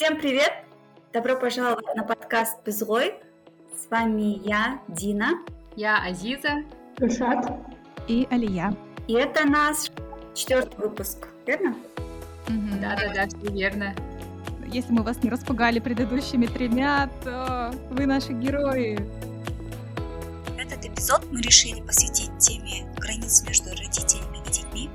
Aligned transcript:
Всем 0.00 0.16
привет! 0.16 0.50
Добро 1.12 1.36
пожаловать 1.36 1.94
на 1.94 2.02
подкаст 2.02 2.64
«Безлой». 2.64 3.16
С 3.76 3.90
вами 3.90 4.40
я, 4.48 4.80
Дина. 4.88 5.32
Я 5.76 6.02
Азиза. 6.02 6.64
Рушат. 6.96 7.52
И 8.08 8.26
Алия. 8.30 8.74
И 9.08 9.12
это 9.12 9.46
наш 9.46 9.90
четвертый 10.34 10.78
выпуск, 10.78 11.28
верно? 11.46 11.76
Да-да-да, 12.48 13.26
все 13.26 13.52
верно. 13.52 13.94
Если 14.68 14.90
мы 14.90 15.02
вас 15.02 15.22
не 15.22 15.28
распугали 15.28 15.80
предыдущими 15.80 16.46
тремя, 16.46 17.10
то 17.22 17.70
вы 17.90 18.06
наши 18.06 18.32
герои. 18.32 18.98
Этот 20.58 20.82
эпизод 20.82 21.30
мы 21.30 21.42
решили 21.42 21.82
посвятить 21.82 22.30
теме 22.38 22.90
границ 22.96 23.42
между 23.46 23.68
родителями 23.68 24.38
и 24.46 24.50
детьми. 24.50 24.90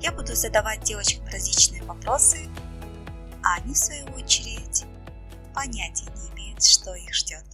Я 0.00 0.10
буду 0.10 0.34
задавать 0.34 0.80
девочкам 0.80 1.26
различные 1.26 1.84
вопросы, 1.84 2.48
а 3.42 3.56
они, 3.56 3.74
в 3.74 3.78
свою 3.78 4.06
очередь, 4.14 4.84
понятия 5.54 6.10
не 6.16 6.30
имеют, 6.34 6.64
что 6.64 6.94
их 6.94 7.14
ждет. 7.14 7.44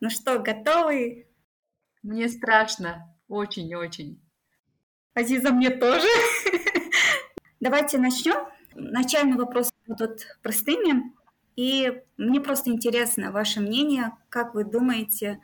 Ну 0.00 0.10
что, 0.10 0.38
готовы? 0.38 1.26
Мне 2.02 2.28
страшно, 2.28 3.14
очень-очень. 3.28 4.20
Азиза, 5.14 5.50
мне 5.50 5.70
тоже. 5.70 6.08
Давайте 7.60 7.98
начнем. 7.98 8.46
Начальные 8.74 9.36
вопросы 9.36 9.72
будут 9.86 10.26
простыми. 10.42 11.14
И 11.56 12.02
мне 12.18 12.40
просто 12.40 12.70
интересно 12.70 13.32
ваше 13.32 13.60
мнение, 13.60 14.12
как 14.28 14.54
вы 14.54 14.64
думаете. 14.64 15.40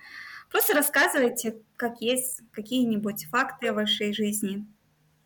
Просто 0.51 0.75
рассказывайте, 0.75 1.63
как 1.77 2.03
есть 2.03 2.43
какие-нибудь 2.53 3.25
факты 3.31 3.69
о 3.69 3.73
вашей 3.73 4.13
жизни. 4.13 4.67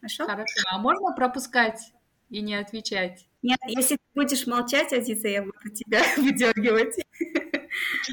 Хорошо? 0.01 0.27
Хорошо. 0.27 0.61
А 0.71 0.79
можно 0.79 1.13
пропускать 1.13 1.93
и 2.29 2.41
не 2.41 2.55
отвечать? 2.55 3.27
Нет, 3.43 3.59
если 3.69 3.97
ты 3.97 4.03
будешь 4.15 4.47
молчать, 4.47 4.93
Азиза, 4.93 5.29
я 5.29 5.43
буду 5.43 5.71
тебя 5.73 6.03
выдергивать. 6.17 6.97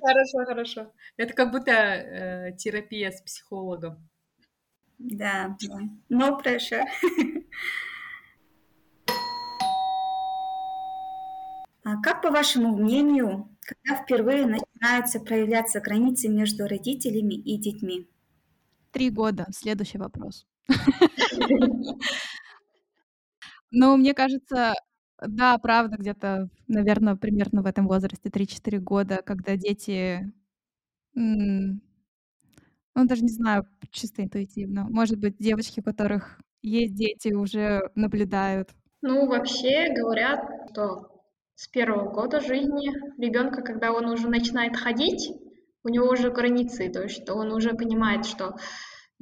Хорошо, 0.01 0.45
хорошо. 0.45 0.93
Это 1.17 1.33
как 1.33 1.51
будто 1.51 1.71
э, 1.71 2.51
терапия 2.57 3.11
с 3.11 3.21
психологом. 3.21 4.07
Да, 4.99 5.57
да. 5.61 5.79
No 6.09 6.41
pressure. 6.41 6.83
А 11.85 12.01
как, 12.01 12.21
по 12.21 12.31
вашему 12.31 12.77
мнению, 12.77 13.49
когда 13.61 14.01
впервые 14.01 14.45
начинаются 14.45 15.19
проявляться 15.19 15.81
границы 15.81 16.29
между 16.29 16.65
родителями 16.65 17.33
и 17.33 17.57
детьми? 17.57 18.07
Три 18.91 19.09
года. 19.09 19.47
Следующий 19.51 19.97
вопрос. 19.97 20.47
Ну, 23.75 23.97
мне 23.97 24.13
кажется, 24.13 24.73
да, 25.19 25.57
правда, 25.57 25.97
где-то, 25.97 26.47
наверное, 26.67 27.15
примерно 27.15 27.63
в 27.63 27.65
этом 27.65 27.87
возрасте 27.87 28.29
3-4 28.29 28.77
года, 28.77 29.23
когда 29.25 29.55
дети, 29.57 30.31
ну, 31.15 31.79
даже 32.93 33.23
не 33.23 33.31
знаю, 33.31 33.65
чисто 33.89 34.21
интуитивно. 34.23 34.85
Может 34.91 35.17
быть, 35.17 35.37
девочки, 35.39 35.79
у 35.79 35.83
которых 35.83 36.39
есть 36.61 36.93
дети, 36.93 37.33
уже 37.33 37.89
наблюдают. 37.95 38.69
Ну, 39.01 39.25
вообще 39.25 39.91
говорят, 39.91 40.69
что 40.71 41.23
с 41.55 41.67
первого 41.67 42.11
года 42.11 42.41
жизни 42.41 42.91
ребенка, 43.19 43.63
когда 43.63 43.91
он 43.91 44.05
уже 44.05 44.29
начинает 44.29 44.77
ходить, 44.77 45.31
у 45.83 45.89
него 45.89 46.09
уже 46.09 46.29
границы, 46.29 46.89
то 46.91 47.01
есть 47.01 47.23
что 47.23 47.33
он 47.33 47.51
уже 47.51 47.73
понимает, 47.73 48.27
что 48.27 48.55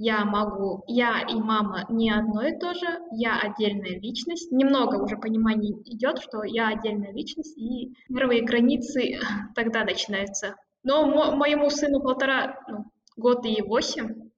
я 0.03 0.25
могу, 0.25 0.83
я 0.87 1.21
и 1.21 1.35
мама 1.35 1.85
не 1.87 2.09
одно 2.09 2.41
и 2.41 2.57
то 2.57 2.73
же, 2.73 2.87
я 3.11 3.39
отдельная 3.39 3.99
личность. 3.99 4.51
Немного 4.51 4.95
уже 4.95 5.15
понимания 5.15 5.73
идет, 5.85 6.19
что 6.19 6.43
я 6.43 6.69
отдельная 6.69 7.13
личность, 7.13 7.55
и 7.55 7.93
первые 8.07 8.43
границы 8.43 9.19
тогда 9.55 9.83
начинаются. 9.83 10.55
Но 10.83 11.05
мо- 11.05 11.35
моему 11.35 11.69
сыну 11.69 12.01
полтора, 12.01 12.59
ну, 12.67 12.85
год 13.15 13.45
и 13.45 13.61
восемь, 13.61 14.31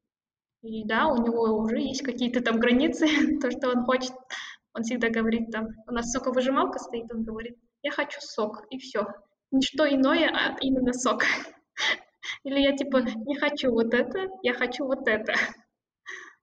и 0.63 0.83
да, 0.85 1.07
у 1.07 1.23
него 1.23 1.43
уже 1.57 1.79
есть 1.79 2.03
какие-то 2.03 2.41
там 2.41 2.59
границы, 2.59 3.07
то, 3.41 3.49
что 3.49 3.69
он 3.69 3.85
хочет. 3.85 4.11
Он 4.73 4.83
всегда 4.83 5.09
говорит 5.09 5.49
там, 5.49 5.67
у 5.87 5.93
нас 5.93 6.11
соковыжималка 6.11 6.79
стоит, 6.79 7.05
он 7.13 7.23
говорит, 7.23 7.55
я 7.83 7.91
хочу 7.91 8.19
сок, 8.19 8.65
и 8.69 8.79
все. 8.79 9.05
Ничто 9.51 9.87
иное, 9.87 10.29
а 10.29 10.57
именно 10.59 10.91
сок. 10.91 11.23
Или 12.43 12.59
я 12.59 12.75
типа 12.75 12.97
не 12.97 13.35
хочу 13.37 13.71
вот 13.71 13.93
это, 13.93 14.27
я 14.41 14.53
хочу 14.53 14.85
вот 14.85 15.07
это. 15.07 15.33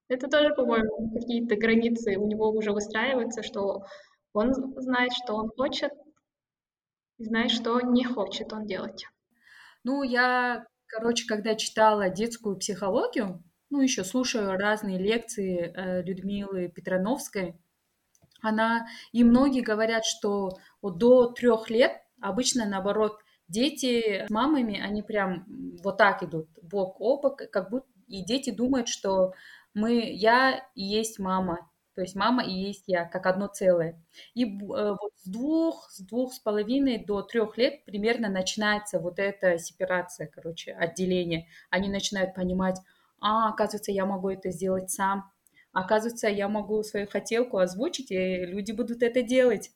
Это 0.08 0.26
тоже, 0.28 0.52
по-моему, 0.54 1.12
какие-то 1.12 1.54
границы 1.56 2.16
у 2.16 2.26
него 2.26 2.50
уже 2.50 2.72
выстраиваются, 2.72 3.44
что 3.44 3.84
он 4.32 4.52
знает, 4.80 5.12
что 5.12 5.34
он 5.36 5.50
хочет, 5.56 5.92
и 7.18 7.24
знает, 7.24 7.50
что 7.50 7.80
не 7.80 8.04
хочет 8.04 8.52
он 8.52 8.66
делать. 8.66 9.06
Ну, 9.84 10.02
я, 10.02 10.66
короче, 10.86 11.26
когда 11.26 11.54
читала 11.54 12.10
детскую 12.10 12.56
психологию, 12.56 13.42
ну, 13.70 13.80
еще 13.80 14.02
слушаю 14.02 14.56
разные 14.58 14.98
лекции 14.98 15.72
э, 15.72 16.02
Людмилы 16.02 16.68
Петрановской, 16.68 17.54
она, 18.42 18.88
и 19.12 19.22
многие 19.22 19.60
говорят, 19.60 20.04
что 20.04 20.58
вот 20.82 20.98
до 20.98 21.28
трех 21.28 21.70
лет 21.70 21.92
обычно, 22.20 22.66
наоборот, 22.66 23.20
дети 23.50 24.26
с 24.26 24.30
мамами, 24.30 24.80
они 24.80 25.02
прям 25.02 25.44
вот 25.82 25.98
так 25.98 26.22
идут, 26.22 26.48
бок 26.62 27.00
о 27.00 27.20
бок, 27.20 27.42
как 27.50 27.70
будто, 27.70 27.86
и 28.08 28.24
дети 28.24 28.50
думают, 28.50 28.88
что 28.88 29.32
мы, 29.74 30.10
я 30.12 30.64
и 30.74 30.82
есть 30.82 31.18
мама, 31.18 31.70
то 31.94 32.02
есть 32.02 32.14
мама 32.14 32.44
и 32.44 32.52
есть 32.52 32.84
я, 32.86 33.04
как 33.04 33.26
одно 33.26 33.48
целое. 33.48 34.02
И 34.34 34.44
э, 34.44 34.48
вот 34.58 35.12
с 35.16 35.28
двух, 35.28 35.90
с 35.90 36.00
двух 36.00 36.32
с 36.32 36.38
половиной 36.38 37.04
до 37.04 37.22
трех 37.22 37.58
лет 37.58 37.84
примерно 37.84 38.28
начинается 38.28 38.98
вот 39.00 39.18
эта 39.18 39.58
сепарация, 39.58 40.26
короче, 40.26 40.72
отделение. 40.72 41.48
Они 41.68 41.88
начинают 41.88 42.34
понимать, 42.34 42.78
а, 43.20 43.50
оказывается, 43.50 43.92
я 43.92 44.06
могу 44.06 44.30
это 44.30 44.50
сделать 44.50 44.90
сам, 44.90 45.30
оказывается, 45.72 46.28
я 46.28 46.48
могу 46.48 46.82
свою 46.82 47.06
хотелку 47.06 47.58
озвучить, 47.58 48.10
и 48.10 48.46
люди 48.46 48.72
будут 48.72 49.02
это 49.02 49.22
делать. 49.22 49.70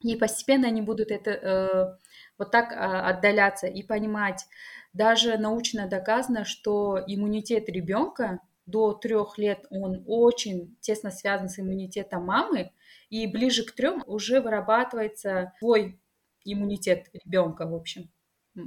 И 0.00 0.16
постепенно 0.16 0.68
они 0.68 0.80
будут 0.82 1.10
это 1.10 1.30
э, 1.30 1.96
вот 2.38 2.50
так 2.50 2.72
э, 2.72 2.76
отдаляться 2.76 3.66
и 3.66 3.82
понимать. 3.82 4.46
Даже 4.92 5.38
научно 5.38 5.88
доказано, 5.88 6.44
что 6.44 7.02
иммунитет 7.06 7.68
ребенка 7.68 8.40
до 8.66 8.92
трех 8.92 9.38
лет 9.38 9.66
он 9.70 10.04
очень 10.06 10.76
тесно 10.80 11.10
связан 11.10 11.48
с 11.48 11.58
иммунитетом 11.58 12.24
мамы, 12.24 12.72
и 13.10 13.26
ближе 13.26 13.64
к 13.64 13.72
трем 13.72 14.04
уже 14.06 14.40
вырабатывается 14.40 15.52
свой 15.58 16.00
иммунитет 16.44 17.08
ребенка, 17.12 17.66
в 17.66 17.74
общем 17.74 18.10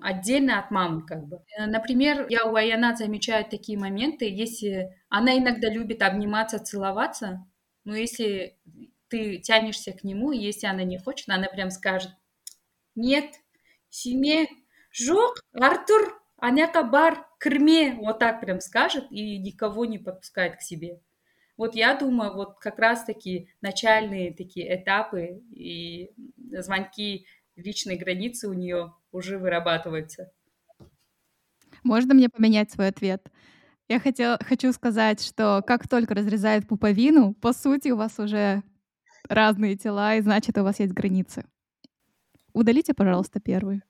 отдельно 0.01 0.59
от 0.59 0.71
мамы 0.71 1.05
как 1.05 1.27
бы. 1.27 1.43
Э, 1.57 1.65
например, 1.65 2.27
я 2.29 2.45
у 2.45 2.55
Аянат 2.55 2.97
замечаю 2.97 3.45
такие 3.45 3.77
моменты, 3.77 4.29
если 4.29 4.95
она 5.09 5.37
иногда 5.37 5.69
любит 5.69 6.01
обниматься, 6.01 6.59
целоваться, 6.59 7.45
но 7.83 7.95
если 7.95 8.57
ты 9.11 9.37
тянешься 9.39 9.91
к 9.91 10.05
нему, 10.05 10.31
если 10.31 10.67
она 10.67 10.83
не 10.83 10.97
хочет, 10.97 11.29
она 11.29 11.47
прям 11.47 11.69
скажет, 11.69 12.11
нет, 12.95 13.25
семье, 13.89 14.47
жок, 14.89 15.43
Артур, 15.51 16.17
аняка 16.37 16.81
бар, 16.81 17.27
крме, 17.37 17.93
вот 17.95 18.19
так 18.19 18.39
прям 18.39 18.61
скажет 18.61 19.11
и 19.11 19.37
никого 19.37 19.85
не 19.85 19.99
подпускает 19.99 20.55
к 20.55 20.61
себе. 20.61 21.01
Вот 21.57 21.75
я 21.75 21.93
думаю, 21.95 22.33
вот 22.33 22.57
как 22.59 22.79
раз-таки 22.79 23.49
начальные 23.59 24.33
такие 24.33 24.81
этапы 24.81 25.43
и 25.51 26.13
звонки 26.37 27.27
личной 27.57 27.97
границы 27.97 28.47
у 28.47 28.53
нее 28.53 28.93
уже 29.11 29.37
вырабатываются. 29.37 30.31
Можно 31.83 32.13
мне 32.13 32.29
поменять 32.29 32.71
свой 32.71 32.87
ответ? 32.87 33.29
Я 33.89 33.99
хотел, 33.99 34.37
хочу 34.39 34.71
сказать, 34.71 35.21
что 35.21 35.61
как 35.67 35.89
только 35.89 36.15
разрезает 36.15 36.65
пуповину, 36.65 37.33
по 37.33 37.51
сути, 37.51 37.89
у 37.89 37.97
вас 37.97 38.19
уже 38.19 38.63
разные 39.31 39.77
тела, 39.77 40.15
и 40.15 40.21
значит, 40.21 40.57
у 40.57 40.63
вас 40.63 40.79
есть 40.79 40.93
границы. 40.93 41.45
Удалите, 42.53 42.93
пожалуйста, 42.93 43.39
первый. 43.39 43.81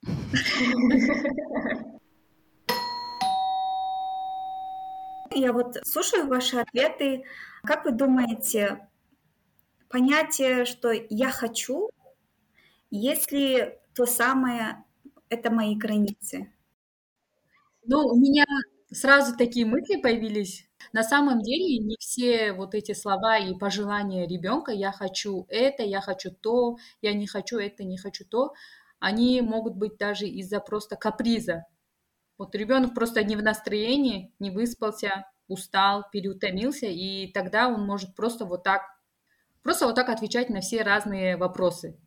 Я 5.33 5.53
вот 5.53 5.77
слушаю 5.83 6.27
ваши 6.27 6.57
ответы. 6.57 7.23
Как 7.63 7.85
вы 7.85 7.91
думаете, 7.91 8.88
понятие, 9.89 10.65
что 10.65 10.91
я 10.91 11.31
хочу, 11.31 11.89
если 12.91 13.79
то 13.95 14.05
самое 14.05 14.83
это 15.29 15.49
мои 15.49 15.75
границы? 15.75 16.51
Ну, 17.85 18.05
у 18.07 18.15
меня 18.15 18.45
сразу 18.91 19.35
такие 19.38 19.65
мысли 19.65 20.01
появились. 20.01 20.67
На 20.93 21.03
самом 21.03 21.41
деле 21.41 21.77
не 21.79 21.95
все 21.99 22.53
вот 22.53 22.75
эти 22.75 22.93
слова 22.93 23.38
и 23.38 23.53
пожелания 23.55 24.27
ребенка 24.27 24.71
«я 24.71 24.91
хочу 24.91 25.45
это», 25.49 25.83
«я 25.83 26.01
хочу 26.01 26.31
то», 26.31 26.77
«я 27.01 27.13
не 27.13 27.27
хочу 27.27 27.57
это», 27.57 27.83
«не 27.83 27.97
хочу 27.97 28.25
то», 28.25 28.53
они 28.99 29.41
могут 29.41 29.75
быть 29.75 29.97
даже 29.97 30.27
из-за 30.27 30.59
просто 30.59 30.95
каприза. 30.95 31.65
Вот 32.38 32.55
ребенок 32.55 32.93
просто 32.93 33.23
не 33.23 33.35
в 33.35 33.43
настроении, 33.43 34.33
не 34.39 34.51
выспался, 34.51 35.25
устал, 35.47 36.05
переутомился, 36.11 36.87
и 36.87 37.31
тогда 37.31 37.67
он 37.67 37.85
может 37.85 38.15
просто 38.15 38.45
вот 38.45 38.63
так, 38.63 38.83
просто 39.63 39.85
вот 39.85 39.95
так 39.95 40.09
отвечать 40.09 40.49
на 40.49 40.61
все 40.61 40.81
разные 40.83 41.37
вопросы. 41.37 41.99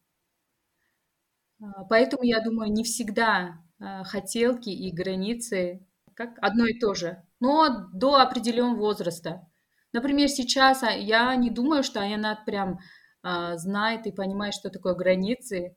А, 1.61 1.85
поэтому 1.85 2.23
я 2.23 2.41
думаю, 2.41 2.73
не 2.73 2.85
всегда 2.85 3.59
а, 3.79 4.05
хотелки 4.05 4.71
и 4.71 4.93
границы 4.93 5.87
как 6.15 6.39
одно 6.41 6.67
и 6.67 6.79
то 6.79 6.95
же, 6.95 7.23
но 7.41 7.89
до 7.93 8.17
определенного 8.17 8.79
возраста. 8.79 9.47
Например, 9.93 10.29
сейчас 10.29 10.83
а, 10.83 10.91
я 10.91 11.35
не 11.37 11.51
думаю, 11.51 11.83
что 11.83 12.01
она 12.01 12.35
прям 12.47 12.79
а, 13.23 13.57
знает 13.57 14.07
и 14.07 14.13
понимает, 14.13 14.55
что 14.55 14.71
такое 14.71 14.95
границы. 14.95 15.77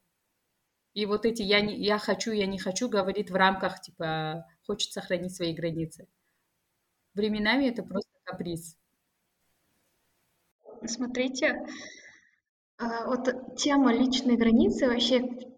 И 0.94 1.06
вот 1.06 1.25
эти 1.25 1.44
я, 1.44 1.62
не, 1.62 1.75
я 1.75 2.00
хочу, 2.00 2.31
я 2.31 2.48
не 2.48 2.57
хочу 2.57 2.89
говорит 2.89 3.30
в 3.30 3.36
рамках, 3.36 3.80
типа, 3.81 4.45
хочет 4.66 4.92
сохранить 4.92 5.36
свои 5.36 5.54
границы. 5.54 6.07
Временами 7.13 7.66
это 7.66 7.84
просто 7.84 8.12
каприз. 8.24 8.78
Смотрите, 10.86 11.66
а, 12.78 13.06
вот 13.07 13.56
тема 13.56 13.94
личной 13.94 14.38
границы, 14.38 14.88
вообще 14.88 15.56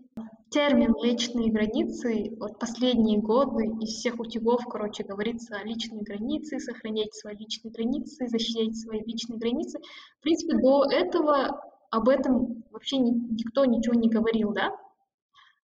термин 0.49 0.93
личные 1.01 1.51
границы, 1.51 2.35
вот 2.39 2.59
последние 2.59 3.19
годы 3.19 3.65
из 3.81 3.89
всех 3.89 4.19
утюгов, 4.19 4.63
короче, 4.65 5.03
говорится 5.03 5.55
о 5.55 5.63
личной 5.63 6.01
границе, 6.01 6.59
сохранять 6.59 7.13
свои 7.13 7.35
личные 7.35 7.71
границы, 7.71 8.27
защищать 8.27 8.77
свои 8.77 9.01
личные 9.01 9.39
границы. 9.39 9.79
В 10.19 10.23
принципе, 10.23 10.57
до 10.57 10.85
этого 10.89 11.61
об 11.91 12.09
этом 12.09 12.63
вообще 12.71 12.97
никто 12.97 13.65
ничего 13.65 13.93
не 13.95 14.09
говорил, 14.09 14.51
да? 14.51 14.75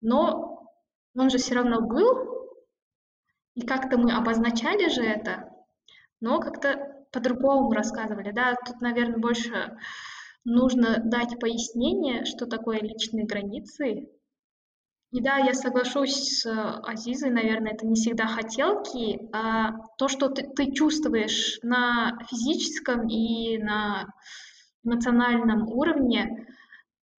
Но 0.02 0.70
он 1.16 1.30
же 1.30 1.38
все 1.38 1.56
равно 1.56 1.82
был, 1.82 2.50
и 3.56 3.62
как-то 3.62 3.98
мы 3.98 4.14
обозначали 4.14 4.90
же 4.90 5.04
это, 5.04 5.50
но 6.20 6.40
как-то 6.40 7.06
по-другому 7.12 7.72
рассказывали, 7.72 8.32
да? 8.32 8.56
Тут, 8.66 8.82
наверное, 8.82 9.20
больше 9.20 9.78
нужно 10.44 11.00
дать 11.04 11.40
пояснение, 11.40 12.26
что 12.26 12.48
такое 12.48 12.80
личные 12.80 13.26
границы. 13.26 14.10
И 15.14 15.22
да, 15.22 15.38
я 15.38 15.54
соглашусь 15.54 16.40
с 16.40 16.80
Азизой, 16.82 17.30
наверное, 17.30 17.74
это 17.74 17.86
не 17.86 17.94
всегда 17.94 18.26
хотелки, 18.26 19.30
а 19.32 19.74
то, 20.00 20.08
что 20.08 20.28
ты, 20.28 20.42
ты 20.42 20.72
чувствуешь 20.72 21.60
на 21.62 22.18
физическом 22.32 23.08
и 23.08 23.60
на 23.60 24.08
эмоциональном 24.84 25.68
уровне, 25.68 26.48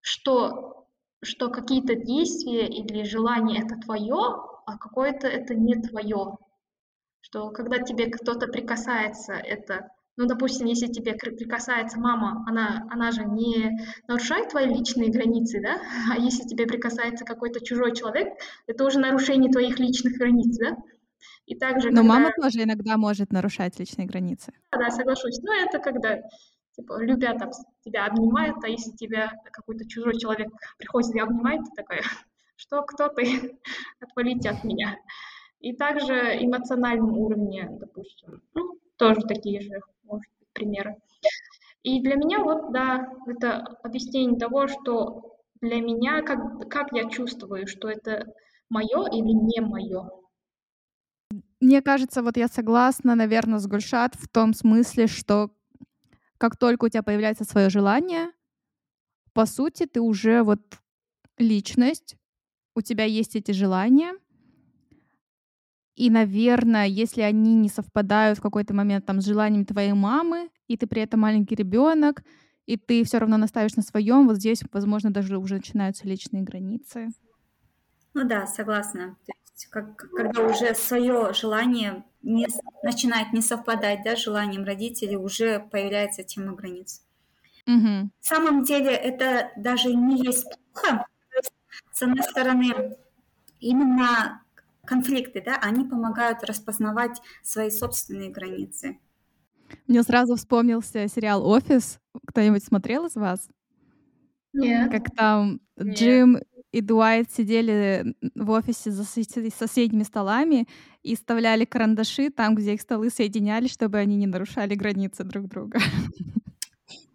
что, 0.01 0.89
что 1.23 1.51
какие-то 1.51 1.95
действия 1.95 2.67
или 2.67 3.05
желания 3.05 3.63
это 3.63 3.77
твое, 3.77 4.43
а 4.67 4.77
какое-то 4.77 5.29
это 5.29 5.55
не 5.55 5.81
твое. 5.81 6.37
Что 7.21 7.51
когда 7.51 7.79
тебе 7.79 8.11
кто-то 8.11 8.49
прикасается, 8.49 9.35
это, 9.35 9.89
ну, 10.17 10.27
допустим, 10.27 10.67
если 10.67 10.87
тебе 10.87 11.15
прикасается 11.15 11.99
мама, 11.99 12.45
она, 12.47 12.87
она 12.91 13.11
же 13.11 13.25
не 13.25 13.77
нарушает 14.07 14.51
твои 14.51 14.67
личные 14.67 15.11
границы, 15.11 15.61
да? 15.61 15.81
А 16.13 16.19
если 16.19 16.45
тебе 16.45 16.67
прикасается 16.67 17.25
какой-то 17.25 17.65
чужой 17.65 17.95
человек, 17.95 18.29
это 18.67 18.85
уже 18.85 18.99
нарушение 19.01 19.51
твоих 19.51 19.79
личных 19.79 20.15
границ, 20.15 20.57
да? 20.59 20.77
И 21.47 21.57
также, 21.57 21.91
Но 21.91 21.97
когда... 21.97 22.09
мама 22.09 22.31
тоже 22.41 22.63
иногда 22.63 22.97
может 22.97 23.33
нарушать 23.33 23.79
личные 23.79 24.07
границы. 24.07 24.53
Да, 24.73 24.79
да, 24.79 24.91
соглашусь. 24.91 25.41
Но 25.43 25.53
это 25.53 25.79
когда 25.79 26.21
типа, 26.77 27.03
любят 27.03 27.39
там, 27.39 27.51
тебя 27.85 28.07
обнимают, 28.07 28.57
а 28.63 28.69
если 28.69 28.93
тебя 28.93 29.33
какой-то 29.53 29.87
чужой 29.89 30.19
человек 30.19 30.49
приходит 30.79 31.15
и 31.15 31.21
обнимает, 31.21 31.63
ты 31.65 31.71
такая, 31.77 32.03
что, 32.57 32.83
кто 32.83 33.09
ты, 33.09 33.59
отвалите 34.01 34.51
от 34.51 34.65
меня. 34.65 34.97
И 35.61 35.75
также 35.75 36.15
эмоциональном 36.41 37.17
уровне, 37.19 37.69
допустим, 37.81 38.43
ну, 38.55 38.79
тоже 38.97 39.21
такие 39.23 39.61
же, 39.61 39.81
может 40.05 40.31
быть, 40.39 40.49
примеры. 40.53 40.97
И 41.83 42.01
для 42.01 42.17
меня 42.17 42.41
вот, 42.43 42.73
да, 42.73 43.13
это 43.27 43.59
объяснение 43.83 44.39
того, 44.39 44.69
что 44.69 45.37
для 45.61 45.81
меня, 45.81 46.23
как, 46.23 46.69
как 46.69 46.93
я 46.93 47.09
чувствую, 47.09 47.67
что 47.67 47.89
это 47.89 48.27
мое 48.71 49.07
или 49.11 49.33
не 49.33 49.61
мое. 49.61 50.11
Мне 51.61 51.83
кажется, 51.83 52.23
вот 52.23 52.37
я 52.37 52.49
согласна, 52.49 53.15
наверное, 53.15 53.59
с 53.59 53.67
Гульшат 53.67 54.15
в 54.15 54.29
том 54.29 54.55
смысле, 54.55 55.07
что 55.07 55.51
как 56.39 56.57
только 56.57 56.87
у 56.87 56.89
тебя 56.89 57.03
появляется 57.03 57.45
свое 57.45 57.71
желание, 57.71 58.31
по 59.33 59.47
сути, 59.47 59.87
ты 59.87 60.01
уже 60.01 60.43
вот 60.43 60.61
личность, 61.39 62.17
у 62.75 62.83
тебя 62.83 63.05
есть 63.05 63.37
эти 63.37 63.53
желания, 63.53 64.15
и, 65.97 66.11
наверное, 66.11 66.87
если 66.87 67.23
они 67.23 67.55
не 67.55 67.69
совпадают 67.69 68.39
в 68.39 68.43
какой-то 68.43 68.75
момент 68.75 69.07
там 69.07 69.21
с 69.21 69.27
желанием 69.27 69.65
твоей 69.65 69.93
мамы, 69.93 70.51
и 70.67 70.77
ты 70.77 70.87
при 70.87 71.03
этом 71.03 71.21
маленький 71.21 71.55
ребенок, 71.55 72.23
и 72.67 72.77
ты 72.77 73.05
все 73.05 73.19
равно 73.19 73.37
наставишь 73.37 73.77
на 73.77 73.83
своем, 73.83 74.27
вот 74.27 74.37
здесь, 74.37 74.63
возможно, 74.73 75.13
даже 75.13 75.39
уже 75.39 75.57
начинаются 75.57 76.07
личные 76.09 76.43
границы. 76.43 77.09
Ну 78.15 78.25
да, 78.25 78.47
согласна. 78.47 79.17
То 79.27 79.33
есть, 79.53 79.67
как, 79.67 79.97
когда 79.97 80.43
уже 80.43 80.75
свое 80.75 81.33
желание 81.33 82.05
не, 82.23 82.47
начинает 82.83 83.33
не 83.33 83.43
совпадать 83.43 84.01
да, 84.05 84.17
с 84.17 84.23
желанием 84.23 84.65
родителей, 84.65 85.17
уже 85.17 85.61
появляется 85.61 86.25
тема 86.25 86.55
границ. 86.55 87.03
Угу. 87.67 87.75
На 87.77 88.11
самом 88.21 88.63
деле 88.63 88.91
это 88.91 89.51
даже 89.57 89.95
не 89.95 90.23
есть 90.23 90.47
плохо. 90.73 91.07
С 91.93 92.03
одной 92.03 92.23
стороны, 92.23 92.97
именно 93.61 94.44
конфликты, 94.87 95.43
да, 95.45 95.57
они 95.57 95.85
помогают 95.85 96.45
распознавать 96.45 97.21
свои 97.43 97.71
собственные 97.71 98.31
границы. 98.31 98.99
Мне 99.87 100.03
сразу 100.03 100.37
вспомнился 100.37 101.09
сериал 101.09 101.47
«Офис». 101.47 101.99
Кто-нибудь 102.27 102.63
смотрел 102.63 103.07
из 103.07 103.17
вас? 103.17 103.49
Нет. 104.53 104.91
Как 104.91 105.15
там 105.15 105.61
Нет. 105.77 105.99
Джим 105.99 106.39
и 106.71 106.81
Дуайт 106.81 107.31
сидели 107.31 108.15
в 108.35 108.51
офисе 108.51 108.91
за 108.91 109.05
соседними 109.05 110.03
столами 110.03 110.67
и 111.03 111.15
вставляли 111.17 111.65
карандаши 111.65 112.31
там, 112.31 112.55
где 112.55 112.75
их 112.75 112.81
столы 112.81 113.11
соединялись, 113.11 113.73
чтобы 113.73 113.99
они 113.99 114.17
не 114.17 114.27
нарушали 114.27 114.75
границы 114.75 115.25
друг 115.25 115.49
друга. 115.49 115.79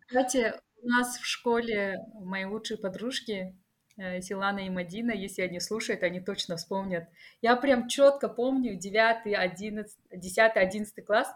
Кстати, 0.08 0.54
у 0.82 0.88
нас 0.88 1.18
в 1.18 1.26
школе 1.26 1.98
мои 2.22 2.46
лучшие 2.46 2.78
подружки 2.78 3.56
Силана 4.22 4.60
и 4.60 4.70
Мадина, 4.70 5.12
если 5.12 5.42
они 5.42 5.60
слушают, 5.60 6.04
они 6.04 6.20
точно 6.20 6.58
вспомнят. 6.58 7.08
Я 7.42 7.56
прям 7.56 7.88
четко 7.88 8.30
помню 8.30 8.76
9, 8.76 9.34
11, 9.36 9.98
10, 10.12 10.52
11 10.56 11.06
класс, 11.06 11.28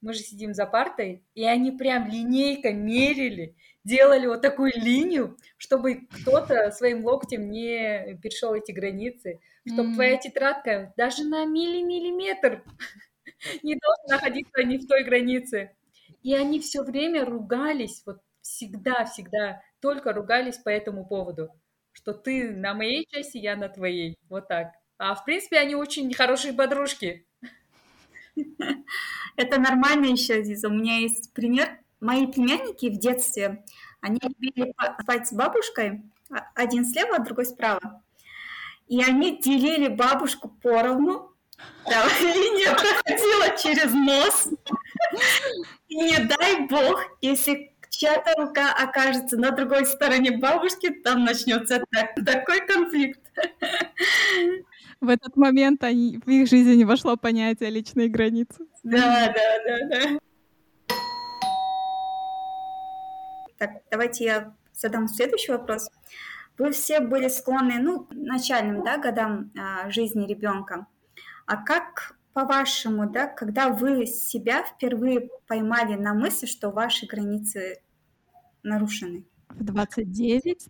мы 0.00 0.14
же 0.14 0.20
сидим 0.20 0.54
за 0.54 0.66
партой, 0.66 1.22
и 1.34 1.44
они 1.44 1.72
прям 1.72 2.08
линейкой 2.08 2.72
мерили, 2.72 3.54
делали 3.84 4.26
вот 4.26 4.40
такую 4.40 4.72
линию, 4.74 5.36
чтобы 5.58 6.06
кто-то 6.10 6.70
своим 6.70 7.04
локтем 7.04 7.50
не 7.50 8.18
перешел 8.22 8.54
эти 8.54 8.72
границы, 8.72 9.40
чтобы 9.66 9.90
mm. 9.90 9.94
твоя 9.94 10.16
тетрадка 10.16 10.94
даже 10.96 11.24
на 11.24 11.44
миллиметр 11.44 12.64
не 13.62 13.76
должна 13.76 14.16
находиться 14.16 14.62
не 14.62 14.78
в 14.78 14.86
той 14.86 15.04
границе. 15.04 15.72
И 16.22 16.34
они 16.34 16.60
все 16.60 16.82
время 16.82 17.24
ругались, 17.24 18.02
вот 18.06 18.20
всегда-всегда 18.40 19.62
только 19.80 20.12
ругались 20.12 20.58
по 20.58 20.68
этому 20.68 21.06
поводу, 21.06 21.50
что 21.92 22.12
ты 22.12 22.50
на 22.50 22.74
моей 22.74 23.06
части, 23.10 23.38
я 23.38 23.56
на 23.56 23.68
твоей, 23.68 24.18
вот 24.28 24.48
так. 24.48 24.72
А 24.98 25.14
в 25.14 25.24
принципе 25.24 25.58
они 25.58 25.74
очень 25.74 26.12
хорошие 26.12 26.52
подружки. 26.52 27.26
Это 29.36 29.58
нормально 29.58 30.06
еще, 30.06 30.42
Зиза. 30.42 30.68
У 30.68 30.72
меня 30.72 30.98
есть 30.98 31.32
пример. 31.32 31.78
Мои 32.00 32.26
племянники 32.26 32.86
в 32.88 32.98
детстве, 32.98 33.64
они 34.00 34.18
любили 34.22 34.72
спать 35.02 35.28
с 35.28 35.32
бабушкой, 35.32 36.02
а, 36.30 36.46
один 36.54 36.86
слева, 36.86 37.16
а 37.16 37.18
другой 37.22 37.44
справа. 37.44 38.02
И 38.88 39.02
они 39.02 39.38
делили 39.38 39.88
бабушку 39.88 40.48
поровну, 40.48 41.30
да, 41.86 42.06
линия 42.20 42.72
проходила 42.72 43.56
через 43.56 43.92
нос. 43.92 44.48
И 45.88 45.96
не 45.96 46.18
дай 46.18 46.66
бог, 46.66 47.02
если 47.20 47.74
чья-то 47.90 48.34
рука 48.40 48.72
окажется 48.72 49.36
на 49.36 49.50
другой 49.50 49.84
стороне 49.84 50.38
бабушки, 50.38 50.90
там 50.90 51.24
начнется 51.24 51.84
такой 52.24 52.66
конфликт. 52.66 53.20
В 55.00 55.08
этот 55.08 55.36
момент 55.36 55.82
они, 55.82 56.18
в 56.24 56.28
их 56.28 56.48
жизни 56.48 56.74
не 56.74 56.84
вошло 56.84 57.16
понятие 57.16 57.70
личной 57.70 58.08
границы. 58.08 58.66
Да, 58.82 59.32
да, 59.34 59.58
да, 59.66 59.88
да. 59.88 60.18
Так, 63.58 63.70
давайте 63.90 64.24
я 64.24 64.54
задам 64.72 65.08
следующий 65.08 65.52
вопрос. 65.52 65.90
Вы 66.58 66.72
все 66.72 67.00
были 67.00 67.28
склонны, 67.28 67.78
ну, 67.78 68.06
начальным, 68.10 68.84
да, 68.84 68.98
годам 68.98 69.50
а, 69.58 69.90
жизни 69.90 70.26
ребенка. 70.26 70.86
А 71.46 71.56
как 71.56 72.16
по-вашему, 72.32 73.10
да, 73.10 73.26
когда 73.26 73.68
вы 73.68 74.06
себя 74.06 74.64
впервые 74.64 75.28
поймали 75.46 75.94
на 75.96 76.14
мысли, 76.14 76.46
что 76.46 76.70
ваши 76.70 77.06
границы 77.06 77.82
нарушены? 78.62 79.26
В 79.48 79.64
29? 79.64 80.68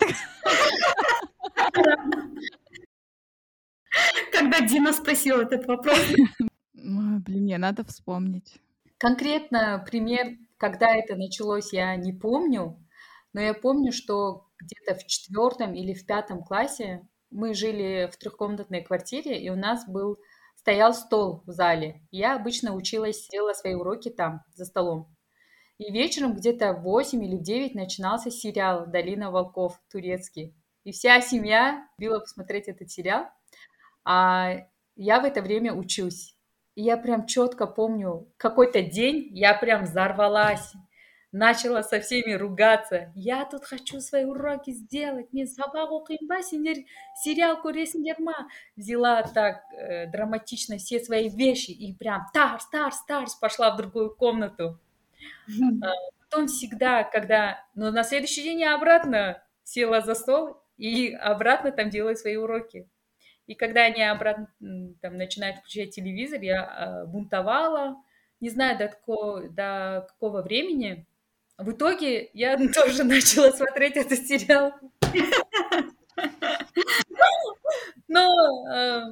Когда 4.32 4.60
Дина 4.66 4.92
спросил 4.92 5.40
этот 5.40 5.66
вопрос. 5.66 5.98
Блин, 6.72 7.42
мне 7.42 7.58
надо 7.58 7.84
вспомнить. 7.84 8.60
Конкретно 8.96 9.84
пример, 9.86 10.38
когда 10.56 10.94
это 10.94 11.16
началось, 11.16 11.72
я 11.72 11.94
не 11.96 12.12
помню, 12.12 12.78
но 13.32 13.40
я 13.40 13.54
помню, 13.54 13.92
что 13.92 14.46
где-то 14.58 14.94
в 14.94 15.06
четвертом 15.06 15.74
или 15.74 15.94
в 15.94 16.06
пятом 16.06 16.42
классе 16.42 17.06
мы 17.30 17.54
жили 17.54 18.10
в 18.12 18.16
трехкомнатной 18.16 18.82
квартире, 18.82 19.42
и 19.42 19.50
у 19.50 19.56
нас 19.56 19.86
был 19.86 20.18
стоял 20.60 20.92
стол 20.92 21.42
в 21.46 21.52
зале. 21.52 22.02
Я 22.10 22.36
обычно 22.36 22.74
училась, 22.74 23.28
делала 23.28 23.54
свои 23.54 23.74
уроки 23.74 24.10
там, 24.10 24.42
за 24.52 24.66
столом. 24.66 25.08
И 25.78 25.90
вечером 25.90 26.34
где-то 26.34 26.74
в 26.74 26.82
8 26.82 27.24
или 27.24 27.36
в 27.38 27.42
9 27.42 27.74
начинался 27.74 28.30
сериал 28.30 28.86
«Долина 28.86 29.30
волков» 29.30 29.80
турецкий. 29.90 30.54
И 30.84 30.92
вся 30.92 31.22
семья 31.22 31.88
любила 31.96 32.20
посмотреть 32.20 32.68
этот 32.68 32.90
сериал. 32.90 33.24
А 34.04 34.56
я 34.96 35.20
в 35.20 35.24
это 35.24 35.40
время 35.40 35.72
учусь. 35.72 36.36
И 36.74 36.82
я 36.82 36.98
прям 36.98 37.24
четко 37.24 37.66
помню, 37.66 38.30
какой-то 38.36 38.82
день 38.82 39.30
я 39.32 39.54
прям 39.54 39.84
взорвалась 39.84 40.74
начала 41.32 41.82
со 41.82 42.00
всеми 42.00 42.32
ругаться. 42.32 43.12
Я 43.14 43.44
тут 43.44 43.64
хочу 43.64 44.00
свои 44.00 44.24
уроки 44.24 44.70
сделать, 44.72 45.32
мне 45.32 45.46
сабақ 45.46 45.90
оқимын 46.02 46.42
сендер 46.42 46.82
сериал 47.22 47.60
көресіңдер 47.62 48.18
ма 48.18 48.48
взяла 48.76 49.22
так 49.22 49.62
э, 49.72 50.06
драматично 50.06 50.78
все 50.78 50.98
свои 51.00 51.28
вещи 51.28 51.70
и 51.70 51.94
прям 51.94 52.26
тарс 52.32 52.66
тарс 52.70 53.04
тарс 53.06 53.34
пошла 53.36 53.70
в 53.70 53.76
другую 53.76 54.14
комнату. 54.14 54.78
А, 55.82 55.92
потом 56.18 56.46
всегда 56.46 57.04
когда 57.04 57.64
ну 57.74 57.90
на 57.92 58.02
следующий 58.02 58.42
день 58.42 58.60
я 58.60 58.74
обратно 58.74 59.42
села 59.62 60.00
за 60.00 60.14
стол 60.14 60.56
и 60.78 61.12
обратно 61.12 61.70
там 61.70 61.90
делаю 61.90 62.16
свои 62.16 62.36
уроки. 62.36 62.88
И 63.46 63.54
когда 63.54 63.82
они 63.82 64.02
обратно 64.02 64.48
там 65.00 65.16
начинают 65.16 65.58
включать 65.58 65.94
телевизор 65.94 66.40
я 66.40 67.04
э, 67.04 67.06
бунтовала. 67.06 67.96
Не 68.40 68.48
знаю 68.48 68.78
до 68.78 68.88
какого, 68.88 69.50
до 69.50 70.06
какого 70.08 70.40
времени 70.40 71.06
в 71.62 71.72
итоге 71.72 72.30
я 72.32 72.56
тоже 72.74 73.04
начала 73.04 73.52
смотреть 73.52 73.96
этот 73.96 74.26
сериал. 74.26 74.72
Но 78.08 78.26
э, 78.74 79.02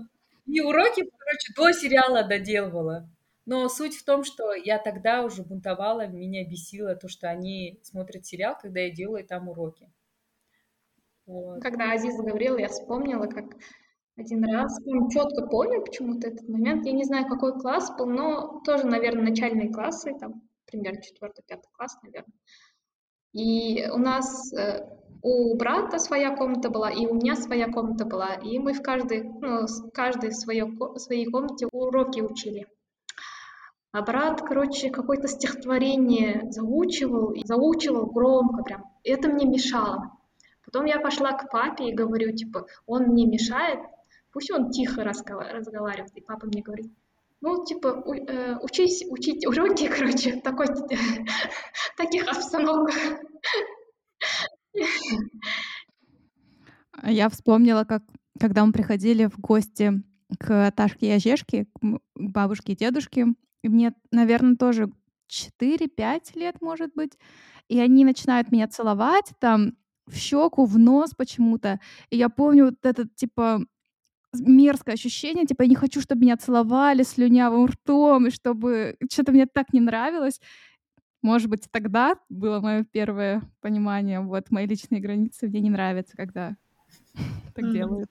и 0.47 0.61
уроки, 0.61 1.09
короче, 1.19 1.53
до 1.57 1.73
сериала 1.73 2.25
доделывала. 2.25 3.09
Но 3.47 3.69
суть 3.69 3.97
в 3.97 4.05
том, 4.05 4.25
что 4.25 4.53
я 4.53 4.79
тогда 4.79 5.25
уже 5.25 5.43
бунтовала, 5.43 6.07
меня 6.07 6.45
бесило 6.45 6.95
то, 6.95 7.09
что 7.09 7.31
они 7.31 7.79
смотрят 7.83 8.27
сериал, 8.27 8.57
когда 8.61 8.81
я 8.81 8.91
делаю 8.91 9.25
там 9.25 9.49
уроки. 9.49 9.91
Вот. 11.27 11.63
Когда 11.63 11.93
Азиз 11.93 12.17
говорил, 12.17 12.57
я 12.59 12.69
вспомнила, 12.69 13.27
как 13.27 13.45
один 14.17 14.45
раз, 14.45 14.83
прям 14.83 15.09
четко 15.09 15.47
помню 15.47 15.83
почему-то 15.83 16.29
этот 16.29 16.49
момент. 16.49 16.85
Я 16.85 16.93
не 16.93 17.05
знаю, 17.05 17.29
какой 17.29 17.59
класс 17.59 17.91
был, 17.97 18.07
но 18.07 18.61
тоже, 18.65 18.87
наверное, 18.87 19.31
начальные 19.31 19.73
классы, 19.73 20.13
там, 20.19 20.43
примерно 20.71 21.03
четвертый, 21.03 21.43
пятый 21.47 21.69
класс, 21.73 21.97
наверное. 22.03 22.35
И 23.33 23.87
у 23.91 23.99
нас 23.99 24.53
э, 24.53 24.87
у 25.23 25.57
брата 25.57 25.99
своя 25.99 26.35
комната 26.35 26.71
была, 26.71 26.91
и 26.91 27.07
у 27.07 27.15
меня 27.15 27.37
своя 27.37 27.71
комната 27.71 28.05
была, 28.05 28.35
и 28.35 28.59
мы 28.59 28.73
в 28.73 28.83
каждой, 28.83 29.25
ну, 29.25 29.67
каждой 29.93 30.31
в 30.31 30.35
своей, 30.35 31.27
комнате 31.27 31.67
уроки 31.71 32.21
учили. 32.21 32.67
А 33.93 34.03
брат, 34.03 34.43
короче, 34.43 34.91
какое-то 34.91 35.29
стихотворение 35.29 36.51
заучивал, 36.51 37.35
заучивал 37.45 38.07
громко 38.07 38.63
прям. 38.63 38.85
Это 39.03 39.29
мне 39.29 39.47
мешало. 39.47 40.13
Потом 40.65 40.85
я 40.85 41.01
пошла 41.01 41.33
к 41.33 41.51
папе 41.51 41.89
и 41.89 41.95
говорю, 41.95 42.33
типа, 42.33 42.67
он 42.87 43.05
мне 43.05 43.27
мешает, 43.27 43.81
пусть 44.31 44.51
он 44.51 44.71
тихо 44.71 45.03
разговаривает. 45.05 46.15
И 46.15 46.21
папа 46.21 46.47
мне 46.47 46.63
говорит, 46.63 46.93
ну, 47.41 47.65
типа, 47.65 48.03
у, 48.05 48.15
э, 48.15 48.59
учись 48.63 49.05
учить 49.09 49.47
уроки, 49.47 49.89
короче, 49.97 50.39
в 50.39 50.43
такой, 50.43 50.67
таких 51.97 52.29
обстановках. 52.29 52.97
Я 57.05 57.29
вспомнила, 57.29 57.85
как 57.85 58.03
когда 58.41 58.65
мы 58.65 58.73
приходили 58.73 59.27
в 59.27 59.39
гости 59.39 59.93
к 60.39 60.71
Ташке 60.73 61.09
и 61.09 61.11
Ожешке, 61.11 61.67
к 61.67 62.01
бабушке 62.15 62.73
и 62.73 62.77
дедушке, 62.77 63.27
и 63.63 63.69
мне, 63.69 63.95
наверное, 64.13 64.57
тоже 64.57 64.93
4-5 65.29 66.39
лет, 66.39 66.61
может 66.61 66.95
быть, 66.95 67.19
и 67.69 67.81
они 67.81 68.05
начинают 68.05 68.51
меня 68.53 68.69
целовать 68.69 69.33
там 69.41 69.77
в 70.07 70.15
щеку, 70.15 70.65
в 70.65 70.79
нос 70.79 71.11
почему-то. 71.17 71.81
И 72.11 72.17
я 72.17 72.29
помню 72.29 72.67
вот 72.67 72.77
этот, 72.83 73.15
типа, 73.15 73.61
мерзкое 74.35 74.95
ощущение, 74.95 75.47
типа 75.47 75.63
я 75.63 75.69
не 75.69 75.75
хочу, 75.75 76.01
чтобы 76.01 76.23
меня 76.23 76.37
целовали 76.37 77.03
слюнявым 77.03 77.67
ртом, 77.67 78.27
и 78.27 78.31
чтобы 78.31 78.97
что-то 79.11 79.33
мне 79.33 79.47
так 79.47 79.73
не 79.73 79.81
нравилось. 79.81 80.41
Может 81.23 81.49
быть, 81.49 81.69
тогда 81.71 82.17
было 82.29 82.61
мое 82.61 82.85
первое 82.85 83.43
понимание, 83.61 84.21
вот 84.21 84.51
мои 84.51 84.67
личные 84.67 85.01
границы 85.01 85.49
мне 85.49 85.61
не 85.61 85.71
нравятся, 85.71 86.17
когда 86.17 86.57
так 87.55 87.73
делают. 87.73 88.11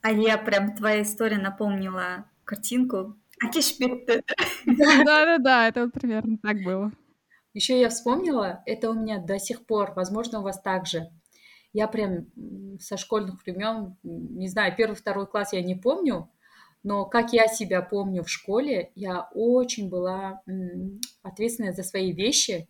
А 0.00 0.10
я 0.10 0.36
прям 0.36 0.74
твоя 0.74 1.02
история 1.02 1.38
напомнила 1.38 2.26
картинку. 2.44 3.16
Да-да-да, 4.66 5.68
это 5.68 5.84
вот 5.84 5.92
примерно 5.92 6.38
так 6.38 6.62
было. 6.62 6.92
Еще 7.54 7.78
я 7.78 7.90
вспомнила, 7.90 8.62
это 8.66 8.90
у 8.90 8.94
меня 8.94 9.18
до 9.18 9.38
сих 9.38 9.66
пор, 9.66 9.92
возможно, 9.94 10.40
у 10.40 10.42
вас 10.42 10.60
также. 10.60 11.10
Я 11.72 11.88
прям 11.88 12.26
со 12.78 12.96
школьных 12.96 13.44
времен, 13.44 13.96
не 14.02 14.48
знаю, 14.48 14.74
первый, 14.76 14.94
второй 14.94 15.26
класс 15.26 15.52
я 15.52 15.62
не 15.62 15.74
помню, 15.74 16.30
но 16.82 17.06
как 17.06 17.32
я 17.32 17.46
себя 17.46 17.80
помню 17.80 18.24
в 18.24 18.30
школе, 18.30 18.90
я 18.94 19.28
очень 19.32 19.88
была 19.88 20.42
ответственная 21.22 21.72
за 21.72 21.82
свои 21.82 22.12
вещи 22.12 22.68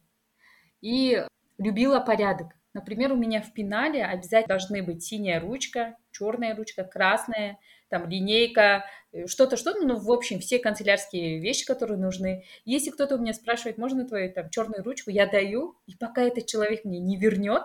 и 0.80 1.24
любила 1.58 2.00
порядок. 2.00 2.48
Например, 2.74 3.12
у 3.12 3.16
меня 3.16 3.42
в 3.42 3.52
пенале 3.52 4.04
обязательно 4.04 4.56
должны 4.56 4.82
быть 4.82 5.02
синяя 5.02 5.40
ручка, 5.40 5.96
черная 6.10 6.54
ручка, 6.54 6.84
красная, 6.84 7.58
там 7.88 8.08
линейка, 8.08 8.86
э, 9.12 9.26
что-то, 9.26 9.58
что-то, 9.58 9.86
ну, 9.86 9.98
в 9.98 10.10
общем, 10.10 10.40
все 10.40 10.58
канцелярские 10.58 11.38
вещи, 11.40 11.66
которые 11.66 11.98
нужны. 11.98 12.44
Если 12.64 12.90
кто-то 12.90 13.16
у 13.16 13.18
меня 13.18 13.34
спрашивает, 13.34 13.76
можно 13.76 14.08
твою 14.08 14.32
там 14.32 14.48
черную 14.48 14.82
ручку, 14.82 15.10
я 15.10 15.26
даю, 15.26 15.76
и 15.86 15.94
пока 15.94 16.22
этот 16.22 16.46
человек 16.46 16.86
мне 16.86 16.98
не 16.98 17.18
вернет, 17.18 17.64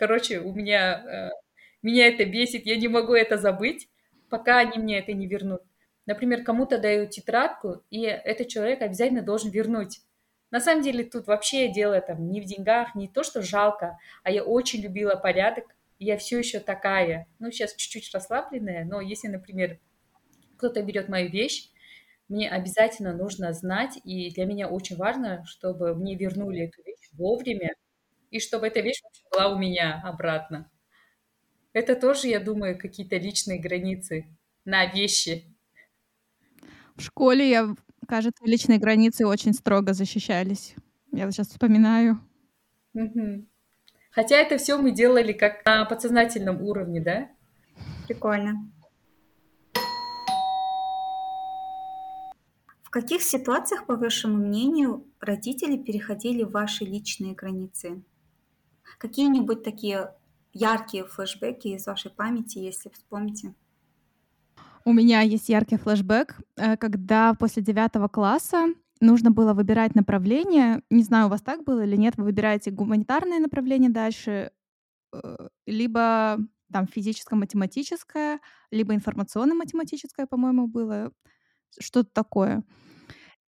Короче, 0.00 0.40
у 0.40 0.54
меня, 0.54 1.04
э, 1.04 1.30
меня 1.82 2.08
это 2.08 2.24
бесит, 2.24 2.64
я 2.64 2.76
не 2.76 2.88
могу 2.88 3.12
это 3.12 3.36
забыть, 3.36 3.90
пока 4.30 4.60
они 4.60 4.78
мне 4.78 4.98
это 4.98 5.12
не 5.12 5.26
вернут. 5.26 5.60
Например, 6.06 6.42
кому-то 6.42 6.78
даю 6.78 7.06
тетрадку, 7.06 7.84
и 7.90 8.04
этот 8.04 8.48
человек 8.48 8.80
обязательно 8.80 9.20
должен 9.20 9.50
вернуть. 9.50 10.00
На 10.50 10.58
самом 10.58 10.82
деле 10.82 11.04
тут 11.04 11.26
вообще 11.26 11.68
дело 11.68 12.00
там 12.00 12.30
не 12.30 12.40
в 12.40 12.46
деньгах, 12.46 12.94
не 12.94 13.08
то, 13.08 13.22
что 13.22 13.42
жалко, 13.42 13.98
а 14.22 14.30
я 14.30 14.42
очень 14.42 14.80
любила 14.80 15.16
порядок, 15.16 15.66
я 15.98 16.16
все 16.16 16.38
еще 16.38 16.60
такая, 16.60 17.26
ну, 17.38 17.50
сейчас 17.50 17.74
чуть-чуть 17.74 18.10
расслабленная, 18.14 18.86
но 18.86 19.02
если, 19.02 19.28
например, 19.28 19.80
кто-то 20.56 20.82
берет 20.82 21.10
мою 21.10 21.28
вещь, 21.28 21.68
мне 22.28 22.48
обязательно 22.48 23.12
нужно 23.12 23.52
знать, 23.52 24.00
и 24.02 24.30
для 24.30 24.46
меня 24.46 24.66
очень 24.66 24.96
важно, 24.96 25.44
чтобы 25.44 25.94
мне 25.94 26.16
вернули 26.16 26.62
эту 26.62 26.82
вещь 26.86 27.10
вовремя, 27.12 27.74
и 28.30 28.40
чтобы 28.40 28.68
эта 28.68 28.80
вещь 28.80 29.00
была 29.30 29.48
у 29.48 29.58
меня 29.58 30.00
обратно. 30.04 30.70
Это 31.72 31.94
тоже, 31.94 32.28
я 32.28 32.40
думаю, 32.40 32.78
какие-то 32.78 33.16
личные 33.16 33.60
границы 33.60 34.26
на 34.64 34.86
вещи. 34.86 35.44
В 36.96 37.02
школе, 37.02 37.48
я, 37.48 37.74
кажется, 38.08 38.44
личные 38.44 38.78
границы 38.78 39.26
очень 39.26 39.54
строго 39.54 39.92
защищались. 39.92 40.74
Я 41.12 41.26
вот 41.26 41.32
сейчас 41.32 41.48
вспоминаю. 41.48 42.20
Угу. 42.94 43.46
Хотя 44.10 44.36
это 44.36 44.58
все 44.58 44.76
мы 44.76 44.90
делали 44.90 45.32
как 45.32 45.64
на 45.64 45.84
подсознательном 45.84 46.62
уровне, 46.62 47.00
да? 47.00 47.28
Прикольно. 48.06 48.70
В 52.82 52.90
каких 52.90 53.22
ситуациях, 53.22 53.86
по 53.86 53.94
вашему 53.94 54.38
мнению, 54.38 55.06
родители 55.20 55.76
переходили 55.76 56.42
в 56.42 56.50
ваши 56.50 56.84
личные 56.84 57.34
границы? 57.34 58.02
Какие-нибудь 58.98 59.62
такие 59.62 60.14
яркие 60.52 61.04
флешбеки 61.04 61.68
из 61.68 61.86
вашей 61.86 62.10
памяти, 62.10 62.58
если 62.58 62.90
вспомните? 62.90 63.54
У 64.84 64.92
меня 64.92 65.20
есть 65.20 65.48
яркий 65.48 65.76
флешбэк, 65.76 66.38
э, 66.56 66.76
когда 66.76 67.34
после 67.34 67.62
девятого 67.62 68.08
класса 68.08 68.68
нужно 69.00 69.30
было 69.30 69.52
выбирать 69.52 69.94
направление. 69.94 70.82
Не 70.90 71.02
знаю, 71.02 71.26
у 71.26 71.30
вас 71.30 71.42
так 71.42 71.64
было 71.64 71.84
или 71.84 71.96
нет. 71.96 72.16
Вы 72.16 72.24
выбираете 72.24 72.70
гуманитарное 72.70 73.38
направление 73.38 73.90
дальше, 73.90 74.50
э, 75.12 75.48
либо 75.66 76.38
там 76.72 76.86
физическо-математическое, 76.86 78.40
либо 78.70 78.94
информационно-математическое, 78.94 80.26
по-моему, 80.26 80.66
было. 80.66 81.12
Что-то 81.78 82.10
такое. 82.12 82.64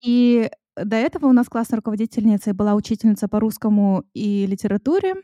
И 0.05 0.51
до 0.77 0.97
этого 0.97 1.27
у 1.27 1.33
нас 1.33 1.49
классной 1.49 1.77
руководительницей 1.77 2.53
была 2.53 2.75
учительница 2.75 3.29
по 3.29 3.41
русскому 3.41 4.05
и 4.15 4.47
литературе. 4.47 5.15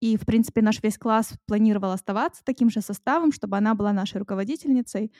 И, 0.00 0.16
в 0.16 0.24
принципе, 0.24 0.62
наш 0.62 0.82
весь 0.82 0.98
класс 0.98 1.34
планировал 1.46 1.92
оставаться 1.92 2.42
таким 2.44 2.70
же 2.70 2.80
составом, 2.80 3.32
чтобы 3.32 3.56
она 3.56 3.74
была 3.74 3.92
нашей 3.92 4.18
руководительницей. 4.18 5.12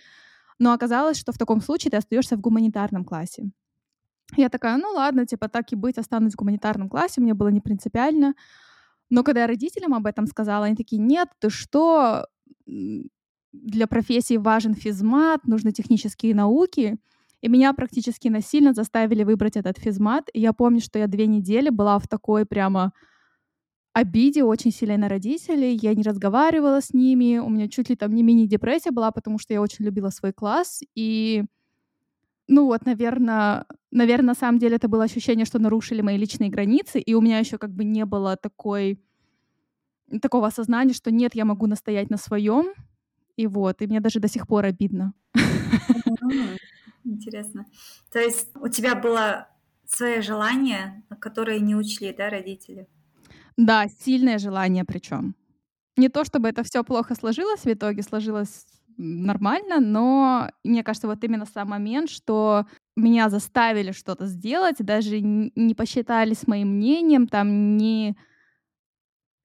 Но 0.59 0.73
оказалось, 0.73 1.19
что 1.19 1.33
в 1.33 1.39
таком 1.39 1.61
случае 1.61 1.91
ты 1.91 1.99
остаешься 1.99 2.37
в 2.37 2.41
гуманитарном 2.41 3.05
классе. 3.05 3.51
Я 4.37 4.49
такая, 4.49 4.77
ну 4.79 4.91
ладно, 4.93 5.27
типа 5.27 5.49
так 5.49 5.73
и 5.73 5.77
быть, 5.77 5.99
останусь 5.99 6.35
в 6.35 6.37
гуманитарном 6.37 6.89
классе, 6.89 7.21
мне 7.21 7.35
было 7.35 7.49
не 7.49 7.61
принципиально. 7.61 8.35
Но 9.11 9.25
когда 9.25 9.43
я 9.43 9.47
родителям 9.47 9.95
об 9.95 10.07
этом 10.07 10.27
сказала, 10.27 10.67
они 10.67 10.77
такие, 10.77 11.03
нет, 11.03 11.29
ты 11.41 11.51
что, 11.51 12.27
для 12.67 13.87
профессии 13.87 14.37
важен 14.37 14.75
физмат, 14.75 15.45
нужны 15.47 15.73
технические 15.73 16.35
науки. 16.35 16.99
И 17.41 17.49
меня 17.49 17.73
практически 17.73 18.29
насильно 18.29 18.73
заставили 18.75 19.25
выбрать 19.25 19.57
этот 19.57 19.79
физмат. 19.79 20.29
И 20.33 20.41
я 20.41 20.53
помню, 20.53 20.81
что 20.81 20.99
я 20.99 21.07
две 21.07 21.27
недели 21.27 21.71
была 21.71 21.99
в 21.99 22.07
такой 22.07 22.47
прямо 22.47 22.93
обиде 23.93 24.45
очень 24.45 24.73
сильной 24.73 24.97
на 24.97 25.09
родителей. 25.09 25.79
Я 25.81 25.95
не 25.95 26.03
разговаривала 26.03 26.81
с 26.81 26.95
ними. 26.95 27.39
У 27.39 27.49
меня 27.49 27.69
чуть 27.69 27.91
ли 27.91 27.97
там 27.97 28.15
не 28.15 28.23
мини-депрессия 28.23 28.91
была, 28.91 29.11
потому 29.11 29.39
что 29.39 29.53
я 29.53 29.61
очень 29.61 29.85
любила 29.85 30.11
свой 30.11 30.33
класс. 30.33 30.81
И 30.95 31.45
ну 32.47 32.67
вот, 32.67 32.85
наверное, 32.85 33.65
наверное, 33.93 34.29
на 34.29 34.35
самом 34.35 34.59
деле 34.59 34.77
это 34.77 34.89
было 34.89 35.05
ощущение, 35.05 35.47
что 35.47 35.61
нарушили 35.61 36.01
мои 36.03 36.17
личные 36.17 36.51
границы, 36.51 36.99
и 36.99 37.15
у 37.15 37.21
меня 37.21 37.39
еще 37.39 37.59
как 37.59 37.71
бы 37.71 37.85
не 37.85 38.05
было 38.05 38.37
такой 38.37 39.01
такого 40.21 40.49
осознания, 40.49 40.93
что 40.93 41.13
нет, 41.13 41.37
я 41.37 41.45
могу 41.45 41.69
настоять 41.69 42.11
на 42.11 42.17
своем, 42.17 42.73
и 43.37 43.47
вот, 43.47 43.83
и 43.83 43.87
мне 43.87 44.01
даже 44.01 44.19
до 44.19 44.29
сих 44.29 44.49
пор 44.49 44.65
обидно. 44.65 45.15
Интересно. 47.05 47.67
То 48.13 48.19
есть 48.19 48.49
у 48.57 48.69
тебя 48.69 48.97
было 48.97 49.49
свое 49.87 50.21
желание, 50.21 51.05
которое 51.21 51.61
не 51.61 51.77
учли, 51.77 52.13
да, 52.13 52.31
родители? 52.31 52.89
Да, 53.61 53.89
сильное 53.89 54.39
желание 54.39 54.85
причем. 54.87 55.35
Не 55.99 56.09
то 56.09 56.25
чтобы 56.25 56.49
это 56.49 56.63
все 56.63 56.83
плохо 56.83 57.15
сложилось 57.15 57.61
в 57.61 57.67
итоге, 57.67 58.03
сложилось 58.03 58.65
нормально, 58.97 59.81
но 59.81 60.51
мне 60.65 60.83
кажется, 60.83 61.07
вот 61.07 61.23
именно 61.25 61.45
сам 61.45 61.69
момент, 61.69 62.09
что 62.09 62.65
меня 62.97 63.29
заставили 63.29 63.93
что-то 63.93 64.25
сделать, 64.27 64.77
даже 64.79 65.21
не 65.21 65.75
посчитали 65.75 66.33
с 66.33 66.47
моим 66.47 66.77
мнением, 66.77 67.27
там 67.27 67.77
не 67.77 68.17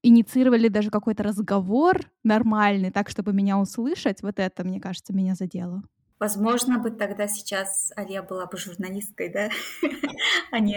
инициировали 0.01 0.69
даже 0.69 0.91
какой-то 0.91 1.23
разговор 1.23 1.99
нормальный, 2.23 2.91
так, 2.91 3.09
чтобы 3.09 3.33
меня 3.33 3.59
услышать, 3.59 4.21
вот 4.21 4.39
это, 4.39 4.63
мне 4.63 4.79
кажется, 4.79 5.13
меня 5.13 5.35
задело. 5.35 5.83
Возможно, 6.19 6.79
бы 6.79 6.91
тогда 6.91 7.27
сейчас 7.27 7.91
Алия 7.97 8.23
была 8.23 8.45
бы 8.45 8.57
журналисткой, 8.57 9.29
да? 9.29 9.49
а 10.51 10.59
не 10.59 10.75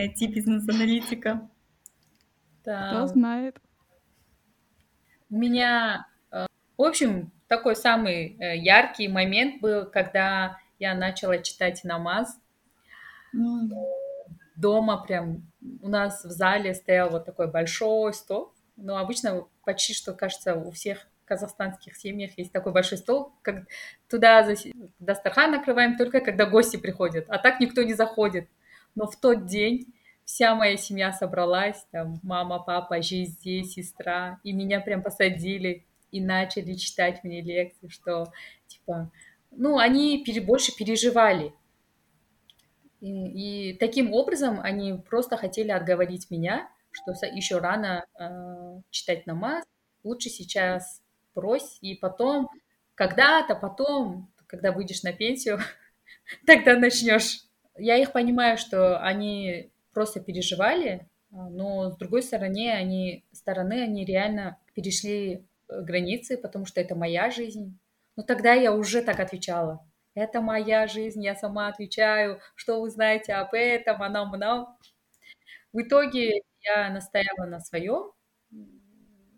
IT-бизнес-аналитиком. 2.68 2.90
Кто 2.90 3.06
знает. 3.06 3.60
У 5.30 5.36
меня, 5.36 6.06
э, 6.30 6.46
в 6.76 6.82
общем, 6.82 7.30
такой 7.48 7.76
самый 7.76 8.36
э, 8.38 8.56
яркий 8.56 9.08
момент 9.08 9.60
был, 9.60 9.86
когда 9.86 10.58
я 10.78 10.94
начала 10.94 11.38
читать 11.38 11.82
намаз. 11.84 12.38
Mm. 13.34 13.70
Дома 14.56 15.04
прям 15.04 15.42
у 15.82 15.88
нас 15.88 16.24
в 16.24 16.30
зале 16.30 16.74
стоял 16.74 17.10
вот 17.10 17.24
такой 17.24 17.50
большой 17.50 18.12
стол. 18.14 18.52
Ну, 18.76 18.96
обычно 18.96 19.46
почти 19.64 19.92
что, 19.92 20.14
кажется, 20.14 20.54
у 20.54 20.70
всех 20.70 21.06
казахстанских 21.24 21.96
семьях 21.96 22.38
есть 22.38 22.52
такой 22.52 22.72
большой 22.72 22.98
стол, 22.98 23.32
как 23.42 23.66
туда 24.08 24.48
Дастархан 24.98 25.52
накрываем 25.52 25.96
только 25.96 26.20
когда 26.20 26.46
гости 26.46 26.78
приходят, 26.78 27.26
а 27.28 27.38
так 27.38 27.60
никто 27.60 27.82
не 27.82 27.92
заходит. 27.92 28.48
Но 28.94 29.06
в 29.06 29.16
тот 29.16 29.44
день 29.44 29.94
вся 30.28 30.54
моя 30.54 30.76
семья 30.76 31.10
собралась, 31.10 31.86
там 31.90 32.20
мама, 32.22 32.58
папа, 32.58 33.00
жезде, 33.00 33.64
сестра, 33.64 34.38
и 34.44 34.52
меня 34.52 34.78
прям 34.78 35.02
посадили 35.02 35.86
и 36.10 36.20
начали 36.20 36.74
читать 36.74 37.24
мне 37.24 37.40
лекции, 37.40 37.88
что, 37.88 38.30
типа, 38.66 39.10
ну, 39.50 39.78
они 39.78 40.22
пере, 40.22 40.42
больше 40.42 40.76
переживали. 40.76 41.54
И, 43.00 43.70
и 43.70 43.78
таким 43.78 44.12
образом 44.12 44.60
они 44.62 45.02
просто 45.08 45.38
хотели 45.38 45.70
отговорить 45.70 46.30
меня, 46.30 46.68
что 46.90 47.12
еще 47.26 47.56
рано 47.56 48.04
э, 48.20 48.82
читать 48.90 49.26
намаз, 49.26 49.64
лучше 50.04 50.28
сейчас 50.28 51.02
брось, 51.34 51.78
и 51.80 51.94
потом, 51.94 52.50
когда-то 52.96 53.54
потом, 53.54 54.30
когда 54.46 54.72
выйдешь 54.72 55.04
на 55.04 55.14
пенсию, 55.14 55.58
тогда 56.46 56.76
начнешь. 56.76 57.44
Я 57.78 57.96
их 57.96 58.12
понимаю, 58.12 58.58
что 58.58 58.98
они 58.98 59.72
просто 59.92 60.20
переживали, 60.20 61.08
но 61.30 61.90
с 61.90 61.96
другой 61.96 62.22
стороны, 62.22 62.70
они, 62.70 63.24
стороны, 63.32 63.82
они 63.82 64.04
реально 64.04 64.58
перешли 64.74 65.46
Э, 65.68 65.82
границы, 65.82 66.38
потому 66.38 66.66
что 66.66 66.80
это 66.80 66.94
моя 66.94 67.30
жизнь. 67.30 67.78
Но 68.16 68.22
тогда 68.22 68.54
я 68.54 68.72
уже 68.72 69.02
так 69.02 69.20
отвечала. 69.20 69.86
Это 70.14 70.40
моя 70.40 70.86
жизнь, 70.86 71.22
я 71.24 71.34
сама 71.36 71.68
отвечаю, 71.68 72.40
что 72.56 72.80
вы 72.80 72.90
знаете 72.90 73.34
об 73.34 73.54
этом, 73.54 74.02
о 74.02 74.08
нам, 74.08 74.32
нам. 74.32 74.78
В 75.72 75.82
итоге 75.82 76.42
я 76.62 76.90
настояла 76.90 77.46
на 77.46 77.60
своем, 77.60 78.12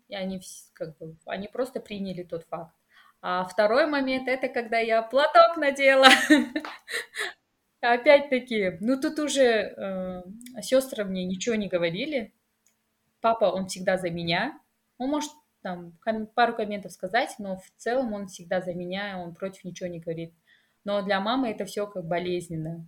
и 0.07 0.15
они, 0.15 0.41
как 0.73 0.97
бы, 0.97 1.17
они 1.25 1.47
просто 1.47 1.79
приняли 1.79 2.23
тот 2.23 2.45
факт. 2.45 2.73
А 3.21 3.45
второй 3.45 3.85
момент 3.85 4.27
это 4.27 4.47
когда 4.47 4.79
я 4.79 5.01
платок 5.03 5.57
надела. 5.57 6.07
Опять-таки, 7.81 8.77
ну 8.79 8.99
тут 8.99 9.17
уже 9.17 9.43
э, 9.43 10.23
сестры 10.61 11.03
мне 11.03 11.25
ничего 11.25 11.55
не 11.55 11.67
говорили. 11.67 12.31
Папа, 13.21 13.45
он 13.45 13.67
всегда 13.67 13.97
за 13.97 14.11
меня. 14.11 14.59
Он 14.99 15.09
может 15.09 15.31
там 15.61 15.93
пару 16.35 16.55
комментов 16.55 16.91
сказать, 16.91 17.35
но 17.39 17.57
в 17.57 17.71
целом 17.77 18.13
он 18.13 18.27
всегда 18.27 18.61
за 18.61 18.73
меня, 18.73 19.19
он 19.19 19.33
против 19.33 19.63
ничего 19.63 19.89
не 19.89 19.99
говорит. 19.99 20.33
Но 20.83 21.01
для 21.01 21.19
мамы 21.19 21.49
это 21.49 21.65
все 21.65 21.87
как 21.87 22.05
болезненно. 22.05 22.87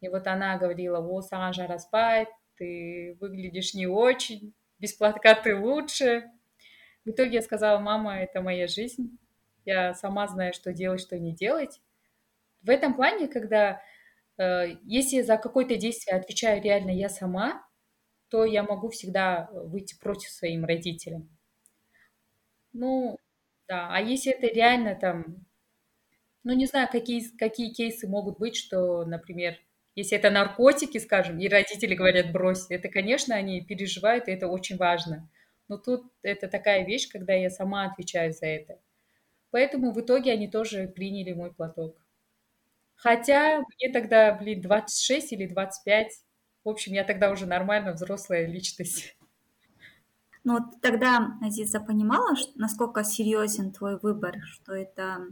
И 0.00 0.08
вот 0.08 0.26
она 0.26 0.58
говорила, 0.58 1.00
вот, 1.00 1.26
Санжа 1.26 1.66
распать, 1.66 2.28
ты 2.56 3.16
выглядишь 3.20 3.74
не 3.74 3.86
очень, 3.86 4.52
без 4.78 4.92
платка 4.92 5.34
ты 5.34 5.56
лучше. 5.56 6.30
В 7.04 7.10
итоге 7.10 7.34
я 7.34 7.42
сказала, 7.42 7.78
мама, 7.78 8.18
это 8.18 8.40
моя 8.40 8.66
жизнь, 8.66 9.18
я 9.64 9.94
сама 9.94 10.26
знаю, 10.26 10.52
что 10.52 10.72
делать, 10.72 11.00
что 11.00 11.18
не 11.18 11.32
делать. 11.32 11.80
В 12.62 12.70
этом 12.70 12.94
плане, 12.94 13.28
когда 13.28 13.80
если 14.38 15.22
за 15.22 15.36
какое-то 15.36 15.76
действие 15.76 16.16
отвечаю 16.16 16.62
реально 16.62 16.90
я 16.90 17.08
сама, 17.08 17.66
то 18.28 18.44
я 18.44 18.62
могу 18.62 18.88
всегда 18.90 19.50
выйти 19.52 19.98
против 19.98 20.30
своим 20.30 20.64
родителям. 20.64 21.28
Ну, 22.72 23.18
да. 23.68 23.88
А 23.90 24.00
если 24.00 24.32
это 24.32 24.46
реально 24.46 24.94
там, 24.94 25.46
ну, 26.44 26.54
не 26.54 26.66
знаю, 26.66 26.88
какие, 26.90 27.22
какие 27.36 27.72
кейсы 27.72 28.08
могут 28.08 28.38
быть, 28.38 28.56
что, 28.56 29.04
например, 29.04 29.56
если 29.94 30.16
это 30.18 30.30
наркотики, 30.30 30.98
скажем, 30.98 31.38
и 31.38 31.48
родители 31.48 31.94
говорят 31.94 32.32
брось, 32.32 32.66
это, 32.70 32.88
конечно, 32.88 33.34
они 33.34 33.60
переживают, 33.60 34.28
и 34.28 34.32
это 34.32 34.48
очень 34.48 34.76
важно. 34.76 35.28
Но 35.68 35.76
тут 35.78 36.06
это 36.22 36.48
такая 36.48 36.84
вещь, 36.84 37.08
когда 37.08 37.34
я 37.34 37.50
сама 37.50 37.84
отвечаю 37.86 38.32
за 38.32 38.46
это. 38.46 38.78
Поэтому 39.50 39.92
в 39.92 40.00
итоге 40.00 40.32
они 40.32 40.48
тоже 40.48 40.88
приняли 40.88 41.32
мой 41.32 41.52
платок. 41.54 42.01
Хотя 43.02 43.58
мне 43.58 43.92
тогда, 43.92 44.32
блин, 44.32 44.60
26 44.60 45.32
или 45.32 45.48
25. 45.48 46.12
В 46.62 46.68
общем, 46.68 46.92
я 46.92 47.02
тогда 47.02 47.32
уже 47.32 47.46
нормально 47.46 47.94
взрослая 47.94 48.46
личность. 48.46 49.16
Но 50.44 50.58
вот 50.58 50.80
тогда 50.80 51.36
Азиза 51.42 51.80
понимала, 51.80 52.36
насколько 52.54 53.02
серьезен 53.02 53.72
твой 53.72 53.98
выбор, 53.98 54.36
что 54.44 54.72
это, 54.72 55.26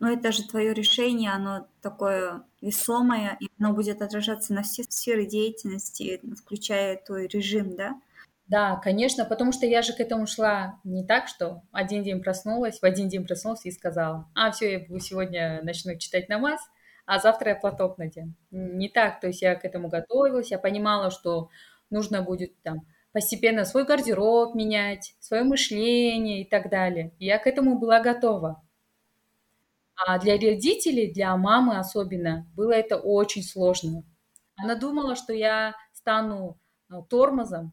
ну 0.00 0.08
это 0.08 0.32
же 0.32 0.48
твое 0.48 0.74
решение, 0.74 1.30
оно 1.30 1.68
такое 1.80 2.42
весомое, 2.60 3.36
и 3.38 3.48
оно 3.60 3.72
будет 3.72 4.02
отражаться 4.02 4.52
на 4.52 4.62
все 4.64 4.82
сферы 4.82 5.26
деятельности, 5.26 6.20
включая 6.42 6.96
твой 6.96 7.28
режим, 7.28 7.76
да? 7.76 8.00
Да, 8.48 8.76
конечно, 8.76 9.26
потому 9.26 9.52
что 9.52 9.66
я 9.66 9.82
же 9.82 9.92
к 9.92 10.00
этому 10.00 10.26
шла 10.26 10.80
не 10.82 11.04
так, 11.04 11.28
что 11.28 11.62
один 11.70 12.02
день 12.02 12.22
проснулась, 12.22 12.80
в 12.80 12.84
один 12.84 13.08
день 13.08 13.26
проснулась 13.26 13.66
и 13.66 13.70
сказала, 13.70 14.26
а, 14.34 14.50
все, 14.52 14.86
я 14.88 14.98
сегодня 15.00 15.60
начну 15.62 15.98
читать 15.98 16.30
намаз, 16.30 16.58
а 17.04 17.18
завтра 17.18 17.50
я 17.50 17.56
платок 17.56 17.98
надену. 17.98 18.32
Не 18.50 18.88
так, 18.88 19.20
то 19.20 19.26
есть 19.26 19.42
я 19.42 19.54
к 19.54 19.64
этому 19.66 19.88
готовилась, 19.88 20.50
я 20.50 20.58
понимала, 20.58 21.10
что 21.10 21.50
нужно 21.90 22.22
будет 22.22 22.60
там 22.62 22.86
постепенно 23.12 23.66
свой 23.66 23.84
гардероб 23.84 24.54
менять, 24.54 25.14
свое 25.20 25.42
мышление 25.42 26.40
и 26.42 26.48
так 26.48 26.70
далее. 26.70 27.12
Я 27.18 27.38
к 27.38 27.46
этому 27.46 27.78
была 27.78 28.00
готова. 28.00 28.62
А 29.96 30.18
для 30.18 30.34
родителей, 30.34 31.12
для 31.12 31.36
мамы 31.36 31.78
особенно, 31.78 32.46
было 32.54 32.72
это 32.72 32.96
очень 32.96 33.42
сложно. 33.42 34.04
Она 34.56 34.74
думала, 34.76 35.16
что 35.16 35.32
я 35.32 35.74
стану 35.92 36.58
а, 36.88 37.02
тормозом. 37.02 37.72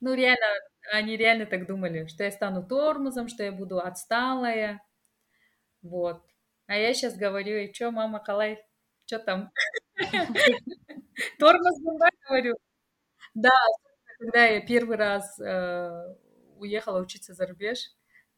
Ну, 0.00 0.14
реально, 0.14 0.46
они 0.92 1.16
реально 1.16 1.46
так 1.46 1.66
думали, 1.66 2.06
что 2.06 2.24
я 2.24 2.30
стану 2.30 2.66
тормозом, 2.66 3.28
что 3.28 3.42
я 3.42 3.52
буду 3.52 3.78
отсталая. 3.78 4.82
Вот. 5.82 6.22
А 6.66 6.76
я 6.76 6.92
сейчас 6.94 7.16
говорю, 7.16 7.56
и 7.56 7.72
что, 7.72 7.90
мама, 7.90 8.18
Калай, 8.18 8.64
что 9.06 9.18
там? 9.18 9.50
Тормоз 11.38 11.80
была, 11.80 12.08
говорю. 12.26 12.56
Да, 13.34 13.50
когда 14.18 14.44
я 14.46 14.60
первый 14.60 14.96
раз 14.96 15.38
э, 15.40 16.14
уехала 16.58 17.00
учиться 17.00 17.34
за 17.34 17.46
рубеж, 17.46 17.78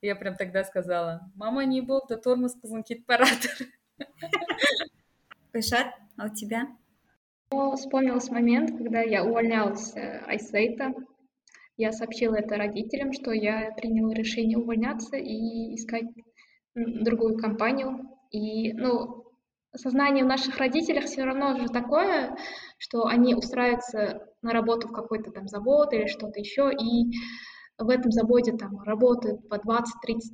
я 0.01 0.15
прям 0.15 0.37
тогда 0.37 0.63
сказала, 0.65 1.21
мама 1.35 1.65
не 1.65 1.81
был, 1.81 2.03
да 2.09 2.17
тормоз 2.17 2.55
позвонит 2.55 3.07
паратор. 3.07 3.51
Пышат, 5.53 5.87
а 6.17 6.27
у 6.27 6.35
тебя? 6.35 6.69
Вспомнился 7.77 8.33
момент, 8.33 8.77
когда 8.77 9.01
я 9.01 9.25
увольнялась 9.25 9.97
э, 9.97 10.19
Айсейта. 10.27 10.93
Я 11.79 11.93
сообщила 11.93 12.35
это 12.35 12.57
родителям, 12.57 13.13
что 13.13 13.31
я 13.31 13.71
приняла 13.77 14.13
решение 14.13 14.59
увольняться 14.59 15.17
и 15.17 15.77
искать 15.77 16.07
другую 16.75 17.39
компанию. 17.39 18.01
И, 18.33 18.73
ну, 18.73 19.25
сознание 19.77 20.25
у 20.25 20.27
наших 20.27 20.59
родителей 20.59 21.01
все 21.03 21.23
равно 21.23 21.57
же 21.57 21.69
такое, 21.69 22.37
что 22.79 23.07
они 23.07 23.37
устраиваются 23.37 24.27
на 24.43 24.53
работу 24.53 24.89
в 24.89 24.93
какой-то 24.93 25.31
там 25.31 25.47
завод 25.47 25.93
или 25.93 26.07
что-то 26.07 26.41
еще, 26.41 26.73
и 26.73 27.13
в 27.79 27.89
этом 27.89 28.11
заводе 28.11 28.53
там 28.57 28.83
работают 28.83 29.49
по 29.49 29.55
20-30 29.55 29.85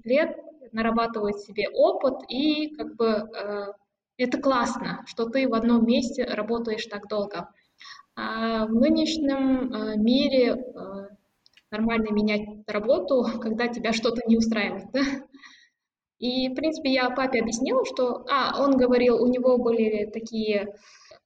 лет, 0.05 0.37
нарабатывают 0.73 1.39
себе 1.41 1.69
опыт, 1.69 2.15
и 2.31 2.75
как 2.75 2.97
бы 2.97 3.07
э, 3.07 3.67
это 4.17 4.41
классно, 4.41 5.03
что 5.05 5.29
ты 5.29 5.47
в 5.47 5.53
одном 5.53 5.87
месте 5.87 6.25
работаешь 6.25 6.87
так 6.87 7.07
долго. 7.07 7.51
А 8.17 8.65
в 8.65 8.73
нынешнем 8.73 9.73
э, 9.73 9.97
мире 9.97 10.55
э, 10.55 11.09
нормально 11.75 12.13
менять 12.13 12.47
работу, 12.67 13.25
когда 13.41 13.69
тебя 13.69 13.93
что-то 13.93 14.23
не 14.27 14.37
устраивает. 14.37 14.87
Да? 14.93 15.01
И, 16.19 16.49
в 16.49 16.55
принципе, 16.55 16.93
я 16.93 17.11
папе 17.11 17.41
объяснила, 17.41 17.85
что... 17.85 18.25
А, 18.31 18.63
он 18.63 18.77
говорил, 18.77 19.23
у 19.23 19.27
него 19.27 19.59
были 19.59 20.09
такие, 20.13 20.75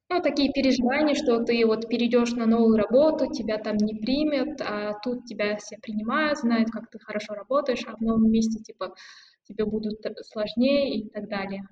ну, 0.09 0.23
такие 0.23 0.51
переживания, 0.53 1.15
что 1.15 1.45
ты 1.45 1.65
вот 1.67 1.89
перейдешь 1.89 2.33
на 2.33 2.47
новую 2.47 2.79
работу, 2.79 3.31
тебя 3.31 3.59
там 3.59 3.77
не 3.77 3.95
примет, 3.95 4.61
а 4.61 4.95
тут 5.05 5.27
тебя 5.27 5.57
все 5.59 5.77
принимают, 5.77 6.39
знают, 6.39 6.71
как 6.71 6.91
ты 6.91 6.99
хорошо 6.99 7.35
работаешь, 7.35 7.85
а 7.87 7.97
в 7.97 8.01
новом 8.01 8.31
месте, 8.31 8.61
типа, 8.63 8.95
тебе 9.45 9.67
будут 9.67 10.01
сложнее 10.23 10.99
и 10.99 11.11
так 11.11 11.29
далее. 11.29 11.63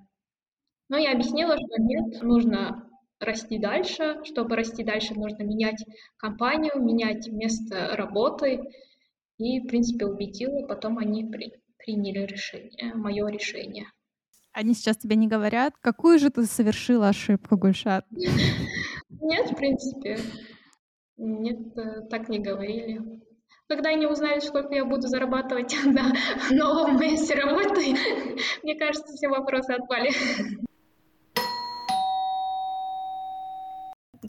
Но 0.89 0.97
я 0.97 1.11
объяснила, 1.11 1.57
что 1.57 1.81
нет, 1.81 2.21
нужно 2.21 2.86
расти 3.19 3.57
дальше. 3.59 4.21
Чтобы 4.23 4.55
расти 4.55 4.83
дальше, 4.83 5.13
нужно 5.13 5.43
менять 5.43 5.83
компанию, 6.17 6.81
менять 6.81 7.27
место 7.27 7.95
работы. 7.95 8.61
И, 9.37 9.59
в 9.59 9.67
принципе, 9.67 10.05
убедила, 10.05 10.65
потом 10.65 10.97
они 10.97 11.25
при, 11.25 11.53
приняли 11.77 12.25
решение, 12.25 12.93
мое 12.95 13.27
решение. 13.27 13.85
Они 14.51 14.73
сейчас 14.73 14.97
тебе 14.97 15.15
не 15.15 15.27
говорят, 15.27 15.75
какую 15.79 16.17
же 16.17 16.31
ты 16.31 16.45
совершила 16.45 17.09
ошибку, 17.09 17.57
Гульшат? 17.57 18.05
Нет, 18.09 19.51
в 19.51 19.55
принципе. 19.55 20.17
Нет, 21.17 21.77
э, 21.77 22.01
так 22.09 22.29
не 22.29 22.39
говорили. 22.39 23.01
Когда 23.67 23.89
они 23.89 24.05
узнают, 24.05 24.43
сколько 24.43 24.73
я 24.73 24.85
буду 24.85 25.07
зарабатывать 25.07 25.75
на 25.85 26.13
новом 26.51 26.99
месте 26.99 27.35
работы, 27.35 27.95
мне 28.63 28.75
кажется, 28.75 29.13
все 29.13 29.27
вопросы 29.27 29.71
отпали. 29.71 30.11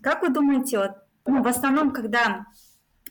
Как 0.03 0.23
вы 0.23 0.31
думаете, 0.31 0.79
вот, 0.79 0.91
ну, 1.27 1.43
в 1.43 1.47
основном, 1.47 1.93
когда 1.93 2.47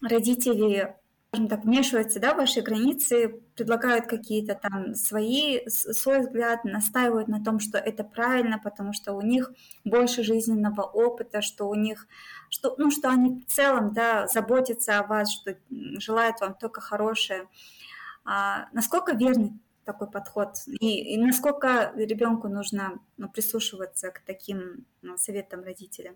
родители, 0.01 0.95
так, 1.31 1.63
вмешиваются 1.63 2.19
да, 2.19 2.33
в 2.33 2.37
ваши 2.37 2.61
границы, 2.61 3.41
предлагают 3.55 4.07
какие-то 4.07 4.55
там 4.55 4.95
свои, 4.95 5.67
свой 5.67 6.21
взгляд, 6.21 6.63
настаивают 6.63 7.27
на 7.27 7.43
том, 7.43 7.59
что 7.59 7.77
это 7.77 8.03
правильно, 8.03 8.59
потому 8.59 8.93
что 8.93 9.13
у 9.13 9.21
них 9.21 9.51
больше 9.83 10.23
жизненного 10.23 10.81
опыта, 10.81 11.41
что 11.41 11.67
у 11.67 11.75
них, 11.75 12.07
что, 12.49 12.75
ну, 12.77 12.91
что 12.91 13.09
они 13.09 13.41
в 13.41 13.45
целом 13.45 13.93
да, 13.93 14.27
заботятся 14.27 14.99
о 14.99 15.07
вас, 15.07 15.31
что 15.31 15.55
желают 15.69 16.39
вам 16.41 16.55
только 16.55 16.81
хорошее. 16.81 17.47
А 18.25 18.67
насколько 18.73 19.15
верный 19.15 19.53
такой 19.85 20.09
подход? 20.09 20.55
И, 20.79 21.13
и 21.13 21.17
насколько 21.17 21.93
ребенку 21.95 22.47
нужно 22.49 22.99
ну, 23.17 23.29
прислушиваться 23.29 24.11
к 24.11 24.19
таким 24.19 24.85
ну, 25.01 25.17
советам 25.17 25.63
родителям? 25.63 26.15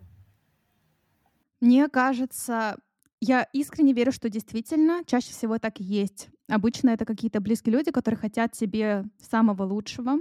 Мне 1.62 1.88
кажется, 1.88 2.76
я 3.20 3.44
искренне 3.52 3.92
верю, 3.92 4.10
что 4.10 4.28
действительно 4.28 5.04
чаще 5.06 5.30
всего 5.30 5.58
так 5.60 5.80
и 5.80 5.84
есть. 5.84 6.28
Обычно 6.48 6.90
это 6.90 7.04
какие-то 7.04 7.40
близкие 7.40 7.72
люди, 7.74 7.92
которые 7.92 8.18
хотят 8.18 8.50
тебе 8.50 9.04
самого 9.20 9.62
лучшего. 9.62 10.18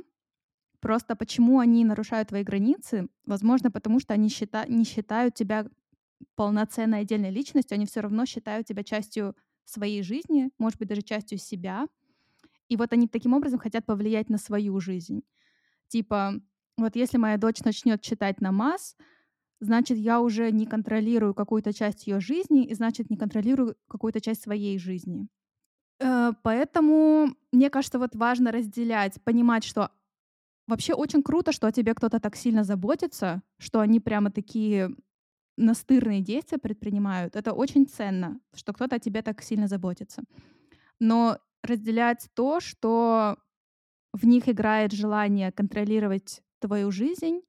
Просто 0.81 1.15
почему 1.15 1.59
они 1.59 1.85
нарушают 1.85 2.29
твои 2.29 2.43
границы? 2.43 3.09
Возможно, 3.25 3.71
потому 3.71 3.99
что 3.99 4.13
они 4.13 4.29
счита- 4.29 4.69
не 4.69 4.85
считают 4.85 5.35
тебя 5.35 5.67
полноценной 6.35 7.01
отдельной 7.01 7.31
личностью, 7.31 7.75
они 7.75 7.87
все 7.87 8.01
равно 8.01 8.25
считают 8.25 8.67
тебя 8.67 8.83
частью 8.83 9.35
своей 9.65 10.03
жизни, 10.03 10.51
может 10.59 10.79
быть, 10.79 10.89
даже 10.89 11.01
частью 11.03 11.39
себя. 11.39 11.87
И 12.69 12.77
вот 12.77 12.93
они 12.93 13.07
таким 13.07 13.33
образом 13.33 13.59
хотят 13.59 13.85
повлиять 13.85 14.29
на 14.29 14.37
свою 14.37 14.79
жизнь. 14.79 15.23
Типа, 15.89 16.35
вот 16.77 16.95
если 16.95 17.17
моя 17.17 17.37
дочь 17.37 17.61
начнет 17.61 18.01
читать 18.01 18.41
намаз, 18.41 18.95
значит, 19.61 19.97
я 19.97 20.19
уже 20.19 20.51
не 20.51 20.65
контролирую 20.65 21.33
какую-то 21.33 21.71
часть 21.71 22.07
ее 22.07 22.19
жизни, 22.19 22.65
и 22.65 22.73
значит, 22.73 23.09
не 23.09 23.17
контролирую 23.17 23.77
какую-то 23.87 24.19
часть 24.19 24.41
своей 24.41 24.77
жизни. 24.77 25.27
Э, 25.99 26.33
поэтому 26.43 27.35
мне 27.51 27.69
кажется, 27.69 27.99
вот 27.99 28.15
важно 28.15 28.51
разделять, 28.51 29.21
понимать, 29.23 29.63
что 29.63 29.91
вообще 30.67 30.93
очень 30.93 31.23
круто, 31.23 31.51
что 31.51 31.67
о 31.67 31.71
тебе 31.71 31.93
кто-то 31.93 32.19
так 32.19 32.35
сильно 32.35 32.63
заботится, 32.63 33.43
что 33.59 33.79
они 33.79 33.99
прямо 33.99 34.31
такие 34.31 34.89
настырные 35.57 36.21
действия 36.21 36.57
предпринимают. 36.57 37.35
Это 37.35 37.53
очень 37.53 37.85
ценно, 37.85 38.39
что 38.53 38.73
кто-то 38.73 38.95
о 38.95 38.99
тебе 38.99 39.21
так 39.21 39.41
сильно 39.43 39.67
заботится. 39.67 40.23
Но 40.99 41.37
разделять 41.63 42.29
то, 42.33 42.59
что 42.59 43.37
в 44.13 44.25
них 44.25 44.49
играет 44.49 44.91
желание 44.91 45.51
контролировать 45.51 46.41
твою 46.59 46.91
жизнь, 46.91 47.41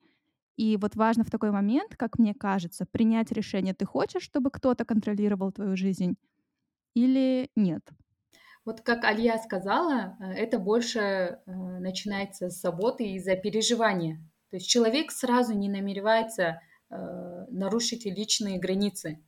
и 0.56 0.76
вот 0.76 0.96
важно 0.96 1.24
в 1.24 1.30
такой 1.30 1.50
момент, 1.50 1.96
как 1.96 2.18
мне 2.18 2.34
кажется, 2.34 2.86
принять 2.86 3.32
решение, 3.32 3.74
ты 3.74 3.84
хочешь, 3.84 4.22
чтобы 4.22 4.50
кто-то 4.50 4.84
контролировал 4.84 5.52
твою 5.52 5.76
жизнь 5.76 6.16
или 6.94 7.50
нет. 7.56 7.82
Вот 8.64 8.82
как 8.82 9.04
Алия 9.04 9.38
сказала, 9.38 10.16
э, 10.20 10.32
это 10.34 10.58
больше 10.58 11.00
э, 11.00 11.40
начинается 11.46 12.48
с 12.48 12.60
заботы 12.60 13.04
и 13.04 13.18
за 13.18 13.34
переживания. 13.34 14.16
То 14.50 14.56
есть 14.56 14.68
человек 14.68 15.10
сразу 15.10 15.54
не 15.54 15.68
намеревается 15.68 16.60
э, 16.90 16.96
нарушить 17.48 18.04
личные 18.04 18.58
границы. 18.58 19.24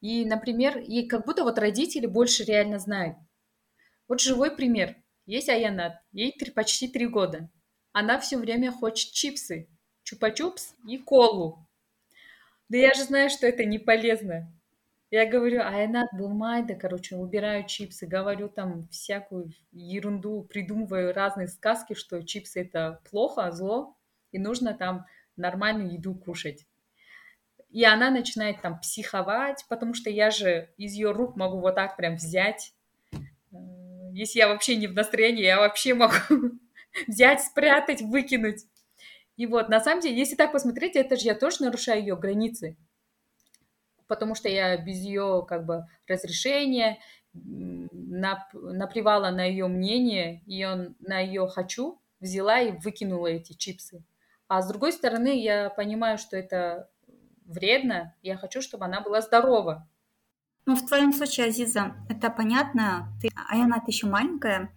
И, 0.00 0.24
например, 0.26 0.78
и 0.78 1.06
как 1.06 1.24
будто 1.26 1.44
вот 1.44 1.58
родители 1.58 2.06
больше 2.06 2.44
реально 2.44 2.78
знают. 2.78 3.16
Вот 4.06 4.20
живой 4.20 4.54
пример. 4.54 4.96
Есть 5.26 5.48
Аянат, 5.48 5.94
ей 6.12 6.36
три, 6.38 6.50
почти 6.50 6.88
три 6.88 7.06
года 7.06 7.48
она 7.92 8.18
все 8.18 8.38
время 8.38 8.72
хочет 8.72 9.12
чипсы, 9.12 9.68
чупа-чупс 10.04 10.74
и 10.86 10.98
колу. 10.98 11.66
Да 12.68 12.78
я 12.78 12.94
же 12.94 13.04
знаю, 13.04 13.30
что 13.30 13.46
это 13.46 13.64
не 13.64 13.78
полезно. 13.78 14.52
Я 15.10 15.26
говорю, 15.26 15.60
Айнат, 15.60 16.08
Булмайда, 16.14 16.74
короче, 16.74 17.16
убираю 17.16 17.66
чипсы, 17.66 18.06
говорю 18.06 18.48
там 18.48 18.88
всякую 18.88 19.52
ерунду, 19.70 20.42
придумываю 20.42 21.12
разные 21.12 21.48
сказки, 21.48 21.92
что 21.92 22.22
чипсы 22.22 22.62
это 22.62 22.98
плохо, 23.10 23.50
зло, 23.52 23.94
и 24.30 24.38
нужно 24.38 24.72
там 24.72 25.04
нормальную 25.36 25.92
еду 25.92 26.14
кушать. 26.14 26.66
И 27.68 27.84
она 27.84 28.10
начинает 28.10 28.62
там 28.62 28.80
психовать, 28.80 29.66
потому 29.68 29.92
что 29.92 30.08
я 30.08 30.30
же 30.30 30.70
из 30.78 30.92
ее 30.92 31.12
рук 31.12 31.36
могу 31.36 31.60
вот 31.60 31.74
так 31.74 31.96
прям 31.96 32.16
взять. 32.16 32.72
Э, 33.12 33.18
если 34.12 34.38
я 34.38 34.48
вообще 34.48 34.76
не 34.76 34.86
в 34.86 34.94
настроении, 34.94 35.42
я 35.42 35.58
вообще 35.58 35.92
могу 35.92 36.14
взять, 37.06 37.42
спрятать, 37.42 38.02
выкинуть. 38.02 38.64
И 39.36 39.46
вот, 39.46 39.68
на 39.68 39.80
самом 39.80 40.00
деле, 40.00 40.18
если 40.18 40.36
так 40.36 40.52
посмотреть, 40.52 40.96
это 40.96 41.16
же 41.16 41.24
я 41.24 41.34
тоже 41.34 41.62
нарушаю 41.62 42.00
ее 42.00 42.16
границы. 42.16 42.76
Потому 44.06 44.34
что 44.34 44.48
я 44.48 44.76
без 44.76 44.98
ее 44.98 45.44
как 45.48 45.64
бы 45.64 45.86
разрешения 46.06 46.98
наплевала 47.32 49.30
на 49.30 49.44
ее 49.44 49.66
мнение, 49.68 50.42
он 50.70 50.96
на 51.00 51.18
ее 51.20 51.48
хочу 51.48 51.98
взяла 52.20 52.60
и 52.60 52.72
выкинула 52.78 53.28
эти 53.28 53.54
чипсы. 53.54 54.04
А 54.48 54.60
с 54.60 54.68
другой 54.68 54.92
стороны, 54.92 55.42
я 55.42 55.70
понимаю, 55.70 56.18
что 56.18 56.36
это 56.36 56.90
вредно, 57.46 58.14
я 58.22 58.36
хочу, 58.36 58.60
чтобы 58.60 58.84
она 58.84 59.00
была 59.00 59.20
здорова. 59.20 59.88
Ну, 60.66 60.76
в 60.76 60.86
твоем 60.86 61.12
случае, 61.12 61.46
Азиза, 61.46 61.96
это 62.08 62.30
понятно. 62.30 63.08
Ты, 63.20 63.28
Аяна, 63.48 63.80
ты 63.84 63.90
еще 63.90 64.06
маленькая, 64.06 64.72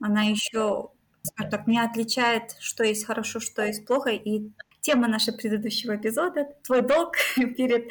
она 0.00 0.22
еще 0.22 0.90
скажем 1.26 1.50
так, 1.50 1.66
не 1.66 1.78
отличает, 1.78 2.56
что 2.60 2.84
есть 2.84 3.04
хорошо, 3.04 3.40
что 3.40 3.64
есть 3.64 3.86
плохо. 3.86 4.10
И 4.10 4.50
тема 4.80 5.08
нашего 5.08 5.36
предыдущего 5.36 5.96
эпизода, 5.96 6.48
твой 6.62 6.82
долг 6.82 7.16
перед 7.56 7.90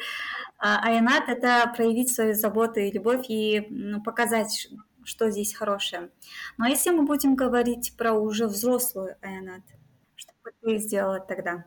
а, 0.58 0.80
Айнат, 0.82 1.28
это 1.28 1.70
проявить 1.76 2.10
свою 2.12 2.34
заботу 2.34 2.80
и 2.80 2.90
любовь 2.90 3.26
и 3.28 3.66
ну, 3.68 4.02
показать, 4.02 4.68
что 5.04 5.30
здесь 5.30 5.54
хорошее. 5.54 6.02
Но 6.02 6.08
ну, 6.58 6.64
а 6.64 6.68
если 6.68 6.90
мы 6.90 7.04
будем 7.04 7.34
говорить 7.36 7.94
про 7.96 8.12
уже 8.12 8.46
взрослую 8.46 9.16
Айнат, 9.20 9.62
что 10.14 10.32
бы 10.42 10.50
ты 10.62 10.78
сделала 10.78 11.20
тогда? 11.20 11.64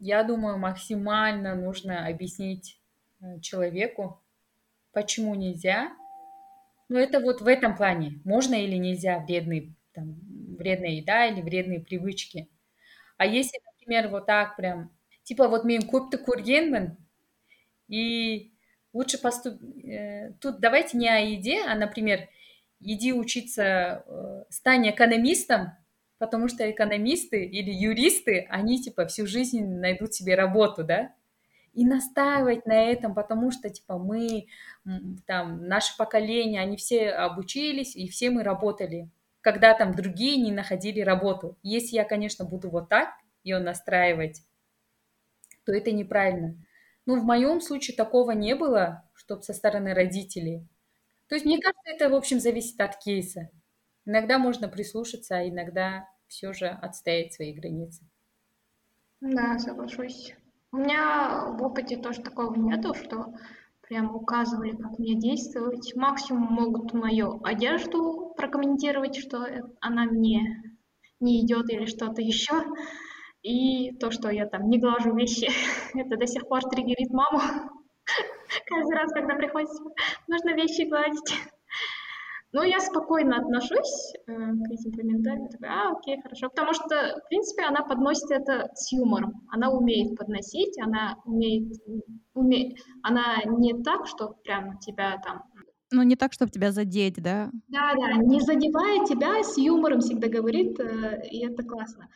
Я 0.00 0.22
думаю, 0.24 0.58
максимально 0.58 1.54
нужно 1.54 2.06
объяснить 2.06 2.80
э, 3.20 3.40
человеку, 3.40 4.22
почему 4.92 5.34
нельзя. 5.34 5.92
Но 6.88 6.98
это 6.98 7.20
вот 7.20 7.40
в 7.40 7.46
этом 7.46 7.76
плане. 7.76 8.20
Можно 8.24 8.54
или 8.54 8.76
нельзя 8.76 9.18
вредные 9.18 9.74
там, 9.98 10.14
вредная 10.56 10.90
еда 10.90 11.26
или 11.26 11.42
вредные 11.42 11.80
привычки. 11.80 12.48
А 13.16 13.26
если, 13.26 13.58
например, 13.66 14.08
вот 14.08 14.26
так 14.26 14.56
прям, 14.56 14.90
типа 15.24 15.48
вот 15.48 15.64
мен 15.64 15.82
көпті 15.90 16.22
көргенмін, 16.22 16.96
и 17.88 18.52
лучше 18.92 19.18
поступ... 19.18 19.60
Э, 19.84 20.32
тут 20.40 20.60
давайте 20.60 20.96
не 20.96 21.08
о 21.08 21.18
еде, 21.18 21.64
а, 21.66 21.74
например, 21.74 22.28
иди 22.80 23.12
учиться, 23.12 24.04
э, 24.06 24.44
стань 24.50 24.88
экономистом, 24.88 25.72
потому 26.18 26.46
что 26.48 26.70
экономисты 26.70 27.44
или 27.44 27.72
юристы, 27.72 28.46
они 28.50 28.80
типа 28.80 29.06
всю 29.06 29.26
жизнь 29.26 29.64
найдут 29.64 30.14
себе 30.14 30.36
работу, 30.36 30.84
да? 30.84 31.12
И 31.74 31.84
настаивать 31.84 32.66
на 32.66 32.84
этом, 32.84 33.14
потому 33.14 33.50
что 33.50 33.68
типа 33.68 33.98
мы, 33.98 34.46
там, 35.26 35.66
наше 35.66 35.96
поколение, 35.96 36.60
они 36.60 36.76
все 36.76 37.10
обучились, 37.10 37.96
и 37.96 38.08
все 38.08 38.30
мы 38.30 38.42
работали, 38.42 39.10
когда 39.40 39.74
там 39.74 39.94
другие 39.94 40.36
не 40.40 40.52
находили 40.52 41.00
работу. 41.00 41.58
Если 41.62 41.96
я, 41.96 42.04
конечно, 42.04 42.44
буду 42.44 42.70
вот 42.70 42.88
так 42.88 43.10
ее 43.44 43.58
настраивать, 43.58 44.42
то 45.64 45.72
это 45.72 45.92
неправильно. 45.92 46.56
Ну, 47.06 47.18
в 47.20 47.24
моем 47.24 47.60
случае 47.60 47.96
такого 47.96 48.32
не 48.32 48.54
было, 48.54 49.08
чтобы 49.14 49.42
со 49.42 49.52
стороны 49.52 49.94
родителей. 49.94 50.66
То 51.28 51.34
есть, 51.34 51.46
мне 51.46 51.60
кажется, 51.60 51.82
это, 51.84 52.08
в 52.08 52.14
общем, 52.14 52.40
зависит 52.40 52.80
от 52.80 52.98
кейса. 52.98 53.50
Иногда 54.04 54.38
можно 54.38 54.68
прислушаться, 54.68 55.36
а 55.36 55.48
иногда 55.48 56.08
все 56.26 56.52
же 56.52 56.68
отстоять 56.68 57.34
свои 57.34 57.52
границы. 57.52 58.04
Да, 59.20 59.58
соглашусь. 59.58 60.34
У 60.72 60.76
меня 60.76 61.46
в 61.58 61.62
опыте 61.62 61.96
тоже 61.96 62.22
такого 62.22 62.54
нету, 62.54 62.94
что 62.94 63.34
прям 63.88 64.14
указывали, 64.14 64.76
как 64.76 64.98
мне 64.98 65.14
действовать. 65.14 65.94
Максимум 65.96 66.52
могут 66.52 66.92
мою 66.92 67.40
одежду 67.42 68.34
прокомментировать, 68.36 69.16
что 69.16 69.46
она 69.80 70.04
мне 70.04 70.62
не 71.20 71.44
идет 71.44 71.70
или 71.70 71.86
что-то 71.86 72.22
еще. 72.22 72.64
И 73.42 73.92
то, 73.98 74.10
что 74.10 74.30
я 74.30 74.46
там 74.46 74.68
не 74.68 74.78
глажу 74.78 75.14
вещи, 75.14 75.48
это 75.94 76.16
до 76.16 76.26
сих 76.26 76.48
пор 76.48 76.62
триггерит 76.62 77.10
маму. 77.10 77.40
Каждый 78.66 78.94
раз, 78.94 79.12
когда 79.12 79.34
приходится, 79.34 79.82
нужно 80.26 80.54
вещи 80.54 80.88
гладить. 80.88 81.34
Но 82.52 82.62
я 82.62 82.80
спокойно 82.80 83.36
отношусь 83.36 84.14
э, 84.26 84.32
к 84.32 84.70
этим 84.70 84.92
комментариям. 84.92 85.48
Такая, 85.48 85.70
а, 85.70 85.92
окей, 85.92 86.20
хорошо. 86.22 86.48
Потому 86.48 86.72
что, 86.72 87.20
в 87.24 87.28
принципе, 87.28 87.64
она 87.64 87.82
подносит 87.82 88.30
это 88.30 88.70
с 88.74 88.90
юмором. 88.90 89.46
Она 89.48 89.70
умеет 89.70 90.16
подносить, 90.16 90.78
она 90.80 91.16
умеет, 91.26 91.74
умеет 92.32 92.78
она 93.02 93.42
не 93.44 93.74
так, 93.82 94.06
что 94.06 94.34
прям 94.44 94.78
тебя 94.78 95.20
там... 95.24 95.42
Ну, 95.90 96.02
не 96.02 96.16
так, 96.16 96.32
чтобы 96.32 96.50
тебя 96.50 96.72
задеть, 96.72 97.22
да? 97.22 97.50
Да, 97.68 97.92
да, 97.94 98.14
не 98.14 98.40
задевая 98.40 99.04
тебя, 99.04 99.42
с 99.42 99.56
юмором 99.58 100.00
всегда 100.00 100.28
говорит, 100.28 100.80
э, 100.80 101.20
и 101.30 101.46
это 101.46 101.62
классно. 101.62 102.08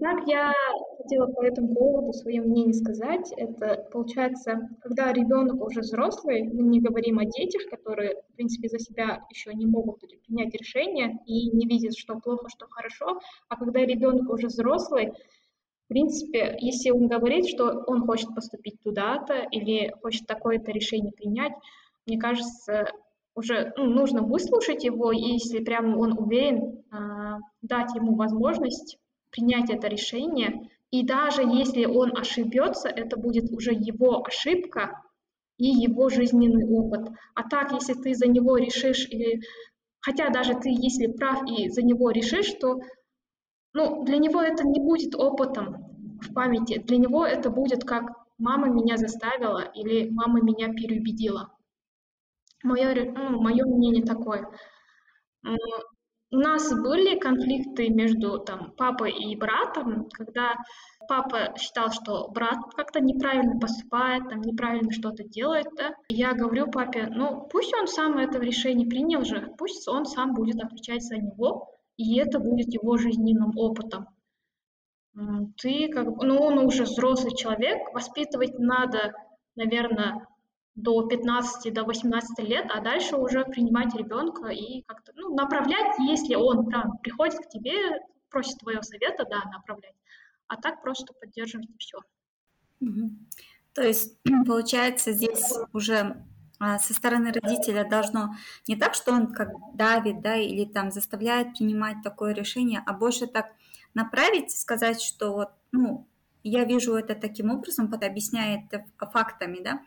Так, 0.00 0.28
я 0.28 0.52
хотела 0.98 1.26
по 1.26 1.44
этому 1.44 1.74
поводу 1.74 2.12
свое 2.12 2.40
мнение 2.40 2.72
сказать. 2.72 3.32
Это 3.36 3.84
получается, 3.90 4.68
когда 4.80 5.12
ребенок 5.12 5.60
уже 5.60 5.80
взрослый, 5.80 6.44
мы 6.44 6.62
не 6.62 6.80
говорим 6.80 7.18
о 7.18 7.24
детях, 7.24 7.68
которые, 7.68 8.14
в 8.14 8.36
принципе, 8.36 8.68
за 8.68 8.78
себя 8.78 9.24
еще 9.28 9.52
не 9.52 9.66
могут 9.66 10.00
принять 10.24 10.54
решение 10.54 11.18
и 11.26 11.50
не 11.50 11.66
видят, 11.66 11.96
что 11.96 12.18
плохо, 12.20 12.48
что 12.48 12.66
хорошо, 12.68 13.18
а 13.48 13.56
когда 13.56 13.80
ребенок 13.80 14.30
уже 14.30 14.46
взрослый, 14.46 15.10
в 15.10 15.88
принципе, 15.88 16.56
если 16.60 16.90
он 16.90 17.08
говорит, 17.08 17.48
что 17.48 17.82
он 17.88 18.06
хочет 18.06 18.32
поступить 18.36 18.80
туда-то 18.84 19.46
или 19.50 19.92
хочет 20.00 20.28
такое-то 20.28 20.70
решение 20.70 21.12
принять, 21.12 21.52
мне 22.06 22.18
кажется, 22.18 22.86
уже 23.34 23.72
ну, 23.76 23.86
нужно 23.86 24.22
выслушать 24.22 24.84
его, 24.84 25.10
и 25.10 25.32
если 25.32 25.62
прямо 25.62 25.96
он 25.98 26.16
уверен, 26.16 26.84
э, 26.92 27.38
дать 27.62 27.94
ему 27.96 28.14
возможность 28.14 28.98
принять 29.32 29.70
это 29.70 29.88
решение. 29.88 30.70
И 30.90 31.04
даже 31.04 31.42
если 31.42 31.86
он 31.86 32.16
ошибется, 32.16 32.88
это 32.88 33.16
будет 33.16 33.50
уже 33.50 33.72
его 33.72 34.24
ошибка 34.24 35.02
и 35.56 35.66
его 35.66 36.08
жизненный 36.08 36.66
опыт. 36.66 37.08
А 37.34 37.48
так, 37.48 37.72
если 37.72 37.94
ты 37.94 38.14
за 38.14 38.28
него 38.28 38.58
решишь, 38.58 39.08
или 39.08 39.40
хотя 40.00 40.28
даже 40.28 40.54
ты, 40.54 40.68
если 40.70 41.06
прав 41.06 41.42
и 41.48 41.68
за 41.70 41.82
него 41.82 42.10
решишь, 42.10 42.52
то 42.60 42.78
ну, 43.74 44.04
для 44.04 44.18
него 44.18 44.42
это 44.42 44.64
не 44.64 44.80
будет 44.80 45.14
опытом 45.14 46.18
в 46.20 46.32
памяти. 46.34 46.78
Для 46.78 46.98
него 46.98 47.24
это 47.24 47.50
будет 47.50 47.84
как 47.84 48.10
мама 48.38 48.68
меня 48.68 48.96
заставила 48.96 49.60
или 49.74 50.10
мама 50.10 50.42
меня 50.42 50.68
переубедила. 50.74 51.56
Мое, 52.62 53.12
ну, 53.12 53.40
мое 53.40 53.64
мнение 53.64 54.04
такое. 54.04 54.46
У 56.32 56.38
нас 56.38 56.72
были 56.72 57.18
конфликты 57.18 57.90
между 57.90 58.38
там, 58.38 58.72
папой 58.78 59.12
и 59.12 59.36
братом, 59.36 60.08
когда 60.10 60.54
папа 61.06 61.54
считал, 61.58 61.92
что 61.92 62.28
брат 62.30 62.56
как-то 62.74 63.00
неправильно 63.00 63.60
поступает, 63.60 64.30
там, 64.30 64.40
неправильно 64.40 64.90
что-то 64.92 65.24
делает. 65.24 65.66
Да? 65.76 65.94
Я 66.08 66.32
говорю 66.32 66.70
папе, 66.70 67.06
ну 67.10 67.46
пусть 67.52 67.74
он 67.74 67.86
сам 67.86 68.16
это 68.16 68.38
решение 68.38 68.88
принял 68.88 69.24
же, 69.24 69.52
пусть 69.58 69.86
он 69.86 70.06
сам 70.06 70.32
будет 70.32 70.58
отвечать 70.64 71.02
за 71.02 71.18
него, 71.18 71.68
и 71.98 72.18
это 72.18 72.38
будет 72.38 72.72
его 72.72 72.96
жизненным 72.96 73.52
опытом. 73.58 74.06
Ты 75.60 75.88
как 75.88 76.06
ну 76.22 76.38
он 76.38 76.56
уже 76.58 76.84
взрослый 76.84 77.36
человек, 77.36 77.92
воспитывать 77.92 78.58
надо, 78.58 79.12
наверное, 79.54 80.26
до 80.74 81.06
15, 81.06 81.72
до 81.72 81.84
18 81.84 82.38
лет, 82.48 82.66
а 82.72 82.80
дальше 82.80 83.16
уже 83.16 83.44
принимать 83.44 83.94
ребенка 83.94 84.48
и 84.48 84.82
как-то 84.82 85.12
ну, 85.14 85.34
направлять, 85.34 85.98
если 85.98 86.34
он 86.34 86.70
там 86.70 86.98
приходит 87.02 87.40
к 87.40 87.48
тебе, 87.48 87.74
просит 88.30 88.58
твоего 88.58 88.82
совета, 88.82 89.26
да, 89.28 89.42
направлять. 89.50 89.94
А 90.48 90.56
так 90.56 90.82
просто 90.82 91.12
поддерживать 91.14 91.68
и 91.68 91.78
все. 91.78 91.98
То 93.74 93.82
есть, 93.82 94.18
получается, 94.46 95.12
здесь 95.12 95.52
уже 95.72 96.24
а, 96.58 96.78
со 96.78 96.94
стороны 96.94 97.32
родителя 97.32 97.84
должно 97.88 98.34
не 98.66 98.76
так, 98.76 98.94
что 98.94 99.12
он 99.12 99.34
как 99.34 99.48
давит, 99.74 100.22
да, 100.22 100.36
или 100.36 100.64
там 100.64 100.90
заставляет 100.90 101.54
принимать 101.58 101.96
такое 102.02 102.32
решение, 102.32 102.82
а 102.86 102.92
больше 102.92 103.26
так 103.26 103.52
направить, 103.94 104.52
сказать, 104.52 105.02
что 105.02 105.32
вот, 105.32 105.48
ну, 105.70 106.06
я 106.44 106.64
вижу 106.64 106.94
это 106.94 107.14
таким 107.14 107.50
образом, 107.50 107.90
под 107.90 108.04
объясняя 108.04 108.64
это 108.64 108.84
фактами, 109.10 109.62
да, 109.62 109.82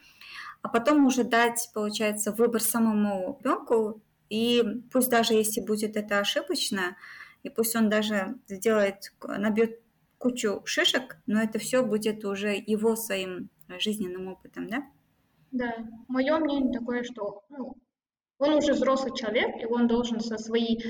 а 0.65 0.67
потом 0.67 1.05
уже 1.05 1.23
дать, 1.23 1.69
получается, 1.75 2.31
выбор 2.31 2.59
самому 2.59 3.37
ребенку, 3.39 4.01
и 4.31 4.63
пусть 4.91 5.11
даже 5.11 5.35
если 5.35 5.61
будет 5.61 5.95
это 5.95 6.17
ошибочно, 6.17 6.97
и 7.43 7.49
пусть 7.49 7.75
он 7.75 7.87
даже 7.87 8.39
сделает, 8.47 9.13
набьет 9.21 9.79
кучу 10.17 10.63
шишек, 10.65 11.17
но 11.27 11.39
это 11.39 11.59
все 11.59 11.85
будет 11.85 12.25
уже 12.25 12.55
его 12.55 12.95
своим 12.95 13.49
жизненным 13.77 14.27
опытом, 14.27 14.67
да? 14.67 14.83
Да, 15.51 15.71
мое 16.07 16.35
мнение 16.39 16.73
такое, 16.73 17.03
что 17.03 17.43
ну, 17.49 17.75
он 18.39 18.55
уже 18.55 18.73
взрослый 18.73 19.15
человек, 19.15 19.61
и 19.61 19.67
он 19.67 19.85
должен 19.87 20.19
со 20.19 20.39
своей... 20.39 20.83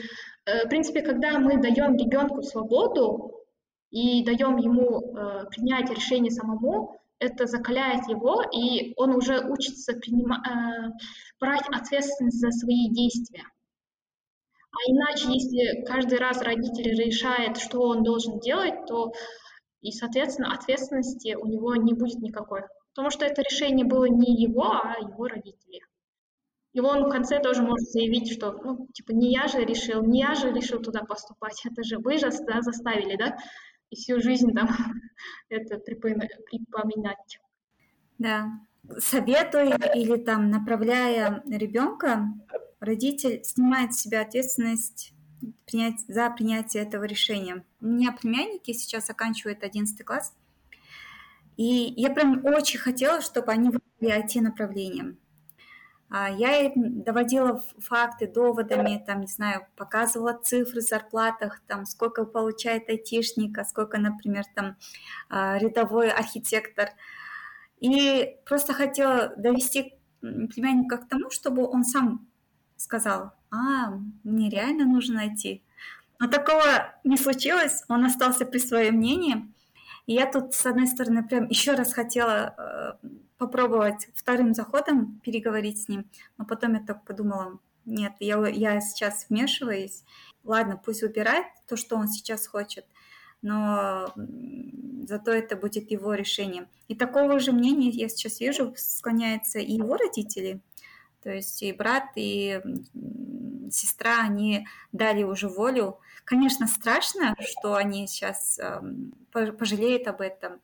Э, 0.46 0.68
в 0.68 0.70
принципе, 0.70 1.02
когда 1.02 1.38
мы 1.38 1.62
даем 1.62 1.98
ребенку 1.98 2.44
свободу 2.44 3.44
и 3.92 4.24
даем 4.24 4.56
ему 4.56 5.02
э, 5.02 5.48
принять 5.50 5.90
решение 5.90 6.32
самому, 6.32 6.98
это 7.20 7.46
закаляет 7.46 8.08
его, 8.08 8.42
и 8.44 8.94
он 8.98 9.16
уже 9.16 9.40
учится 9.48 9.94
принима, 9.94 10.38
э, 10.38 10.92
брать 11.40 11.66
ответственность 11.72 12.40
за 12.40 12.52
свои 12.52 12.90
действия. 12.90 13.44
А 14.72 14.92
иначе, 14.92 15.32
если 15.32 15.86
каждый 15.86 16.20
раз 16.20 16.42
родитель 16.42 16.94
решает, 17.02 17.58
что 17.58 17.80
он 17.82 18.04
должен 18.04 18.40
делать, 18.40 18.86
то 18.88 19.14
и, 19.82 19.92
соответственно, 19.92 20.54
ответственности 20.54 21.36
у 21.36 21.46
него 21.46 21.76
не 21.76 21.94
будет 21.94 22.20
никакой. 22.20 22.64
Потому 22.94 23.10
что 23.12 23.26
это 23.26 23.42
решение 23.42 23.86
было 23.86 24.06
не 24.06 24.36
его, 24.36 24.72
а 24.72 24.98
его 25.00 25.28
родителей. 25.28 25.82
И 26.74 26.82
он 26.82 27.06
в 27.06 27.10
конце 27.10 27.40
тоже 27.40 27.62
может 27.62 27.90
заявить, 27.90 28.34
что, 28.34 28.52
ну, 28.52 28.88
типа, 28.94 29.12
не 29.12 29.32
я 29.32 29.48
же 29.48 29.64
решил, 29.64 30.04
не 30.04 30.20
я 30.20 30.36
же 30.36 30.52
решил 30.52 30.82
туда 30.82 31.04
поступать, 31.06 31.62
это 31.66 31.84
же 31.84 32.00
вы 32.00 32.18
же 32.18 32.30
да, 32.46 32.62
заставили, 32.62 33.16
да? 33.16 33.38
И 33.90 33.96
всю 33.96 34.22
жизнь 34.22 34.54
там 34.54 34.70
это 35.50 35.78
припоминать. 35.78 37.40
Да, 38.18 38.60
советуя 38.98 39.78
или 39.94 40.18
там 40.18 40.50
направляя 40.50 41.44
ребенка, 41.48 42.28
родитель 42.80 43.44
снимает 43.44 43.94
с 43.94 44.02
себя 44.02 44.22
ответственность 44.22 45.14
принять, 45.66 46.02
за 46.08 46.30
принятие 46.30 46.84
этого 46.84 47.04
решения. 47.04 47.66
У 47.82 47.88
меня 47.88 48.12
племянники 48.12 48.72
сейчас 48.74 49.10
оканчивают 49.10 49.64
11 49.64 50.04
класс, 50.06 50.34
и 51.58 51.94
я 51.98 52.10
прям 52.10 52.46
очень 52.46 52.80
хотела, 52.80 53.22
чтобы 53.22 53.52
они 53.52 53.70
выбрали 53.70 54.24
IT-направлением. 54.24 55.18
А, 56.10 56.30
я 56.30 56.72
доводила 56.76 57.64
факты 57.80 58.28
доводами, 58.28 59.04
там, 59.06 59.22
не 59.22 59.28
знаю, 59.28 59.68
показывала 59.76 60.34
цифры 60.34 60.82
в 60.82 60.84
зарплатах, 60.84 61.62
там, 61.68 61.86
сколько 61.86 62.26
получает 62.26 62.90
айтишник, 62.90 63.58
а 63.58 63.66
сколько, 63.66 63.98
например, 63.98 64.44
там, 64.54 64.78
а, 65.30 65.58
рядовой 65.58 66.10
архитектор. 66.10 66.90
И 67.80 68.38
просто 68.46 68.74
хотела 68.74 69.34
довести 69.38 69.96
племянника 70.22 70.98
к 70.98 71.08
тому, 71.08 71.30
чтобы 71.30 71.68
он 71.68 71.84
сам 71.84 72.28
сказал, 72.78 73.34
а, 73.52 74.00
мне 74.24 74.50
реально 74.50 74.86
нужно 74.86 75.16
найти. 75.16 75.64
Но 76.20 76.28
такого 76.28 76.96
не 77.04 77.18
случилось, 77.18 77.84
он 77.88 78.06
остался 78.06 78.46
при 78.46 78.60
своем 78.60 78.96
мнении. 78.96 79.52
И 80.06 80.14
я 80.14 80.32
тут, 80.32 80.54
с 80.54 80.66
одной 80.66 80.88
стороны, 80.88 81.28
прям 81.28 81.48
еще 81.48 81.74
раз 81.74 81.94
хотела 81.94 82.54
э, 83.04 83.08
попробовать 83.38 84.08
вторым 84.14 84.54
заходом 84.54 85.20
переговорить 85.20 85.84
с 85.84 85.88
ним, 85.88 86.10
но 86.38 86.46
потом 86.46 86.74
я 86.74 86.80
так 86.80 87.04
подумала, 87.06 87.60
нет, 87.86 88.14
я, 88.20 88.48
я 88.48 88.82
сейчас 88.82 89.28
вмешиваюсь. 89.30 90.04
Ладно, 90.44 90.82
пусть 90.84 91.02
выбирает 91.02 91.46
то, 91.68 91.78
что 91.78 91.96
он 91.98 92.08
сейчас 92.08 92.48
хочет, 92.48 92.86
но 93.42 94.14
зато 95.08 95.32
это 95.32 95.56
будет 95.56 95.92
его 95.92 96.14
решением. 96.14 96.68
И 96.88 96.96
такого 96.96 97.40
же 97.40 97.52
мнения 97.52 97.90
я 97.90 98.10
сейчас 98.10 98.40
вижу, 98.40 98.74
склоняются 98.78 99.60
и 99.60 99.74
его 99.74 99.98
родители, 99.98 100.62
то 101.22 101.32
есть 101.32 101.62
и 101.64 101.74
брат, 101.74 102.06
и 102.16 102.62
сестра, 103.72 104.22
они 104.22 104.68
дали 104.92 105.24
уже 105.24 105.48
волю. 105.48 106.00
Конечно, 106.24 106.68
страшно, 106.68 107.36
что 107.40 107.76
они 107.76 108.08
сейчас 108.08 108.60
пожалеют 109.32 110.08
об 110.08 110.22
этом, 110.22 110.60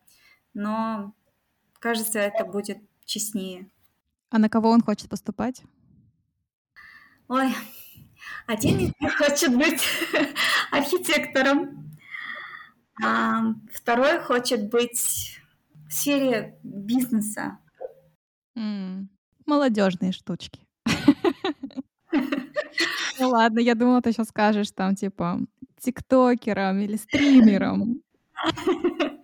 но 0.54 1.14
кажется, 1.82 2.20
это 2.20 2.46
будет 2.46 2.78
честнее. 3.06 3.70
А 4.30 4.38
на 4.38 4.48
кого 4.48 4.70
он 4.70 4.82
хочет 4.82 5.10
поступать? 5.10 5.64
Ой, 7.28 7.54
один 8.48 8.80
из 8.80 8.92
них 9.00 9.18
хочет 9.18 9.58
быть 9.58 9.84
архитектором, 10.72 11.92
а 13.04 13.54
второй 13.74 14.20
хочет 14.22 14.70
быть 14.70 15.42
в 15.88 15.94
сфере 15.94 16.58
бизнеса. 16.64 17.58
Mm. 18.58 19.08
Молодежные 19.46 20.14
штучки. 20.14 20.66
Ну 23.20 23.30
ладно, 23.30 23.60
я 23.60 23.76
думала, 23.76 24.02
ты 24.02 24.12
сейчас 24.12 24.30
скажешь 24.30 24.72
там 24.72 24.96
типа 24.96 25.40
тиктокером 25.80 26.80
или 26.80 26.98
стримером. 26.98 28.02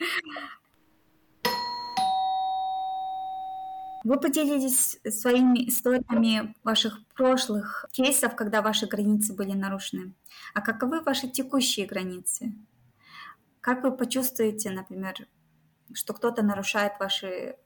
Вы 4.07 4.17
поделились 4.21 4.97
своими 5.03 5.67
историями 5.67 6.55
ваших 6.63 7.05
прошлых 7.07 7.85
кейсов, 7.91 8.37
когда 8.37 8.61
ваши 8.61 8.87
границы 8.87 9.33
были 9.33 9.51
нарушены. 9.51 10.13
А 10.53 10.61
каковы 10.61 11.01
ваши 11.01 11.27
текущие 11.27 11.85
границы? 11.85 12.53
Как 13.59 13.83
вы 13.83 13.91
почувствуете, 13.91 14.71
например, 14.71 15.27
что 15.93 16.13
кто-то 16.13 16.41
нарушает 16.41 16.93
ваши 17.01 17.57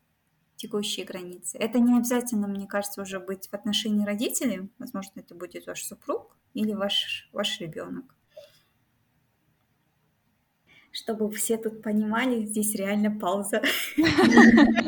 текущие 0.56 1.06
границы? 1.06 1.60
Это 1.60 1.78
не 1.78 1.96
обязательно, 1.96 2.48
мне 2.48 2.66
кажется, 2.66 3.04
уже 3.04 3.20
быть 3.20 3.48
в 3.48 3.54
отношении 3.54 4.04
родителей. 4.04 4.72
Возможно, 4.80 5.20
это 5.20 5.36
будет 5.36 5.68
ваш 5.68 5.84
супруг 5.84 6.36
или 6.56 6.74
ваш, 6.74 7.30
ваш 7.34 7.60
ребенок. 7.62 8.16
Чтобы 10.92 11.30
все 11.30 11.58
тут 11.58 11.84
понимали, 11.84 12.48
здесь 12.48 12.74
реально 12.74 13.12
пауза. 13.12 13.62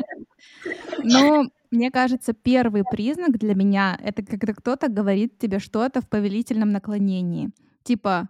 Но 1.04 1.44
мне 1.70 1.90
кажется, 1.90 2.32
первый 2.32 2.84
признак 2.84 3.38
для 3.38 3.54
меня— 3.54 3.98
это 4.02 4.24
когда 4.24 4.54
кто-то 4.54 4.88
говорит 4.88 5.38
тебе 5.38 5.58
что-то 5.58 6.00
в 6.00 6.08
повелительном 6.08 6.70
наклонении. 6.72 7.50
Типа 7.84 8.28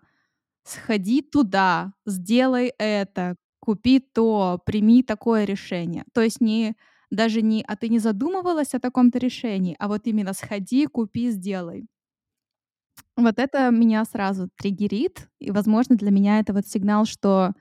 «сходи 0.64 1.22
туда, 1.22 1.94
сделай 2.06 2.72
это, 2.78 3.36
купи 3.60 4.00
то, 4.00 4.60
прими 4.66 5.02
такое 5.02 5.44
решение». 5.44 6.04
То 6.14 6.22
есть 6.22 6.40
не 6.40 6.74
даже 7.10 7.42
не 7.42 7.64
«а 7.66 7.76
ты 7.76 7.88
не 7.90 7.98
задумывалась 8.00 8.74
о 8.74 8.80
таком-то 8.80 9.18
решении», 9.18 9.76
а 9.78 9.88
вот 9.88 10.06
именно 10.06 10.32
«сходи, 10.34 10.86
купи, 10.86 11.30
сделай». 11.30 11.86
Вот 13.16 13.38
это 13.38 13.70
меня 13.70 14.04
сразу 14.04 14.48
триггерит, 14.56 15.28
и, 15.38 15.50
возможно, 15.50 15.96
для 15.96 16.10
меня 16.10 16.40
это 16.40 16.52
вот 16.52 16.66
сигнал, 16.66 17.04
что 17.04 17.52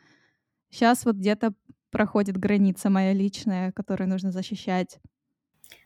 сейчас 0.72 1.06
вот 1.06 1.18
где-то 1.18 1.54
проходит 1.94 2.38
граница 2.38 2.90
моя 2.90 3.14
личная, 3.14 3.72
которую 3.72 4.10
нужно 4.10 4.32
защищать. 4.32 5.00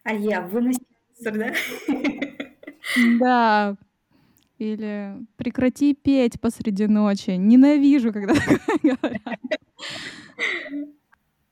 Алья, 0.04 0.41
выноси 0.41 0.82
мусор, 1.17 1.38
да? 1.38 1.54
Да. 3.20 3.76
Или 4.58 5.17
прекрати 5.36 5.93
петь 5.93 6.39
посреди 6.41 6.88
ночи. 6.88 7.32
Ненавижу, 7.32 8.12
когда 8.12 8.34
такое 8.36 8.96
говорят. 8.96 9.39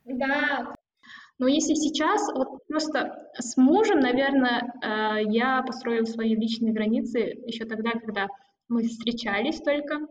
Да. 0.06 0.76
Но 1.38 1.48
если 1.48 1.74
сейчас, 1.74 2.32
вот 2.34 2.66
просто 2.68 3.30
с 3.38 3.58
мужем, 3.58 4.00
наверное, 4.00 4.74
э, 4.82 5.30
я 5.30 5.62
построила 5.64 6.06
свои 6.06 6.34
личные 6.34 6.74
границы 6.74 7.20
еще 7.46 7.66
тогда, 7.66 7.92
когда 7.92 8.28
мы 8.70 8.84
встречались 8.84 9.60
только. 9.60 10.08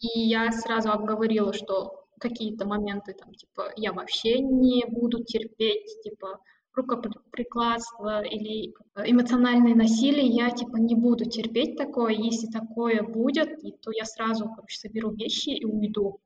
И 0.00 0.20
я 0.20 0.50
сразу 0.50 0.90
обговорила, 0.90 1.52
что 1.52 2.06
какие-то 2.18 2.66
моменты, 2.66 3.14
там, 3.14 3.34
типа, 3.34 3.72
я 3.76 3.92
вообще 3.92 4.40
не 4.40 4.84
буду 4.86 5.22
терпеть, 5.24 6.02
типа, 6.02 6.38
рукоприкладство 6.74 8.22
или 8.22 8.72
эмоциональное 9.04 9.74
насилие, 9.74 10.26
я, 10.26 10.50
типа, 10.50 10.76
не 10.76 10.94
буду 10.94 11.24
терпеть 11.24 11.76
такое. 11.76 12.12
Если 12.12 12.46
такое 12.46 13.02
будет, 13.02 13.60
то 13.82 13.90
я 13.90 14.04
сразу, 14.04 14.48
короче, 14.48 14.78
соберу 14.78 15.10
вещи 15.12 15.50
и 15.50 15.64
уйду. 15.64 16.20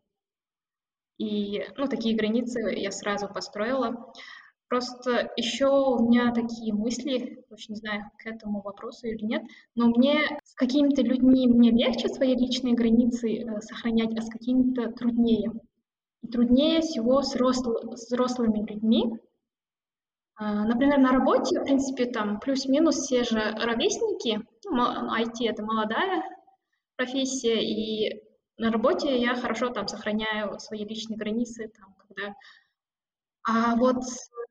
И, 1.19 1.65
ну, 1.77 1.87
такие 1.87 2.17
границы 2.17 2.61
я 2.77 2.91
сразу 2.91 3.29
построила. 3.29 4.13
Просто 4.75 5.31
еще 5.37 5.69
у 5.69 6.09
меня 6.09 6.33
такие 6.33 6.75
мысли, 6.75 7.45
очень 7.49 7.75
не 7.75 7.77
знаю, 7.77 8.11
к 8.19 8.27
этому 8.27 8.61
вопросу 8.61 9.07
или 9.07 9.25
нет, 9.25 9.45
но 9.77 9.87
мне 9.87 10.19
с 10.43 10.55
какими-то 10.55 11.01
людьми 11.01 11.47
мне 11.47 11.71
легче 11.71 12.09
свои 12.09 12.35
личные 12.35 12.75
границы 12.75 13.37
э, 13.37 13.61
сохранять, 13.61 14.19
а 14.19 14.21
с 14.21 14.29
какими-то 14.29 14.91
труднее. 14.91 15.53
И 16.23 16.27
труднее 16.27 16.81
всего 16.81 17.23
с 17.23 17.35
взрослыми, 17.35 17.95
взрослыми 17.95 18.69
людьми. 18.69 19.17
А, 20.35 20.65
например, 20.65 20.99
на 20.99 21.13
работе, 21.13 21.61
в 21.61 21.63
принципе, 21.63 22.07
там 22.07 22.41
плюс-минус 22.41 22.97
все 22.97 23.23
же 23.23 23.39
ровесники. 23.39 24.41
Ну, 24.65 24.83
IT— 25.17 25.37
это 25.49 25.63
молодая 25.63 26.25
профессия, 26.97 27.63
и 27.63 28.25
на 28.57 28.73
работе 28.73 29.21
я 29.21 29.37
хорошо 29.37 29.69
там 29.69 29.87
сохраняю 29.87 30.59
свои 30.59 30.85
личные 30.85 31.17
границы, 31.17 31.71
там, 31.79 31.95
когда... 32.09 32.35
А 33.47 33.77
вот 33.77 34.03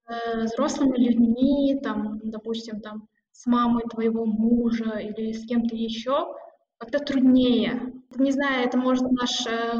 э, 0.07 0.43
взрослыми 0.43 0.97
людьми, 0.97 1.79
там, 1.81 2.19
допустим, 2.23 2.81
там, 2.81 3.07
с 3.31 3.45
мамой 3.45 3.83
твоего 3.89 4.25
мужа 4.25 4.99
или 4.99 5.31
с 5.33 5.45
кем-то 5.45 5.75
еще, 5.75 6.35
как-то 6.77 6.99
труднее. 6.99 7.93
Не 8.15 8.31
знаю, 8.31 8.67
это 8.67 8.77
может 8.77 9.09
наш 9.11 9.45
э, 9.47 9.71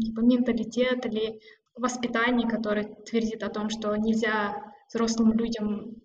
типа, 0.00 0.20
менталитет 0.20 1.06
или 1.06 1.40
воспитание, 1.74 2.48
которое 2.48 2.84
твердит 3.06 3.42
о 3.42 3.48
том, 3.48 3.70
что 3.70 3.96
нельзя 3.96 4.72
взрослым 4.88 5.32
людям 5.32 5.96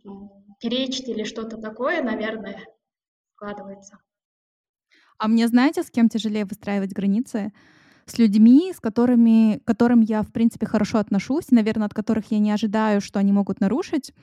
перечить 0.59 1.09
или 1.09 1.23
что-то 1.23 1.57
такое, 1.57 2.01
наверное, 2.01 2.65
складывается. 3.35 3.99
А 5.19 5.27
мне 5.27 5.47
знаете, 5.47 5.83
с 5.83 5.91
кем 5.91 6.09
тяжелее 6.09 6.45
выстраивать 6.45 6.93
границы? 6.93 7.51
С 8.07 8.17
людьми, 8.17 8.71
с 8.73 8.79
которыми, 8.79 9.59
которым 9.65 10.01
я, 10.01 10.23
в 10.23 10.31
принципе, 10.31 10.65
хорошо 10.65 10.97
отношусь, 10.99 11.51
наверное, 11.51 11.87
от 11.87 11.93
которых 11.93 12.31
я 12.31 12.39
не 12.39 12.51
ожидаю, 12.51 13.01
что 13.01 13.19
они 13.19 13.33
могут 13.33 13.59
нарушить. 13.59 14.13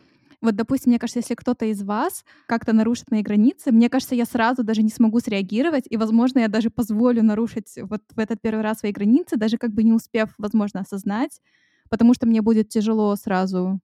Вот, 0.40 0.57
допустим, 0.57 0.90
мне 0.90 0.99
кажется, 0.99 1.20
если 1.20 1.35
кто-то 1.35 1.66
из 1.66 1.83
вас 1.83 2.25
как-то 2.47 2.73
нарушит 2.73 3.11
мои 3.11 3.23
границы, 3.23 3.73
мне 3.73 3.88
кажется, 3.90 4.14
я 4.14 4.25
сразу 4.25 4.62
даже 4.64 4.83
не 4.83 4.90
смогу 4.90 5.20
среагировать, 5.20 5.85
и, 5.88 5.97
возможно, 5.99 6.40
я 6.40 6.49
даже 6.49 6.70
позволю 6.70 7.23
нарушить 7.23 7.75
вот 7.83 8.03
в 8.14 8.18
этот 8.18 8.40
первый 8.42 8.62
раз 8.62 8.81
свои 8.81 8.92
границы, 8.92 9.37
даже 9.37 9.59
как 9.59 9.73
бы 9.73 9.83
не 9.83 9.92
успев, 9.92 10.35
возможно, 10.38 10.81
осознать, 10.81 11.40
потому 11.90 12.14
что 12.14 12.27
мне 12.27 12.42
будет 12.42 12.68
тяжело 12.70 13.14
сразу 13.16 13.81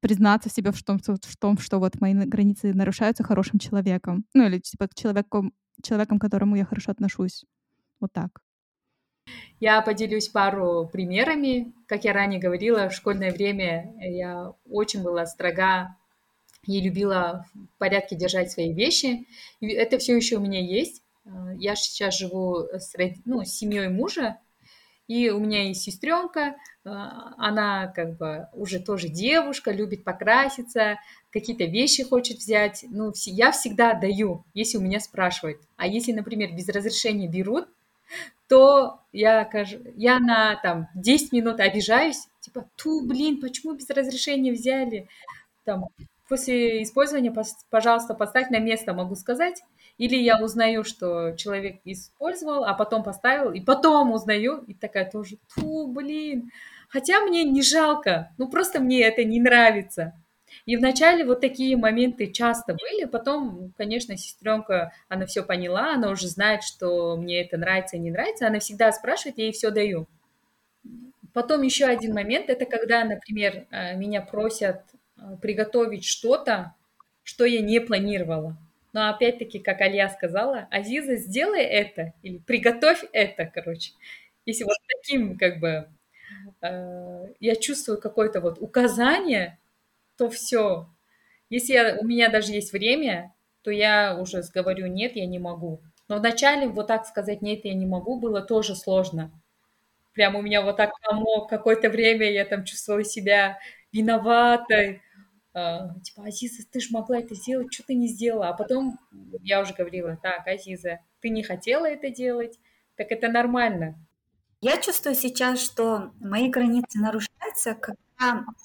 признаться 0.00 0.48
себе 0.50 0.72
в 0.72 0.82
том, 0.82 0.98
в 0.98 1.36
том, 1.36 1.58
что 1.58 1.78
вот 1.78 2.00
мои 2.00 2.14
границы 2.14 2.72
нарушаются 2.72 3.22
хорошим 3.24 3.58
человеком. 3.58 4.24
Ну, 4.34 4.46
или 4.46 4.58
типа 4.58 4.88
человеком, 4.94 5.52
человеком, 5.82 6.18
к 6.18 6.22
которому 6.22 6.56
я 6.56 6.64
хорошо 6.64 6.92
отношусь. 6.92 7.44
Вот 8.00 8.12
так. 8.12 8.40
Я 9.60 9.82
поделюсь 9.82 10.28
пару 10.28 10.88
примерами. 10.90 11.72
Как 11.86 12.04
я 12.04 12.12
ранее 12.12 12.40
говорила, 12.40 12.88
в 12.88 12.94
школьное 12.94 13.32
время 13.32 13.94
я 13.98 14.54
очень 14.68 15.02
была 15.02 15.26
строга 15.26 15.96
и 16.66 16.80
любила 16.80 17.46
в 17.54 17.78
порядке 17.78 18.16
держать 18.16 18.50
свои 18.50 18.72
вещи. 18.72 19.26
И 19.60 19.68
это 19.68 19.98
все 19.98 20.16
еще 20.16 20.36
у 20.36 20.40
меня 20.40 20.60
есть. 20.60 21.02
Я 21.58 21.76
сейчас 21.76 22.18
живу 22.18 22.66
с, 22.72 22.94
ну, 23.24 23.44
с 23.44 23.48
семьей 23.48 23.88
мужа, 23.88 24.38
и 25.10 25.28
у 25.30 25.40
меня 25.40 25.64
есть 25.64 25.82
сестренка, 25.82 26.54
а, 26.84 27.34
она 27.36 27.88
как 27.88 28.16
бы 28.16 28.46
уже 28.52 28.78
тоже 28.78 29.08
девушка, 29.08 29.72
любит 29.72 30.04
покраситься, 30.04 31.00
какие-то 31.30 31.64
вещи 31.64 32.04
хочет 32.04 32.38
взять. 32.38 32.84
Ну, 32.88 33.12
я 33.26 33.50
всегда 33.50 33.94
даю, 33.94 34.44
если 34.54 34.78
у 34.78 34.80
меня 34.80 35.00
спрашивают. 35.00 35.60
А 35.76 35.88
если, 35.88 36.12
например, 36.12 36.54
без 36.54 36.68
разрешения 36.68 37.26
берут, 37.26 37.68
то 38.50 38.98
я, 39.12 39.48
я 39.94 40.18
на 40.18 40.56
там 40.56 40.88
10 40.96 41.30
минут 41.30 41.60
обижаюсь, 41.60 42.26
типа, 42.40 42.68
ту, 42.74 43.06
блин, 43.06 43.40
почему 43.40 43.74
без 43.74 43.88
разрешения 43.90 44.50
взяли? 44.50 45.08
Там, 45.64 45.86
после 46.28 46.82
использования, 46.82 47.32
пожалуйста, 47.70 48.14
поставь 48.14 48.50
на 48.50 48.58
место, 48.58 48.92
могу 48.92 49.14
сказать. 49.14 49.62
Или 49.98 50.16
я 50.16 50.42
узнаю, 50.42 50.82
что 50.82 51.36
человек 51.36 51.80
использовал, 51.84 52.64
а 52.64 52.74
потом 52.74 53.04
поставил, 53.04 53.52
и 53.52 53.60
потом 53.60 54.10
узнаю, 54.12 54.64
и 54.66 54.74
такая 54.74 55.08
тоже, 55.08 55.38
фу, 55.46 55.86
блин. 55.86 56.50
Хотя 56.88 57.20
мне 57.20 57.44
не 57.44 57.62
жалко, 57.62 58.32
ну 58.36 58.48
просто 58.48 58.80
мне 58.80 59.02
это 59.02 59.22
не 59.22 59.38
нравится. 59.38 60.19
И 60.70 60.76
вначале 60.76 61.24
вот 61.24 61.40
такие 61.40 61.76
моменты 61.76 62.28
часто 62.30 62.74
были, 62.74 63.04
потом, 63.04 63.72
конечно, 63.76 64.16
сестренка, 64.16 64.92
она 65.08 65.26
все 65.26 65.42
поняла, 65.42 65.94
она 65.94 66.10
уже 66.10 66.28
знает, 66.28 66.62
что 66.62 67.16
мне 67.16 67.42
это 67.42 67.56
нравится 67.56 67.96
и 67.96 67.98
не 67.98 68.12
нравится, 68.12 68.46
она 68.46 68.60
всегда 68.60 68.92
спрашивает, 68.92 69.38
я 69.38 69.46
ей 69.46 69.52
все 69.52 69.72
даю. 69.72 70.06
Потом 71.32 71.62
еще 71.62 71.86
один 71.86 72.14
момент, 72.14 72.50
это 72.50 72.66
когда, 72.66 73.02
например, 73.02 73.66
э, 73.72 73.96
меня 73.96 74.22
просят 74.22 74.82
э, 75.16 75.38
приготовить 75.42 76.04
что-то, 76.04 76.76
что 77.24 77.44
я 77.46 77.62
не 77.62 77.80
планировала. 77.80 78.56
Но 78.92 79.10
опять-таки, 79.10 79.58
как 79.58 79.80
Алия 79.80 80.08
сказала, 80.08 80.68
Азиза, 80.70 81.16
сделай 81.16 81.62
это 81.62 82.12
или 82.22 82.38
приготовь 82.38 83.02
это, 83.12 83.44
короче. 83.44 83.90
Если 84.46 84.62
вот 84.62 84.76
таким, 84.86 85.36
как 85.36 85.58
бы, 85.58 85.88
э, 86.62 87.26
я 87.40 87.56
чувствую 87.56 88.00
какое-то 88.00 88.40
вот 88.40 88.58
указание, 88.60 89.58
то 90.20 90.28
все. 90.28 90.86
Если 91.48 91.72
я, 91.72 91.96
у 91.98 92.04
меня 92.04 92.28
даже 92.28 92.52
есть 92.52 92.74
время, 92.74 93.34
то 93.62 93.70
я 93.70 94.18
уже 94.20 94.42
говорю, 94.54 94.86
нет, 94.86 95.16
я 95.16 95.24
не 95.24 95.38
могу. 95.38 95.80
Но 96.08 96.18
вначале 96.18 96.68
вот 96.68 96.88
так 96.88 97.06
сказать, 97.06 97.40
нет, 97.40 97.64
я 97.64 97.72
не 97.72 97.86
могу, 97.86 98.20
было 98.20 98.42
тоже 98.42 98.76
сложно. 98.76 99.32
Прям 100.12 100.36
у 100.36 100.42
меня 100.42 100.60
вот 100.60 100.76
так 100.76 100.90
помог 101.00 101.48
какое-то 101.48 101.88
время, 101.88 102.30
я 102.30 102.44
там 102.44 102.66
чувствовала 102.66 103.02
себя 103.02 103.58
виноватой. 103.92 105.00
А, 105.54 105.94
типа, 106.00 106.26
Азиза, 106.26 106.64
ты 106.70 106.80
же 106.80 106.88
могла 106.90 107.20
это 107.20 107.34
сделать, 107.34 107.72
что 107.72 107.84
ты 107.86 107.94
не 107.94 108.08
сделала? 108.08 108.50
А 108.50 108.52
потом 108.52 108.98
я 109.42 109.62
уже 109.62 109.72
говорила, 109.72 110.18
так, 110.22 110.46
Азиза, 110.46 110.98
ты 111.20 111.30
не 111.30 111.42
хотела 111.42 111.86
это 111.86 112.10
делать, 112.10 112.58
так 112.94 113.10
это 113.10 113.28
нормально. 113.28 113.94
Я 114.60 114.76
чувствую 114.76 115.14
сейчас, 115.14 115.62
что 115.62 116.12
мои 116.20 116.50
границы 116.50 116.98
нарушаются, 116.98 117.74
когда 117.74 118.02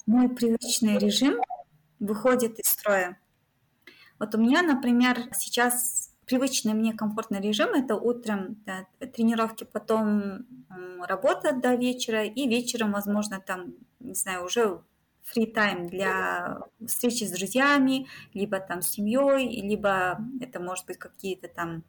мой 0.06 0.28
привычный 0.28 0.98
режим 0.98 1.40
выходит 1.98 2.58
из 2.58 2.66
строя. 2.66 3.18
Вот 4.18 4.34
у 4.34 4.38
меня, 4.38 4.62
например, 4.62 5.28
сейчас 5.34 6.12
привычный 6.26 6.74
мне 6.74 6.92
комфортный 6.92 7.40
режим– 7.40 7.70
это 7.74 7.94
утром 7.96 8.56
да, 8.66 8.86
тренировки, 8.98 9.64
потом 9.64 10.46
работа 11.02 11.52
до 11.52 11.74
вечера, 11.74 12.24
и 12.24 12.48
вечером, 12.48 12.92
возможно, 12.92 13.40
там, 13.40 13.74
не 14.00 14.14
знаю, 14.14 14.44
уже 14.44 14.82
time 15.34 15.88
для 15.88 16.60
встречи 16.86 17.24
с 17.24 17.30
друзьями, 17.32 18.06
либо 18.32 18.60
там 18.60 18.80
с 18.80 18.90
семьей, 18.90 19.60
либо 19.60 20.18
это 20.40 20.60
может 20.60 20.86
быть 20.86 20.98
какие-то 20.98 21.48
там 21.48 21.82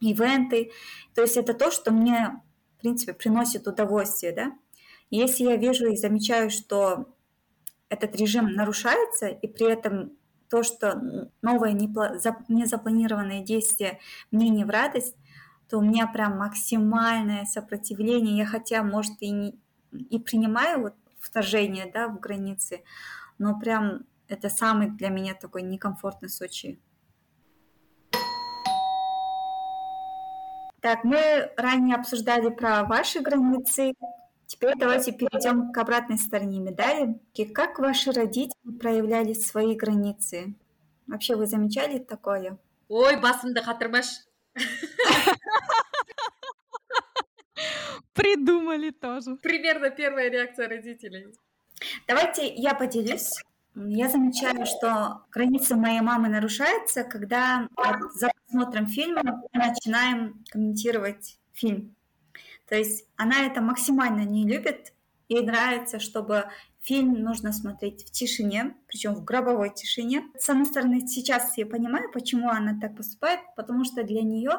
ивенты. 0.00 0.72
То 1.14 1.22
есть 1.22 1.36
это 1.36 1.54
то, 1.54 1.70
что 1.70 1.90
мне, 1.92 2.40
в 2.76 2.80
принципе, 2.80 3.12
приносит 3.12 3.66
удовольствие, 3.66 4.32
да. 4.32 4.52
Если 5.10 5.44
я 5.44 5.56
вижу 5.56 5.88
и 5.88 5.96
замечаю, 5.96 6.50
что 6.50 7.14
этот 7.88 8.14
режим 8.16 8.52
нарушается, 8.52 9.26
и 9.26 9.48
при 9.48 9.70
этом 9.70 10.12
то, 10.48 10.62
что 10.62 11.30
новое 11.42 11.72
незапланированное 11.72 13.42
действие 13.42 13.98
мне 14.30 14.48
не 14.48 14.64
в 14.64 14.70
радость, 14.70 15.16
то 15.68 15.78
у 15.78 15.82
меня 15.82 16.06
прям 16.06 16.38
максимальное 16.38 17.44
сопротивление. 17.44 18.38
Я 18.38 18.46
хотя, 18.46 18.82
может, 18.82 19.12
и, 19.20 19.30
не, 19.30 19.60
и 19.92 20.18
принимаю 20.18 20.82
вот 20.82 20.94
вторжение 21.18 21.90
да, 21.92 22.08
в 22.08 22.18
границы, 22.18 22.82
но 23.38 23.58
прям 23.58 24.04
это 24.28 24.48
самый 24.48 24.90
для 24.90 25.08
меня 25.08 25.34
такой 25.34 25.62
некомфортный 25.62 26.28
случай. 26.28 26.80
Так, 30.80 31.04
мы 31.04 31.52
ранее 31.56 31.96
обсуждали 31.96 32.48
про 32.48 32.84
ваши 32.84 33.20
границы, 33.20 33.94
Теперь 34.50 34.74
давайте 34.76 35.12
перейдем 35.12 35.70
к 35.70 35.78
обратной 35.78 36.18
стороне 36.18 36.58
медали. 36.58 37.20
Как 37.54 37.78
ваши 37.78 38.10
родители 38.10 38.72
проявляли 38.80 39.32
свои 39.32 39.76
границы? 39.76 40.54
Вообще 41.06 41.36
вы 41.36 41.46
замечали 41.46 42.00
такое? 42.00 42.58
Ой, 42.88 43.16
басымды 43.20 43.60
қатырмаш. 43.60 44.06
Придумали 48.12 48.90
тоже. 48.90 49.36
Примерно 49.36 49.90
первая 49.90 50.28
реакция 50.28 50.68
родителей. 50.68 51.28
Давайте 52.08 52.52
я 52.52 52.74
поделюсь. 52.74 53.34
Я 53.76 54.08
замечаю, 54.08 54.66
что 54.66 55.22
границы 55.30 55.76
моей 55.76 56.00
мамы 56.00 56.28
нарушаются, 56.28 57.04
когда 57.04 57.68
за 58.14 58.32
просмотром 58.48 58.88
фильма 58.88 59.22
мы 59.24 59.60
начинаем 59.60 60.44
комментировать 60.50 61.38
фильм. 61.52 61.94
То 62.70 62.76
есть 62.76 63.04
она 63.16 63.46
это 63.46 63.60
максимально 63.60 64.24
не 64.24 64.48
любит. 64.48 64.94
Ей 65.28 65.42
нравится, 65.44 65.98
чтобы 65.98 66.44
фильм 66.78 67.14
нужно 67.14 67.52
смотреть 67.52 68.06
в 68.06 68.12
тишине, 68.12 68.76
причем 68.86 69.14
в 69.14 69.24
гробовой 69.24 69.74
тишине. 69.74 70.28
С 70.38 70.48
одной 70.48 70.66
стороны, 70.66 71.00
сейчас 71.06 71.58
я 71.58 71.66
понимаю, 71.66 72.12
почему 72.12 72.48
она 72.48 72.78
так 72.80 72.96
поступает, 72.96 73.40
потому 73.56 73.84
что 73.84 74.04
для 74.04 74.22
нее, 74.22 74.52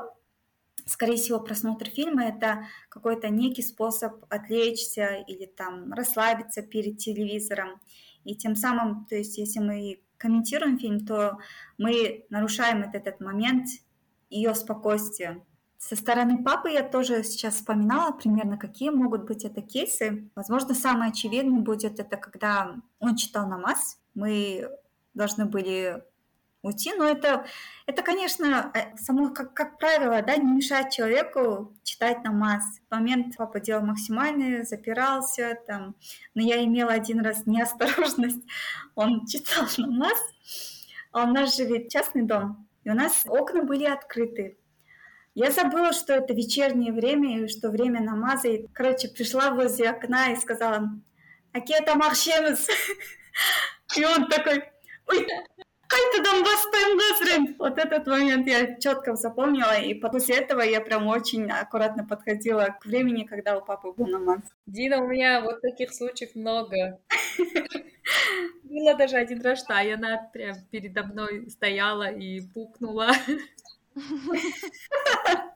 скорее 0.85 1.15
всего, 1.15 1.39
просмотр 1.39 1.89
фильма 1.89 2.25
это 2.25 2.67
какой-то 2.89 3.29
некий 3.29 3.63
способ 3.63 4.25
отвлечься 4.29 5.23
или 5.25 5.45
там 5.45 5.93
расслабиться 5.93 6.61
перед 6.63 6.97
телевизором. 6.97 7.79
И 8.25 8.35
тем 8.35 8.55
самым, 8.57 9.05
то 9.05 9.15
есть 9.15 9.37
если 9.37 9.59
мы 9.59 10.01
комментируем 10.17 10.77
фильм, 10.77 11.05
то 11.05 11.37
мы 11.77 12.25
нарушаем 12.29 12.81
этот, 12.81 13.07
этот 13.07 13.21
момент 13.21 13.67
ее 14.29 14.53
спокойствия. 14.53 15.41
Со 15.81 15.95
стороны 15.95 16.43
папы 16.43 16.69
я 16.69 16.83
тоже 16.83 17.23
сейчас 17.23 17.55
вспоминала 17.55 18.11
примерно, 18.11 18.55
какие 18.55 18.91
могут 18.91 19.23
быть 19.23 19.43
это 19.43 19.63
кейсы. 19.63 20.29
Возможно, 20.35 20.75
самый 20.75 21.09
очевидный 21.09 21.59
будет 21.59 21.99
это, 21.99 22.17
когда 22.17 22.75
он 22.99 23.15
читал 23.15 23.47
намаз. 23.47 23.99
Мы 24.13 24.69
должны 25.15 25.45
были 25.45 26.03
уйти, 26.61 26.93
но 26.93 27.05
это, 27.05 27.47
это 27.87 28.03
конечно, 28.03 28.71
э, 28.75 28.95
само 28.95 29.31
как, 29.31 29.55
как 29.55 29.79
правило, 29.79 30.21
да, 30.21 30.37
не 30.37 30.53
мешает 30.53 30.91
человеку 30.91 31.75
читать 31.81 32.23
намаз. 32.23 32.63
В 32.87 32.93
момент 32.93 33.35
папа 33.35 33.59
делал 33.59 33.83
максимальный, 33.83 34.63
запирался, 34.63 35.57
там, 35.65 35.95
но 36.35 36.43
я 36.43 36.63
имела 36.63 36.91
один 36.91 37.21
раз 37.21 37.47
неосторожность, 37.47 38.45
он 38.95 39.25
читал 39.25 39.65
намаз, 39.77 40.19
а 41.11 41.23
у 41.23 41.27
нас 41.33 41.57
живет 41.57 41.89
частный 41.89 42.21
дом, 42.21 42.67
и 42.83 42.91
у 42.91 42.93
нас 42.93 43.23
окна 43.27 43.63
были 43.63 43.85
открыты. 43.85 44.59
Я 45.33 45.51
забыла, 45.51 45.93
что 45.93 46.13
это 46.13 46.33
вечернее 46.33 46.91
время 46.91 47.43
и 47.43 47.47
что 47.47 47.69
время 47.69 48.01
намаза. 48.01 48.49
И, 48.49 48.67
короче, 48.73 49.07
пришла 49.07 49.51
возле 49.51 49.89
окна 49.89 50.33
и 50.33 50.35
сказала, 50.35 50.89
Акета 51.53 51.95
Махшемес. 51.95 52.67
И 53.97 54.05
он 54.05 54.27
такой, 54.27 54.63
ой, 55.07 55.27
ты 56.11 56.23
там 56.23 56.43
бастем 56.43 57.55
Вот 57.57 57.77
этот 57.77 58.07
момент 58.07 58.47
я 58.47 58.75
четко 58.79 59.15
запомнила, 59.15 59.79
и 59.79 59.93
после 59.93 60.37
этого 60.37 60.61
я 60.61 60.81
прям 60.81 61.07
очень 61.07 61.49
аккуратно 61.49 62.05
подходила 62.05 62.77
к 62.79 62.85
времени, 62.85 63.23
когда 63.23 63.57
у 63.57 63.61
папы 63.61 63.91
был 63.91 64.07
намаз. 64.07 64.41
Дина, 64.65 65.01
у 65.01 65.07
меня 65.07 65.41
вот 65.41 65.61
таких 65.61 65.93
случаев 65.93 66.35
много. 66.35 66.99
Было 68.63 68.95
даже 68.95 69.17
один 69.17 69.41
раз, 69.41 69.59
что 69.59 69.75
она 69.75 70.29
прям 70.31 70.55
передо 70.69 71.03
мной 71.03 71.49
стояла 71.49 72.09
и 72.09 72.41
пукнула. 72.41 73.11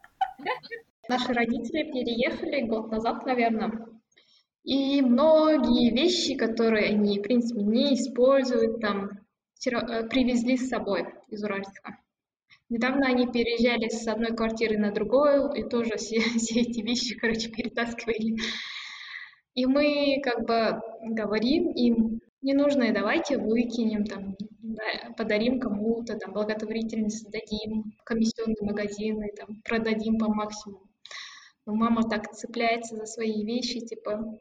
Наши 1.07 1.33
родители 1.33 1.83
переехали 1.83 2.61
год 2.61 2.91
назад, 2.91 3.25
наверное. 3.25 3.88
И 4.63 5.01
многие 5.01 5.91
вещи, 5.91 6.36
которые 6.36 6.89
они, 6.89 7.19
в 7.19 7.21
принципе, 7.21 7.61
не 7.61 7.93
используют, 7.93 8.81
там, 8.81 9.11
э, 9.11 10.07
привезли 10.07 10.57
с 10.57 10.69
собой 10.69 11.05
из 11.29 11.43
Уральска. 11.43 11.99
Недавно 12.69 13.05
они 13.05 13.27
переезжали 13.27 13.89
с 13.89 14.07
одной 14.07 14.36
квартиры 14.36 14.79
на 14.79 14.91
другую, 14.91 15.53
и 15.53 15.69
тоже 15.69 15.91
все, 15.97 16.19
все 16.19 16.61
эти 16.61 16.81
вещи, 16.81 17.15
короче, 17.15 17.49
перетаскивали. 17.49 18.38
И 19.53 19.67
мы 19.67 20.19
как 20.23 20.45
бы 20.45 20.81
говорим 21.03 21.71
им, 21.71 22.21
ненужное 22.41 22.91
давайте 22.91 23.38
выкинем, 23.38 24.05
там, 24.05 24.36
да, 24.76 25.13
подарим 25.13 25.59
кому-то, 25.59 26.17
там, 26.17 26.34
благотворительность 26.34 27.30
дадим, 27.32 27.93
комиссионные 28.03 28.61
магазины, 28.61 29.32
там, 29.36 29.61
продадим 29.63 30.17
по 30.17 30.28
максимуму. 30.28 30.88
Но 31.65 31.73
мама 31.73 32.07
так 32.07 32.32
цепляется 32.32 32.95
за 32.95 33.05
свои 33.05 33.43
вещи, 33.43 33.80
типа, 33.80 34.39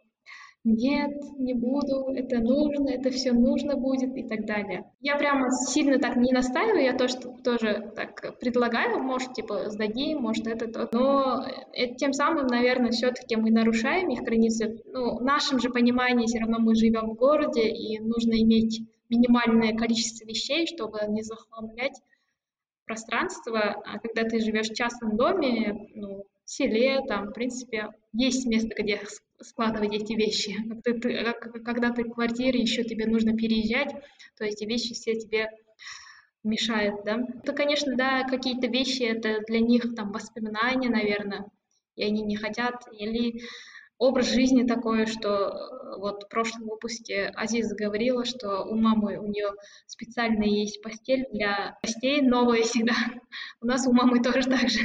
нет, 0.66 1.12
не 1.36 1.52
буду, 1.52 2.06
это 2.14 2.38
нужно, 2.38 2.88
это 2.88 3.10
все 3.10 3.32
нужно 3.32 3.76
будет 3.76 4.16
и 4.16 4.26
так 4.26 4.46
далее. 4.46 4.90
Я 5.00 5.16
прямо 5.16 5.50
сильно 5.50 5.98
так 5.98 6.16
не 6.16 6.32
настаиваю, 6.32 6.82
я 6.82 6.96
то, 6.96 7.06
что 7.06 7.36
тоже 7.44 7.92
так 7.94 8.38
предлагаю, 8.40 9.02
может, 9.02 9.34
типа, 9.34 9.68
сдадим, 9.68 10.22
может, 10.22 10.46
это 10.46 10.66
то. 10.66 10.88
Но 10.92 11.44
э, 11.74 11.94
тем 11.96 12.14
самым, 12.14 12.46
наверное, 12.46 12.92
все-таки 12.92 13.36
мы 13.36 13.50
нарушаем 13.50 14.08
их 14.08 14.22
границы. 14.22 14.82
Ну, 14.86 15.18
в 15.18 15.22
нашем 15.22 15.58
же 15.58 15.68
понимании 15.68 16.26
все 16.26 16.38
равно 16.38 16.58
мы 16.58 16.74
живем 16.74 17.10
в 17.10 17.14
городе, 17.14 17.68
и 17.68 17.98
нужно 17.98 18.32
иметь 18.32 18.80
минимальное 19.14 19.76
количество 19.76 20.26
вещей, 20.26 20.66
чтобы 20.66 20.98
не 21.08 21.22
захламлять 21.22 22.00
пространство. 22.84 23.82
А 23.84 23.98
когда 23.98 24.24
ты 24.28 24.40
живешь 24.40 24.70
в 24.70 24.74
частном 24.74 25.16
доме, 25.16 25.88
ну, 25.94 26.24
селе, 26.44 27.00
там, 27.06 27.28
в 27.28 27.32
принципе, 27.32 27.88
есть 28.12 28.46
место, 28.46 28.74
где 28.78 29.00
складывать 29.40 29.94
эти 29.94 30.12
вещи. 30.12 30.56
Когда 31.64 31.90
ты 31.90 32.04
в 32.04 32.12
квартире, 32.12 32.60
еще 32.60 32.84
тебе 32.84 33.06
нужно 33.06 33.36
переезжать, 33.36 33.94
то 34.36 34.44
эти 34.44 34.64
вещи 34.64 34.94
все 34.94 35.14
тебе 35.14 35.48
мешают, 36.42 37.04
да. 37.04 37.18
Это, 37.42 37.52
конечно, 37.52 37.96
да, 37.96 38.24
какие-то 38.24 38.66
вещи, 38.66 39.02
это 39.02 39.40
для 39.46 39.60
них 39.60 39.94
там 39.94 40.12
воспоминания, 40.12 40.90
наверное, 40.90 41.46
и 41.96 42.04
они 42.04 42.22
не 42.22 42.36
хотят, 42.36 42.84
или 42.92 43.40
образ 44.08 44.32
жизни 44.32 44.64
такой, 44.64 45.06
что 45.06 45.28
э, 45.28 45.98
вот 45.98 46.24
в 46.24 46.28
прошлом 46.28 46.68
выпуске 46.68 47.32
Азиз 47.34 47.72
говорила, 47.74 48.24
что 48.24 48.64
у 48.64 48.74
мамы, 48.76 49.18
у 49.18 49.26
нее 49.26 49.50
специально 49.86 50.44
есть 50.44 50.82
постель 50.82 51.26
для 51.32 51.78
гостей, 51.82 52.20
новая 52.20 52.62
всегда. 52.62 52.94
У 53.60 53.66
нас 53.66 53.86
у 53.86 53.92
мамы 53.92 54.22
тоже 54.22 54.42
так 54.42 54.68
же 54.68 54.80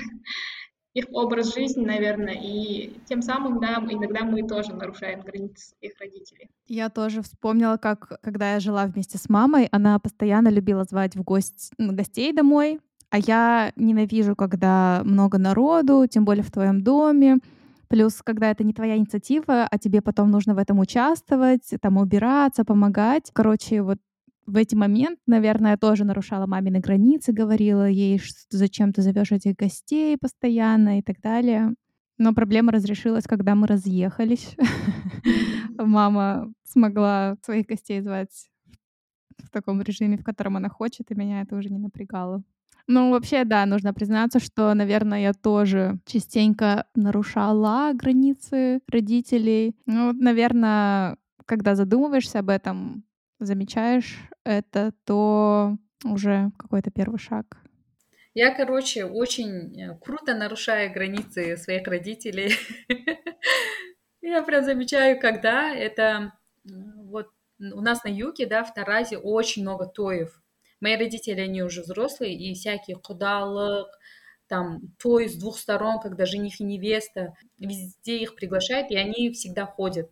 их 0.94 1.06
образ 1.12 1.54
жизни, 1.54 1.86
наверное, 1.86 2.38
и 2.42 3.00
тем 3.08 3.22
самым, 3.22 3.60
да, 3.60 3.76
иногда 3.90 4.24
мы 4.24 4.48
тоже 4.48 4.74
нарушаем 4.74 5.22
границы 5.22 5.76
своих 5.78 6.00
родителей. 6.00 6.50
Я 6.68 6.90
тоже 6.90 7.22
вспомнила, 7.22 7.78
как, 7.78 8.20
когда 8.22 8.54
я 8.54 8.60
жила 8.60 8.86
вместе 8.86 9.18
с 9.18 9.30
мамой, 9.30 9.68
она 9.72 10.00
постоянно 10.00 10.50
любила 10.50 10.84
звать 10.84 11.16
в 11.16 11.22
гость, 11.24 11.72
гостей 11.78 12.34
домой, 12.34 12.80
а 13.12 13.20
я 13.20 13.72
ненавижу, 13.76 14.36
когда 14.36 15.02
много 15.04 15.38
народу, 15.38 16.08
тем 16.08 16.26
более 16.26 16.44
в 16.44 16.52
твоем 16.52 16.84
доме. 16.84 17.38
Плюс, 17.90 18.22
когда 18.24 18.52
это 18.52 18.64
не 18.64 18.74
твоя 18.74 18.98
инициатива, 18.98 19.68
а 19.70 19.78
тебе 19.80 20.02
потом 20.02 20.30
нужно 20.30 20.54
в 20.54 20.60
этом 20.60 20.78
участвовать, 20.80 21.70
там 21.82 21.98
убираться, 21.98 22.64
помогать. 22.64 23.32
Короче, 23.34 23.82
вот 23.82 23.98
в 24.46 24.58
эти 24.58 24.76
моменты, 24.76 25.22
наверное, 25.26 25.72
я 25.72 25.78
тоже 25.78 26.06
нарушала 26.06 26.46
мамины 26.46 26.80
границы, 26.80 27.32
говорила 27.32 27.88
ей, 27.88 28.22
зачем 28.50 28.94
ты 28.94 29.02
зовешь 29.02 29.32
этих 29.32 29.56
гостей 29.56 30.18
постоянно 30.18 31.00
и 31.00 31.02
так 31.02 31.20
далее. 31.20 31.74
Но 32.20 32.34
проблема 32.34 32.72
разрешилась, 32.72 33.26
когда 33.26 33.56
мы 33.56 33.66
разъехались. 33.66 34.56
Мама 35.78 36.52
смогла 36.64 37.38
своих 37.44 37.66
гостей 37.66 38.02
звать 38.02 38.50
в 39.38 39.50
таком 39.50 39.82
режиме, 39.82 40.18
в 40.18 40.24
котором 40.24 40.58
она 40.58 40.70
хочет, 40.70 41.10
и 41.12 41.16
меня 41.16 41.42
это 41.42 41.56
уже 41.56 41.70
не 41.70 41.80
напрягало. 41.80 42.44
Ну, 42.92 43.12
вообще, 43.12 43.44
да, 43.46 43.68
нужно 43.68 43.94
признаться, 43.94 44.40
что, 44.40 44.74
наверное, 44.74 45.22
я 45.22 45.34
тоже 45.34 46.00
частенько 46.08 46.88
нарушала 46.96 47.92
границы 47.94 48.82
родителей. 48.88 49.76
Ну, 49.86 50.08
вот, 50.08 50.16
наверное, 50.16 51.16
когда 51.46 51.76
задумываешься 51.76 52.40
об 52.40 52.50
этом, 52.50 53.04
замечаешь 53.40 54.18
это, 54.44 54.92
то 55.06 55.78
уже 56.04 56.50
какой-то 56.58 56.90
первый 56.90 57.20
шаг. 57.20 57.46
Я, 58.34 58.56
короче, 58.56 59.06
очень 59.06 59.80
э, 59.80 59.96
круто 60.02 60.34
нарушаю 60.34 60.92
границы 60.92 61.58
своих 61.58 61.88
родителей. 61.88 62.54
Я 64.22 64.42
прям 64.42 64.64
замечаю, 64.64 65.20
когда 65.20 65.76
это 65.76 66.34
вот 66.66 67.28
у 67.60 67.82
нас 67.82 68.04
на 68.04 68.10
юге, 68.10 68.48
да, 68.48 68.64
в 68.64 68.74
Таразе 68.74 69.20
очень 69.20 69.62
много 69.62 69.86
тоев. 69.86 70.42
Мои 70.82 70.96
родители, 70.96 71.42
они 71.42 71.62
уже 71.62 71.82
взрослые, 71.82 72.34
и 72.36 72.54
всякие 72.54 72.98
кудалык, 72.98 73.88
там, 74.48 74.82
той 74.98 75.30
с 75.30 75.36
двух 75.36 75.60
сторон, 75.60 76.00
когда 76.00 76.26
жених 76.26 76.60
и 76.60 76.64
невеста, 76.64 77.36
везде 77.60 78.18
их 78.18 78.36
приглашают, 78.36 78.90
и 78.92 78.96
они 78.96 79.32
всегда 79.32 79.66
ходят. 79.66 80.10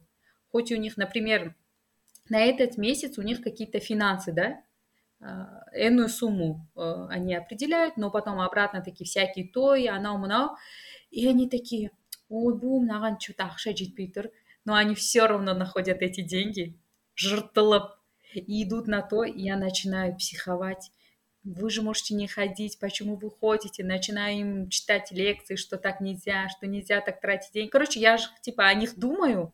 Хоть 0.51 0.71
у 0.71 0.75
них, 0.75 0.97
например, 0.97 1.55
на 2.29 2.39
этот 2.39 2.77
месяц 2.77 3.17
у 3.17 3.23
них 3.23 3.41
какие-то 3.41 3.79
финансы, 3.79 4.31
да, 4.31 4.61
а, 5.19 5.63
энную 5.73 6.09
сумму 6.09 6.67
э, 6.75 7.07
они 7.09 7.33
определяют, 7.33 7.97
но 7.97 8.11
потом 8.11 8.39
обратно 8.39 8.81
такие 8.81 9.05
всякие 9.05 9.47
той, 9.47 9.87
она 9.87 10.13
умна, 10.13 10.55
и 11.09 11.27
они 11.27 11.49
такие, 11.49 11.91
ой, 12.29 12.55
бум, 12.55 12.85
наган 12.85 13.19
что-то 13.19 13.43
ақша 13.45 13.73
жетпей 13.75 14.13
но 14.65 14.75
они 14.75 14.93
все 14.93 15.25
равно 15.25 15.53
находят 15.55 16.01
эти 16.01 16.21
деньги, 16.21 16.77
жыртылып, 17.15 17.96
и 18.33 18.63
идут 18.63 18.87
на 18.87 19.01
то, 19.01 19.23
и 19.23 19.41
я 19.41 19.57
начинаю 19.57 20.15
психовать. 20.15 20.91
Вы 21.43 21.69
же 21.69 21.81
можете 21.81 22.13
не 22.13 22.27
ходить, 22.27 22.77
почему 22.79 23.15
вы 23.15 23.31
ходите? 23.31 23.83
Начинаю 23.83 24.39
им 24.39 24.69
читать 24.69 25.11
лекции, 25.11 25.55
что 25.55 25.77
так 25.77 26.01
нельзя, 26.01 26.49
что 26.49 26.67
нельзя 26.67 26.99
так 27.01 27.21
тратить 27.21 27.53
деньги. 27.53 27.69
Короче, 27.69 27.99
я 27.99 28.17
же 28.17 28.27
типа 28.41 28.67
о 28.67 28.73
них 28.73 28.97
думаю, 28.97 29.53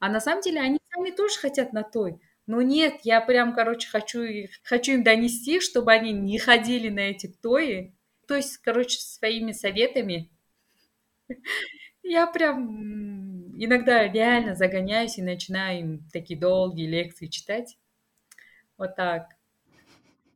а 0.00 0.08
на 0.08 0.20
самом 0.20 0.42
деле 0.42 0.60
они 0.60 0.78
сами 0.92 1.10
тоже 1.10 1.38
хотят 1.38 1.72
на 1.72 1.82
той. 1.82 2.20
Но 2.46 2.62
нет, 2.62 3.00
я 3.04 3.20
прям, 3.20 3.54
короче, 3.54 3.88
хочу, 3.88 4.22
их, 4.22 4.50
хочу 4.62 4.92
им 4.92 5.04
донести, 5.04 5.60
чтобы 5.60 5.92
они 5.92 6.12
не 6.12 6.38
ходили 6.38 6.88
на 6.88 7.00
эти 7.00 7.26
тои. 7.26 7.94
То 8.26 8.34
есть, 8.34 8.58
короче, 8.58 8.98
своими 8.98 9.52
советами 9.52 10.30
я 12.02 12.26
прям 12.26 13.52
иногда 13.62 14.08
реально 14.08 14.54
загоняюсь 14.54 15.18
и 15.18 15.22
начинаю 15.22 15.80
им 15.80 16.08
такие 16.12 16.38
долгие 16.38 16.86
лекции 16.86 17.26
читать. 17.26 17.76
Вот 18.78 18.94
так. 18.94 19.26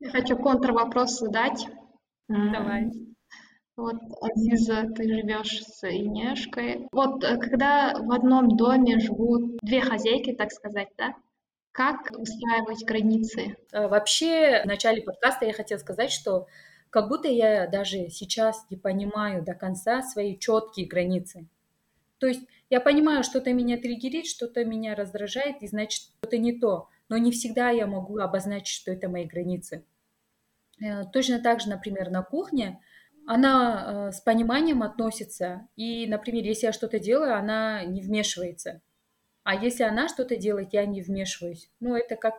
Я 0.01 0.11
хочу 0.11 0.37
контрвопрос 0.37 1.19
задать. 1.19 1.69
Давай. 2.29 2.91
Вот, 3.77 3.97
Азиза, 4.21 4.89
ты 4.95 5.05
живешь 5.05 5.63
с 5.63 5.89
Инешкой. 5.89 6.89
Вот, 6.93 7.25
э, 7.25 7.39
когда 7.39 7.95
в 7.95 8.13
одном 8.13 8.57
доме 8.57 8.99
живут 8.99 9.59
две 9.63 9.81
хозяйки, 9.81 10.35
так 10.35 10.53
сказать, 10.53 10.89
да? 10.99 11.15
Как 11.71 12.11
устраивать 12.11 12.85
границы? 12.85 13.57
Э, 13.73 13.89
вообще, 13.89 14.63
в 14.63 14.67
начале 14.67 15.03
подкаста 15.03 15.47
я 15.47 15.55
хотела 15.55 15.79
сказать, 15.79 16.11
что 16.11 16.47
как 16.91 17.09
будто 17.09 17.29
я 17.29 17.67
даже 17.67 18.11
сейчас 18.11 18.67
не 18.69 18.77
понимаю 18.77 19.43
до 19.43 19.55
конца 19.55 20.03
свои 20.03 20.37
четкие 20.37 20.87
границы. 20.87 21.47
То 22.19 22.27
есть 22.27 22.43
я 22.69 22.81
понимаю, 22.81 23.25
что-то 23.25 23.53
меня 23.55 23.79
триггерит, 23.79 24.27
что-то 24.27 24.65
меня 24.65 24.95
раздражает, 24.95 25.63
и 25.63 25.67
значит, 25.67 26.03
что-то 26.03 26.37
не 26.37 26.59
то 26.59 26.89
но 27.13 27.19
не 27.19 27.31
всегда 27.31 27.69
я 27.69 27.87
могу 27.87 28.17
обозначить, 28.17 28.75
что 28.75 28.91
это 28.91 29.07
мои 29.07 29.27
границы. 29.27 29.85
Э, 30.83 31.05
точно 31.13 31.41
так 31.41 31.61
же, 31.61 31.69
например, 31.69 32.09
на 32.09 32.23
кухне 32.23 32.81
она 33.27 34.09
э, 34.09 34.13
с 34.13 34.23
пониманием 34.23 34.83
относится, 34.83 35.69
и, 35.77 36.07
например, 36.07 36.43
если 36.45 36.69
я 36.69 36.73
что-то 36.73 36.99
делаю, 36.99 37.37
она 37.37 37.85
не 37.85 38.01
вмешивается. 38.01 38.81
А 39.43 39.55
если 39.55 39.83
она 39.83 40.09
что-то 40.09 40.37
делает, 40.37 40.73
я 40.73 40.87
не 40.87 41.03
вмешиваюсь. 41.03 41.71
Ну, 41.81 41.95
это 41.95 42.17
как 42.17 42.35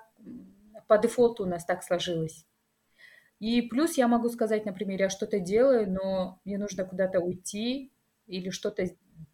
по 0.87 0.97
дефолту 0.97 1.43
у 1.43 1.47
нас 1.47 1.63
так 1.65 1.83
сложилось. 1.83 2.47
И 3.39 3.61
плюс 3.61 3.95
я 3.95 4.07
могу 4.07 4.27
сказать, 4.29 4.65
например, 4.65 5.01
я 5.01 5.09
что-то 5.09 5.39
делаю, 5.39 5.87
но 5.87 6.41
мне 6.45 6.57
нужно 6.57 6.83
куда-то 6.83 7.19
уйти 7.19 7.93
или 8.25 8.49
что-то 8.49 8.87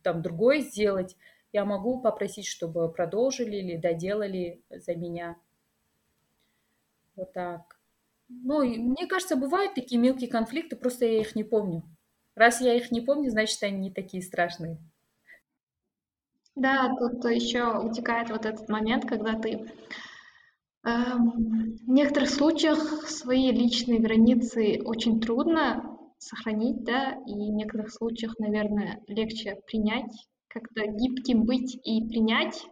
там 0.04 0.22
другое 0.22 0.60
сделать 0.60 1.16
я 1.52 1.66
могу 1.66 2.02
попросить, 2.02 2.46
чтобы 2.46 2.92
продолжили 2.92 3.58
или 3.58 3.78
доделали 3.78 4.64
за 4.70 4.96
меня. 4.96 5.38
Вот 7.16 7.34
так. 7.34 7.80
Ну, 8.30 8.64
мне 8.64 9.08
кажется, 9.08 9.36
бывают 9.36 9.74
такие 9.74 10.00
мелкие 10.00 10.30
конфликты, 10.30 10.76
просто 10.76 11.06
я 11.06 11.20
их 11.20 11.36
не 11.36 11.44
помню. 11.44 11.84
Раз 12.36 12.62
я 12.62 12.76
их 12.76 12.92
не 12.92 13.02
помню, 13.02 13.30
значит, 13.32 13.62
они 13.64 13.78
не 13.78 13.92
такие 13.92 14.22
страшные. 14.24 14.78
Да, 16.56 16.94
тут 17.00 17.24
еще 17.26 17.80
утекает 17.80 18.30
вот 18.30 18.46
этот 18.46 18.70
момент, 18.70 19.06
когда 19.06 19.34
ты 19.34 19.52
э, 19.52 19.66
в 20.84 21.90
некоторых 21.90 22.30
случаях 22.30 23.08
свои 23.10 23.52
личные 23.52 24.00
границы 24.00 24.82
очень 24.84 25.20
трудно 25.22 25.98
сохранить, 26.20 26.84
да, 26.84 27.14
и 27.26 27.34
в 27.34 27.54
некоторых 27.54 27.92
случаях, 27.92 28.38
наверное, 28.40 29.02
легче 29.08 29.60
принять 29.66 30.30
как-то 30.50 30.86
гибким 30.88 31.46
быть 31.46 31.76
и 31.86 32.08
принять 32.08 32.66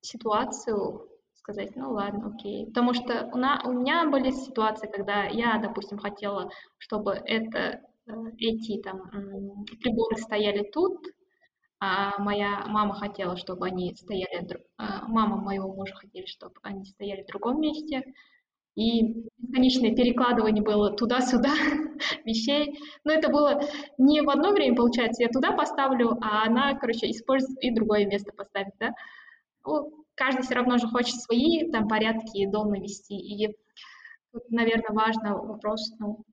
ситуацию, 0.00 1.08
сказать, 1.34 1.76
ну 1.76 1.92
ладно, 1.92 2.34
окей. 2.34 2.66
Потому 2.66 2.92
что 2.94 3.30
у, 3.32 3.36
на, 3.36 3.62
у 3.64 3.72
меня 3.72 4.08
были 4.08 4.30
ситуации, 4.30 4.88
когда 4.88 5.24
я, 5.24 5.58
допустим, 5.58 5.98
хотела, 5.98 6.50
чтобы 6.78 7.12
это, 7.12 7.80
э, 8.06 8.12
эти 8.38 8.80
там 8.82 9.10
приборы 9.80 10.16
стояли 10.16 10.68
тут, 10.72 11.00
а 11.78 12.18
моя 12.18 12.64
мама 12.66 12.94
хотела, 12.94 13.36
чтобы 13.36 13.66
они 13.66 13.94
стояли, 13.94 14.64
а, 14.78 15.06
мама 15.06 15.36
моего 15.36 15.72
мужа 15.72 15.94
хотели, 15.94 16.26
чтобы 16.26 16.54
они 16.62 16.84
стояли 16.84 17.22
в 17.22 17.26
другом 17.26 17.60
месте. 17.60 18.02
И 18.76 19.24
бесконечное 19.38 19.94
перекладывание 19.94 20.62
было 20.62 20.92
туда-сюда 20.94 21.48
вещей. 22.26 22.78
Но 23.04 23.12
это 23.12 23.30
было 23.30 23.62
не 23.96 24.20
в 24.20 24.28
одно 24.28 24.52
время, 24.52 24.76
получается, 24.76 25.22
я 25.22 25.30
туда 25.30 25.52
поставлю, 25.52 26.18
а 26.20 26.44
она, 26.44 26.74
короче, 26.74 27.10
использует 27.10 27.58
и 27.62 27.74
другое 27.74 28.06
место 28.06 28.32
поставит, 28.36 28.74
да. 28.78 28.90
Ну, 29.64 30.04
каждый 30.14 30.42
все 30.42 30.54
равно 30.54 30.76
же 30.76 30.88
хочет 30.88 31.16
свои 31.16 31.70
там 31.70 31.88
порядки 31.88 32.46
дом 32.46 32.70
навести. 32.70 33.16
И 33.16 33.48
тут, 34.30 34.50
наверное, 34.50 34.94
важно 34.94 35.38
вопрос, 35.38 35.92
ну, 35.98 36.24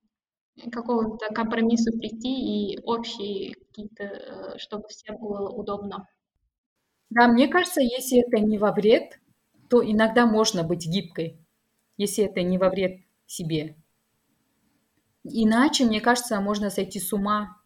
какого-то 0.70 1.32
компромиссу 1.34 1.98
прийти 1.98 2.74
и 2.74 2.78
общие 2.82 3.54
какие-то, 3.54 4.04
э, 4.04 4.58
чтобы 4.58 4.84
всем 4.88 5.16
было 5.16 5.48
удобно. 5.48 6.06
Да, 7.08 7.26
мне 7.26 7.48
кажется, 7.48 7.80
если 7.80 8.20
это 8.20 8.38
не 8.38 8.58
во 8.58 8.70
вред, 8.72 9.18
то 9.70 9.82
иногда 9.82 10.26
можно 10.26 10.62
быть 10.62 10.86
гибкой 10.86 11.43
если 11.96 12.24
это 12.24 12.42
не 12.42 12.58
во 12.58 12.70
вред 12.70 13.00
себе. 13.26 13.76
Иначе, 15.24 15.84
мне 15.84 16.00
кажется, 16.00 16.40
можно 16.40 16.70
сойти 16.70 17.00
с 17.00 17.12
ума 17.12 17.56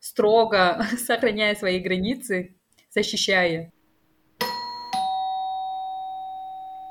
строго 0.00 0.86
сохраняя 0.98 1.54
свои 1.54 1.80
границы, 1.80 2.56
защищая. 2.90 3.72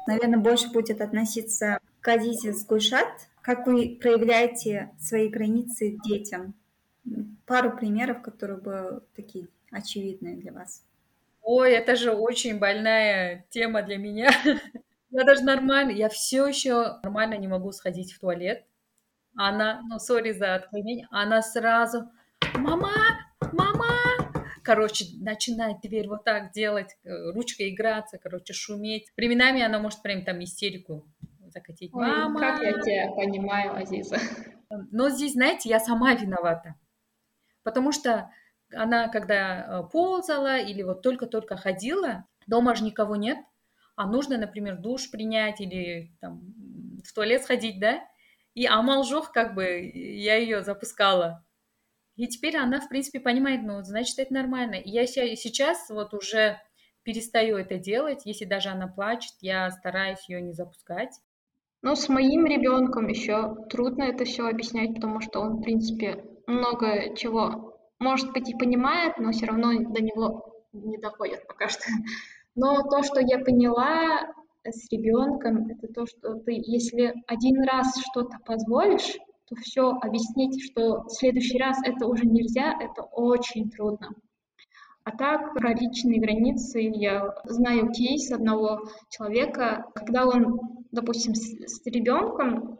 Наверное, 0.07 0.39
больше 0.39 0.69
будет 0.71 1.01
относиться 1.01 1.80
к 2.01 2.07
Азизе 2.07 2.53
с 2.53 2.63
Гульшат. 2.65 3.28
Как 3.41 3.65
вы 3.65 3.97
проявляете 3.99 4.91
свои 4.99 5.30
границы 5.30 5.97
детям? 6.05 6.53
Пару 7.45 7.76
примеров, 7.76 8.21
которые 8.21 8.59
бы 8.59 9.03
такие 9.15 9.47
очевидные 9.71 10.36
для 10.36 10.51
вас. 10.51 10.84
Ой, 11.41 11.73
это 11.73 11.95
же 11.95 12.11
очень 12.11 12.59
больная 12.59 13.45
тема 13.49 13.82
для 13.82 13.97
меня. 13.97 14.30
Я 15.16 15.24
даже 15.24 15.43
нормально, 15.43 15.91
я 15.91 16.09
все 16.09 16.45
еще 16.45 16.99
нормально 17.03 17.36
не 17.36 17.47
могу 17.47 17.72
сходить 17.72 18.11
в 18.11 18.20
туалет. 18.20 18.66
Она, 19.38 19.82
ну, 19.88 19.97
сори 19.97 20.34
за 20.34 20.55
отклонение, 20.55 21.07
она 21.09 21.41
сразу, 21.41 22.11
мама, 22.55 22.91
мама, 23.53 23.88
короче, 24.61 25.05
начинает 25.22 25.80
дверь 25.80 26.09
вот 26.09 26.26
так 26.26 26.51
делать, 26.51 26.97
э, 27.05 27.32
ручкой 27.32 27.70
играться, 27.74 28.18
короче, 28.18 28.51
шуметь. 28.51 29.07
Временами 29.16 29.61
она 29.61 29.80
может 29.80 30.01
прям 30.01 30.26
там 30.26 30.43
истерику 30.43 31.07
закатить. 31.47 31.93
Ой, 31.93 32.05
Мама! 32.05 32.38
Как 32.41 32.61
я 32.61 32.74
тебя 32.74 33.09
понимаю, 33.16 33.74
Азиза. 33.74 34.18
Но 34.70 35.09
здесь, 35.09 35.32
знаете, 35.32 35.70
я 35.70 35.80
сама 35.80 36.13
виновата. 36.13 36.76
Потому 37.63 37.93
что 37.93 38.30
она, 38.74 39.07
когда 39.07 39.63
э, 39.66 39.84
ползала 39.89 40.57
или 40.59 40.82
вот 40.82 41.03
только-только 41.03 41.55
ходила, 41.55 42.26
дома 42.47 42.76
же 42.76 42.84
никого 42.84 43.16
нет, 43.16 43.38
а 43.95 44.07
нужно, 44.07 44.37
например, 44.37 44.77
душ 44.77 45.09
принять 45.09 45.61
или 45.61 46.11
там 46.21 46.41
в 47.03 47.13
туалет 47.13 47.43
сходить, 47.43 47.79
да, 47.79 48.01
и 48.53 48.65
амалжох, 48.65 49.31
как 49.31 49.53
бы, 49.53 49.91
я 49.93 50.37
ее 50.37 50.63
запускала. 50.63 51.45
И 52.15 52.27
теперь 52.27 52.55
она, 52.55 52.79
в 52.79 52.87
принципе, 52.87 53.19
понимает, 53.19 53.61
ну, 53.63 53.83
значит, 53.83 54.17
это 54.19 54.33
нормально. 54.33 54.75
И 54.75 54.89
я 54.89 55.05
сейчас 55.05 55.89
вот 55.89 56.13
уже 56.13 56.61
перестаю 57.03 57.57
это 57.57 57.77
делать. 57.77 58.25
Если 58.25 58.45
даже 58.45 58.69
она 58.69 58.87
плачет, 58.87 59.33
я 59.41 59.69
стараюсь 59.69 60.27
ее 60.29 60.41
не 60.41 60.53
запускать. 60.53 61.11
Ну, 61.81 61.95
с 61.95 62.07
моим 62.07 62.45
ребенком 62.45 63.07
еще 63.07 63.55
трудно 63.69 64.03
это 64.03 64.23
все 64.23 64.47
объяснять, 64.47 64.95
потому 64.95 65.19
что 65.19 65.41
он, 65.41 65.57
в 65.57 65.61
принципе, 65.61 66.23
много 66.47 67.15
чего, 67.15 67.77
может 67.99 68.31
быть, 68.31 68.49
и 68.49 68.57
понимает, 68.57 69.17
но 69.17 69.31
все 69.31 69.47
равно 69.47 69.71
до 69.91 70.01
него 70.01 70.65
не 70.71 70.97
доходит 70.97 71.45
пока 71.47 71.67
что. 71.67 71.83
Но 72.55 72.81
то, 72.83 73.03
что 73.03 73.19
я 73.19 73.39
поняла, 73.39 74.33
с 74.63 74.91
ребенком, 74.91 75.67
это 75.69 75.91
то, 75.93 76.05
что 76.05 76.35
ты, 76.35 76.53
если 76.53 77.13
один 77.27 77.61
раз 77.63 77.87
что-то 78.09 78.37
позволишь, 78.45 79.17
то 79.47 79.55
все 79.57 79.91
объяснить, 80.01 80.63
что 80.63 81.03
в 81.03 81.09
следующий 81.09 81.59
раз 81.59 81.77
это 81.83 82.07
уже 82.07 82.25
нельзя, 82.25 82.73
это 82.79 83.03
очень 83.03 83.69
трудно. 83.69 84.09
А 85.03 85.11
так, 85.11 85.53
про 85.53 85.73
личные 85.73 86.19
границы 86.19 86.79
я 86.79 87.35
знаю 87.43 87.91
кейс 87.91 88.31
одного 88.31 88.79
человека, 89.09 89.85
когда 89.93 90.25
он, 90.25 90.59
допустим, 90.91 91.35
с, 91.35 91.43
с 91.43 91.85
ребенком 91.85 92.75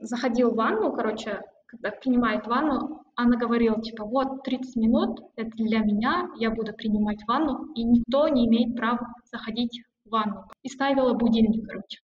заходил 0.00 0.52
в 0.52 0.56
ванну, 0.56 0.92
короче, 0.92 1.42
когда 1.66 1.90
принимает 1.90 2.46
ванну, 2.46 3.02
она 3.16 3.38
говорила, 3.38 3.80
типа, 3.80 4.04
вот 4.04 4.42
30 4.44 4.76
минут, 4.76 5.20
это 5.36 5.50
для 5.56 5.80
меня, 5.80 6.28
я 6.38 6.50
буду 6.50 6.72
принимать 6.74 7.26
ванну, 7.26 7.72
и 7.74 7.82
никто 7.82 8.28
не 8.28 8.46
имеет 8.46 8.76
права 8.76 9.14
заходить 9.24 9.82
ванну. 10.04 10.44
И 10.62 10.68
ставила 10.68 11.14
будильник, 11.14 11.66
короче. 11.66 12.00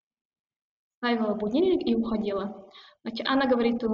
Ставила 0.96 1.34
будильник 1.34 1.86
и 1.86 1.94
уходила. 1.94 2.66
Она 3.26 3.46
говорит, 3.46 3.82
э, 3.82 3.86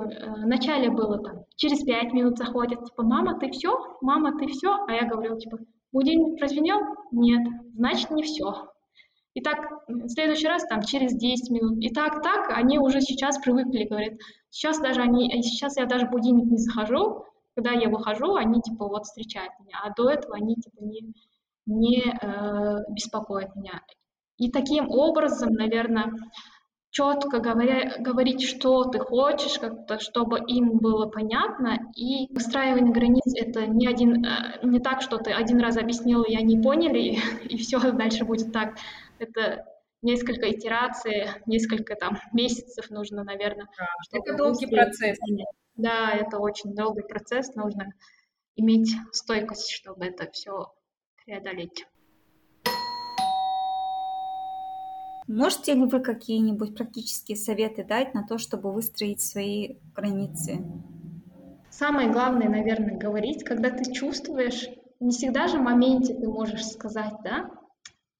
вначале 0.45 0.91
было 0.91 1.19
там, 1.19 1.45
через 1.57 1.83
пять 1.83 2.13
минут 2.13 2.39
заходит, 2.39 2.85
типа, 2.85 3.03
мама, 3.03 3.39
ты 3.39 3.51
все? 3.51 3.77
Мама, 4.01 4.39
ты 4.39 4.47
все? 4.47 4.85
А 4.87 4.93
я 4.93 5.07
говорю, 5.07 5.39
типа, 5.39 5.59
будильник 5.93 6.39
прозвенел? 6.39 6.81
Нет, 7.11 7.47
значит, 7.75 8.11
не 8.11 8.23
все. 8.23 8.69
И 9.35 9.41
так, 9.41 9.59
в 9.87 10.09
следующий 10.09 10.49
раз, 10.49 10.67
там, 10.67 10.83
через 10.83 11.15
10 11.15 11.51
минут. 11.51 11.79
И 11.81 11.91
так, 11.91 12.23
так, 12.23 12.51
они 12.57 12.79
уже 12.79 13.01
сейчас 13.01 13.39
привыкли, 13.39 13.85
говорят. 13.85 14.15
Сейчас 14.51 14.81
даже 14.81 15.01
они, 15.01 15.31
сейчас 15.43 15.77
я 15.77 15.87
даже 15.87 16.07
будильник 16.07 16.51
не 16.51 16.57
захожу, 16.59 17.25
когда 17.55 17.73
я 17.73 17.89
выхожу, 17.89 18.35
они, 18.35 18.61
типа, 18.61 18.87
вот 18.87 19.05
встречают 19.05 19.53
меня. 19.61 19.81
А 19.85 19.93
до 19.95 20.11
этого 20.11 20.37
они, 20.37 20.55
типа, 20.57 20.81
не, 20.81 21.13
не 21.67 22.03
э, 22.03 22.79
беспокоят 22.91 23.55
меня. 23.57 23.83
И 24.39 24.51
таким 24.51 24.89
образом, 24.91 25.53
наверное, 25.53 26.13
четко 26.91 27.41
говоря, 27.41 27.97
говорить, 27.99 28.43
что 28.43 28.85
ты 28.85 28.99
хочешь, 28.99 29.59
как-то, 29.59 29.99
чтобы 29.99 30.39
им 30.47 30.79
было 30.79 31.07
понятно, 31.07 31.79
и 31.95 32.33
выстраивание 32.33 32.93
границ— 32.93 33.35
это 33.37 33.67
не, 33.67 33.87
один, 33.87 34.25
э, 34.25 34.61
не 34.63 34.79
так, 34.79 35.03
что 35.03 35.19
ты 35.19 35.33
один 35.33 35.61
раз 35.61 35.77
объяснил, 35.77 36.23
и 36.23 36.35
они 36.35 36.61
поняли, 36.61 36.99
и, 36.99 37.19
и 37.49 37.57
все, 37.59 37.79
дальше 37.93 38.25
будет 38.25 38.53
так. 38.53 38.77
Это 39.19 39.67
несколько 40.03 40.51
итераций, 40.51 41.29
несколько 41.47 41.95
там 41.97 42.19
месяцев 42.33 42.91
нужно, 42.91 43.25
наверное. 43.25 43.67
Да, 43.79 44.19
это 44.19 44.37
долгий 44.37 44.67
процесс. 44.67 45.19
Да, 45.77 46.13
это 46.13 46.39
очень 46.39 46.75
долгий 46.75 47.03
процесс, 47.03 47.55
нужно 47.55 47.93
иметь 48.57 48.95
стойкость, 49.13 49.71
чтобы 49.71 50.07
это 50.07 50.31
все 50.33 50.73
преодолеть. 51.25 51.87
Можете 55.29 55.75
ли 55.75 55.85
вы 55.85 56.01
какие-нибудь 56.01 56.75
практические 56.75 57.37
советы 57.37 57.85
дать 57.85 58.15
на 58.15 58.27
то, 58.27 58.39
чтобы 58.39 58.73
выстроить 58.73 59.21
свои 59.21 59.77
границы? 59.95 60.65
Самое 61.71 62.11
главное, 62.11 62.49
наверное, 62.49 62.97
говорить, 62.97 63.45
когда 63.45 63.71
ты 63.71 63.93
чувствуешь, 63.93 64.69
не 65.01 65.11
всегда 65.11 65.47
же 65.47 65.59
в 65.59 65.63
моменте 65.63 66.15
ты 66.15 66.27
можешь 66.27 66.67
сказать, 66.67 67.13
да, 67.23 67.51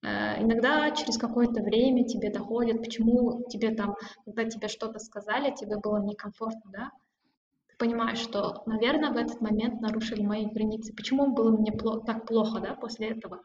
Иногда 0.01 0.89
через 0.91 1.17
какое-то 1.17 1.61
время 1.61 2.05
тебе 2.05 2.31
доходит, 2.31 2.79
почему 2.79 3.45
тебе 3.49 3.75
там, 3.75 3.95
когда 4.23 4.45
тебе 4.45 4.69
что-то 4.69 4.97
сказали, 4.99 5.53
тебе 5.53 5.77
было 5.77 5.97
некомфортно, 6.01 6.71
да? 6.71 6.91
Ты 7.67 7.75
понимаешь, 7.77 8.19
что, 8.19 8.63
наверное, 8.65 9.11
в 9.11 9.17
этот 9.17 9.41
момент 9.41 9.81
нарушили 9.81 10.21
мои 10.21 10.45
границы. 10.45 10.93
Почему 10.95 11.33
было 11.33 11.51
мне 11.51 11.73
так 12.05 12.25
плохо, 12.25 12.61
да, 12.61 12.75
после 12.75 13.09
этого? 13.09 13.41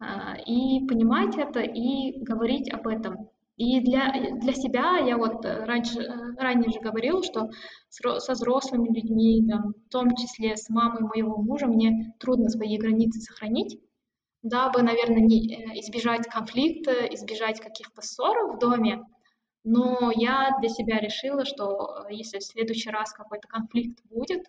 А, 0.00 0.36
и 0.46 0.84
понимать 0.86 1.36
это, 1.36 1.60
и 1.60 2.20
говорить 2.22 2.72
об 2.72 2.88
этом. 2.88 3.30
И 3.56 3.80
для, 3.80 4.12
для 4.40 4.52
себя 4.54 4.98
я 4.98 5.16
вот 5.16 5.44
раньше, 5.44 6.00
ранее 6.38 6.70
же 6.70 6.80
говорила, 6.80 7.22
что 7.22 7.50
со 7.88 8.32
взрослыми 8.32 8.88
людьми, 8.88 9.44
там, 9.48 9.74
в 9.86 9.90
том 9.90 10.14
числе 10.14 10.56
с 10.56 10.68
мамой 10.68 11.02
моего 11.02 11.36
мужа, 11.36 11.66
мне 11.66 12.14
трудно 12.20 12.48
свои 12.48 12.78
границы 12.78 13.20
сохранить, 13.20 13.80
дабы, 14.42 14.82
наверное, 14.82 15.22
не, 15.22 15.54
э, 15.54 15.80
избежать 15.80 16.26
конфликта, 16.26 16.92
избежать 17.14 17.60
каких-то 17.60 18.02
ссор 18.02 18.54
в 18.54 18.58
доме. 18.58 19.02
Но 19.64 20.12
я 20.14 20.56
для 20.60 20.68
себя 20.68 20.98
решила, 20.98 21.44
что 21.44 22.04
э, 22.08 22.14
если 22.14 22.38
в 22.38 22.44
следующий 22.44 22.90
раз 22.90 23.12
какой-то 23.12 23.48
конфликт 23.48 23.98
будет, 24.04 24.42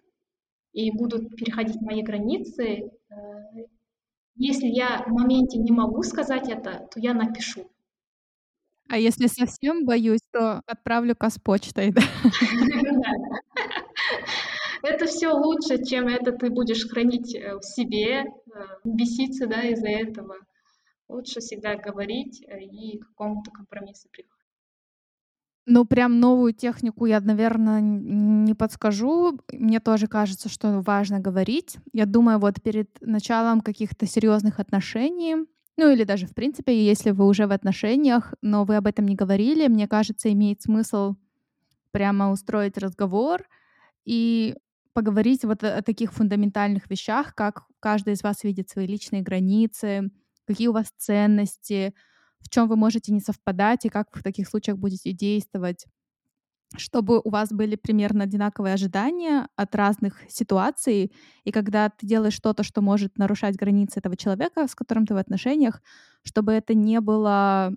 и 0.72 0.92
будут 0.92 1.36
переходить 1.36 1.82
мои 1.82 2.02
границы, 2.02 2.64
э, 2.64 3.16
если 4.36 4.68
я 4.68 5.04
в 5.06 5.12
моменте 5.12 5.58
не 5.58 5.72
могу 5.72 6.04
сказать 6.04 6.48
это, 6.48 6.88
то 6.92 7.00
я 7.00 7.14
напишу. 7.14 7.70
А 8.88 8.98
если 8.98 9.28
совсем 9.28 9.86
боюсь, 9.86 10.22
то 10.32 10.62
отправлю 10.66 11.16
почтой, 11.44 11.92
да? 11.92 12.02
Это 14.84 15.06
все 15.06 15.30
лучше, 15.30 15.84
чем 15.84 16.08
это 16.08 16.32
ты 16.32 16.50
будешь 16.50 16.88
хранить 16.88 17.36
э, 17.36 17.58
в 17.58 17.64
себе, 17.64 18.24
э, 18.24 18.26
беситься, 18.84 19.48
да, 19.48 19.64
из-за 19.64 19.90
этого. 19.90 20.36
Лучше 21.08 21.40
всегда 21.40 21.76
говорить 21.76 22.44
э, 22.48 22.62
и 22.62 23.00
к 23.00 23.08
какому-то 23.08 23.52
компромиссу 23.52 24.08
приходить. 24.10 24.40
Ну, 25.66 25.86
прям 25.86 26.20
новую 26.20 26.54
технику 26.54 27.06
я, 27.06 27.20
наверное, 27.20 27.80
не 27.80 28.56
подскажу. 28.56 29.40
Мне 29.52 29.80
тоже 29.80 30.08
кажется, 30.08 30.50
что 30.50 30.82
важно 30.82 31.20
говорить. 31.20 31.78
Я 31.94 32.08
думаю, 32.08 32.40
вот 32.40 32.62
перед 32.62 32.90
началом 33.02 33.62
каких-то 33.62 34.08
серьезных 34.08 34.60
отношений, 34.60 35.36
ну 35.78 35.92
или 35.92 36.06
даже 36.06 36.26
в 36.26 36.34
принципе, 36.34 36.84
если 36.84 37.12
вы 37.12 37.28
уже 37.28 37.46
в 37.46 37.52
отношениях, 37.52 38.34
но 38.42 38.66
вы 38.66 38.78
об 38.78 38.88
этом 38.88 39.06
не 39.06 39.16
говорили, 39.16 39.68
мне 39.68 39.88
кажется, 39.88 40.32
имеет 40.34 40.62
смысл 40.62 41.16
прямо 41.92 42.32
устроить 42.32 42.78
разговор 42.78 43.44
и 44.06 44.56
поговорить 44.94 45.46
вот 45.46 45.64
о, 45.64 45.82
таких 45.82 46.14
фундаментальных 46.14 46.90
вещах, 46.90 47.36
как 47.36 47.64
каждый 47.80 48.14
из 48.14 48.24
вас 48.24 48.44
видит 48.44 48.70
свои 48.70 48.88
личные 48.88 49.22
границы, 49.22 50.12
какие 50.46 50.68
у 50.68 50.74
вас 50.74 50.92
ценности, 50.98 51.94
в 52.40 52.50
чем 52.50 52.68
вы 52.68 52.76
можете 52.76 53.12
не 53.12 53.20
совпадать 53.22 53.86
и 53.86 53.90
как 53.90 54.16
в 54.16 54.24
таких 54.24 54.48
случаях 54.48 54.78
будете 54.78 55.12
действовать. 55.14 55.86
Чтобы 56.78 57.20
у 57.24 57.32
вас 57.32 57.50
были 57.52 57.76
примерно 57.76 58.26
одинаковые 58.26 58.76
ожидания 58.76 59.48
от 59.56 59.74
разных 59.74 60.22
ситуаций, 60.30 61.12
и 61.44 61.52
когда 61.52 61.90
ты 61.90 62.06
делаешь 62.06 62.36
что-то, 62.36 62.64
что 62.64 62.82
может 62.82 63.18
нарушать 63.18 63.56
границы 63.56 64.00
этого 64.00 64.16
человека, 64.16 64.68
с 64.68 64.76
которым 64.76 65.08
ты 65.08 65.16
в 65.16 65.18
отношениях, 65.18 65.82
чтобы 66.24 66.54
это 66.54 66.76
не 66.76 67.02
было... 67.02 67.74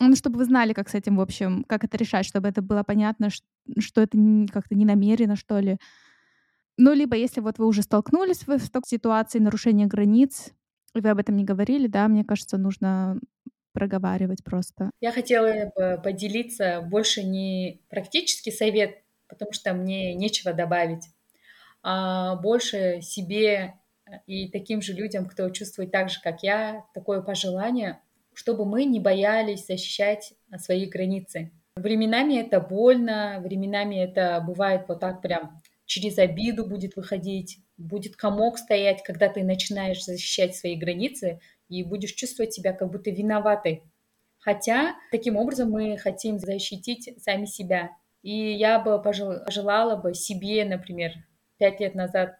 Ну, 0.00 0.16
чтобы 0.16 0.38
вы 0.38 0.44
знали, 0.44 0.72
как 0.72 0.88
с 0.88 0.94
этим, 0.94 1.16
в 1.16 1.20
общем, 1.20 1.64
как 1.64 1.84
это 1.84 1.96
решать, 1.96 2.26
чтобы 2.26 2.48
это 2.48 2.62
было 2.62 2.82
понятно, 2.82 3.28
что 3.30 4.00
это 4.00 4.18
как-то 4.52 4.74
не 4.74 4.84
намеренно, 4.84 5.36
что 5.36 5.58
ли. 5.60 5.78
Ну, 6.76 6.92
либо 6.92 7.16
если 7.16 7.40
вот 7.40 7.58
вы 7.58 7.66
уже 7.66 7.82
столкнулись 7.82 8.46
в 8.46 8.70
такой 8.70 8.88
ситуации 8.88 9.38
нарушения 9.38 9.86
границ, 9.86 10.52
и 10.94 11.00
вы 11.00 11.10
об 11.10 11.18
этом 11.18 11.36
не 11.36 11.44
говорили, 11.44 11.86
да, 11.86 12.08
мне 12.08 12.24
кажется, 12.24 12.58
нужно 12.58 13.18
проговаривать 13.72 14.42
просто. 14.42 14.90
Я 15.00 15.12
хотела 15.12 15.72
бы 15.76 16.00
поделиться 16.02 16.80
больше 16.80 17.22
не 17.22 17.80
практический 17.88 18.50
совет, 18.50 19.02
потому 19.28 19.52
что 19.52 19.72
мне 19.74 20.14
нечего 20.14 20.52
добавить, 20.52 21.08
а 21.82 22.36
больше 22.36 23.00
себе 23.02 23.74
и 24.26 24.48
таким 24.48 24.82
же 24.82 24.92
людям, 24.92 25.26
кто 25.26 25.48
чувствует 25.50 25.90
так 25.90 26.10
же, 26.10 26.20
как 26.22 26.42
я, 26.42 26.84
такое 26.94 27.22
пожелание, 27.22 28.00
чтобы 28.34 28.64
мы 28.64 28.84
не 28.84 29.00
боялись 29.00 29.66
защищать 29.66 30.34
свои 30.58 30.86
границы. 30.86 31.52
Временами 31.76 32.34
это 32.34 32.60
больно, 32.60 33.40
временами 33.42 33.96
это 33.96 34.42
бывает 34.46 34.82
вот 34.88 35.00
так 35.00 35.22
прям 35.22 35.60
через 35.86 36.18
обиду 36.18 36.66
будет 36.66 36.96
выходить, 36.96 37.58
будет 37.76 38.16
комок 38.16 38.58
стоять, 38.58 39.02
когда 39.02 39.28
ты 39.28 39.42
начинаешь 39.42 40.04
защищать 40.04 40.54
свои 40.54 40.76
границы 40.76 41.40
и 41.68 41.82
будешь 41.82 42.12
чувствовать 42.12 42.52
себя 42.52 42.72
как 42.72 42.90
будто 42.90 43.10
виноватой. 43.10 43.82
Хотя 44.38 44.94
таким 45.10 45.36
образом 45.36 45.70
мы 45.70 45.96
хотим 45.96 46.38
защитить 46.38 47.10
сами 47.22 47.46
себя. 47.46 47.90
И 48.22 48.52
я 48.52 48.78
бы 48.78 49.00
пожелала 49.02 49.96
бы 49.96 50.14
себе, 50.14 50.64
например, 50.64 51.12
пять 51.58 51.80
лет 51.80 51.94
назад 51.94 52.36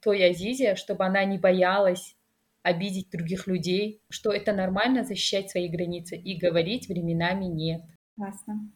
той 0.00 0.24
Азизе, 0.28 0.76
чтобы 0.76 1.04
она 1.04 1.24
не 1.24 1.38
боялась 1.38 2.16
обидеть 2.64 3.10
других 3.10 3.46
людей, 3.46 4.00
что 4.08 4.32
это 4.32 4.52
нормально 4.52 5.04
защищать 5.04 5.50
свои 5.50 5.68
границы 5.68 6.16
и 6.16 6.36
говорить 6.36 6.88
временами 6.88 7.44
нет. 7.44 7.82
Классно. 8.16 8.70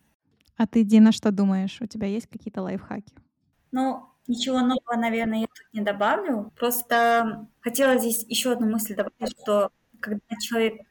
А 0.57 0.67
ты, 0.67 0.85
Дина, 0.85 1.11
что 1.11 1.33
думаешь? 1.33 1.81
У 1.81 1.87
тебя 1.87 2.07
есть 2.07 2.27
какие-то 2.27 2.63
лайфхаки? 2.63 3.15
Ну, 3.73 4.05
ничего 4.27 4.61
нового, 4.61 4.97
наверное, 4.97 5.41
я 5.41 5.47
тут 5.47 5.67
не 5.73 5.81
добавлю. 5.81 6.53
Просто 6.57 7.49
хотела 7.61 7.99
здесь 7.99 8.25
еще 8.29 8.53
одну 8.53 8.71
мысль 8.71 8.95
добавить, 8.95 9.39
что 9.41 9.71
когда 10.01 10.37
человек 10.41 10.83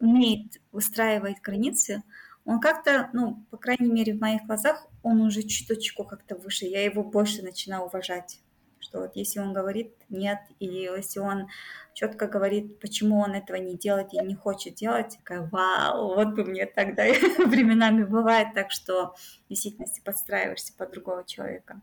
умеет 0.00 0.60
выстраивать 0.72 1.40
границы, 1.42 2.02
он 2.44 2.60
как-то, 2.60 3.10
ну, 3.12 3.44
по 3.50 3.58
крайней 3.58 3.92
мере, 3.92 4.14
в 4.14 4.20
моих 4.20 4.42
глазах, 4.46 4.88
он 5.02 5.20
уже 5.20 5.42
чуточку 5.42 6.04
как-то 6.04 6.34
выше. 6.36 6.64
Я 6.64 6.82
его 6.82 7.04
больше 7.04 7.42
начинаю 7.42 7.84
уважать. 7.84 8.40
Что 8.82 9.00
вот 9.00 9.12
если 9.14 9.38
он 9.38 9.52
говорит 9.52 9.94
нет, 10.08 10.40
или 10.58 10.94
если 10.96 11.20
он 11.20 11.48
четко 11.94 12.26
говорит, 12.26 12.80
почему 12.80 13.20
он 13.20 13.32
этого 13.32 13.56
не 13.56 13.76
делает 13.76 14.12
и 14.12 14.18
не 14.18 14.34
хочет 14.34 14.74
делать, 14.74 15.16
такая, 15.18 15.48
вау, 15.50 16.14
вот 16.14 16.34
бы 16.34 16.44
мне 16.44 16.66
тогда 16.66 17.04
временами 17.46 18.04
бывает 18.04 18.48
так, 18.54 18.70
что 18.70 19.14
в 19.46 19.48
действительности 19.48 20.02
подстраиваешься 20.04 20.72
под 20.76 20.90
другого 20.90 21.24
человека. 21.24 21.80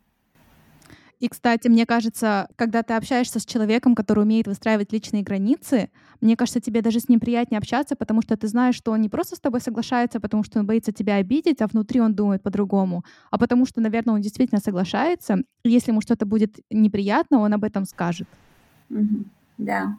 И, 1.19 1.27
кстати, 1.27 1.67
мне 1.67 1.85
кажется, 1.85 2.47
когда 2.55 2.81
ты 2.81 2.93
общаешься 2.93 3.39
с 3.39 3.45
человеком, 3.45 3.93
который 3.93 4.23
умеет 4.23 4.47
выстраивать 4.47 4.93
личные 4.93 5.21
границы, 5.21 5.89
мне 6.21 6.37
кажется, 6.37 6.61
тебе 6.61 6.81
даже 6.81 6.99
с 7.01 7.09
ним 7.09 7.19
приятнее 7.19 7.57
общаться, 7.57 7.95
потому 7.95 8.21
что 8.21 8.37
ты 8.37 8.47
знаешь, 8.47 8.75
что 8.75 8.91
он 8.91 9.01
не 9.01 9.09
просто 9.09 9.35
с 9.35 9.39
тобой 9.39 9.59
соглашается, 9.59 10.21
потому 10.21 10.43
что 10.43 10.59
он 10.59 10.65
боится 10.65 10.93
тебя 10.93 11.15
обидеть, 11.15 11.61
а 11.61 11.67
внутри 11.67 11.99
он 11.99 12.13
думает 12.13 12.41
по-другому, 12.41 13.03
а 13.31 13.37
потому 13.37 13.65
что, 13.65 13.81
наверное, 13.81 14.15
он 14.15 14.21
действительно 14.21 14.61
соглашается. 14.61 15.43
И 15.63 15.69
если 15.69 15.91
ему 15.91 16.01
что-то 16.01 16.25
будет 16.25 16.59
неприятно, 16.69 17.39
он 17.39 17.53
об 17.53 17.65
этом 17.65 17.85
скажет. 17.85 18.27
Mm-hmm. 18.89 19.25
Да, 19.57 19.97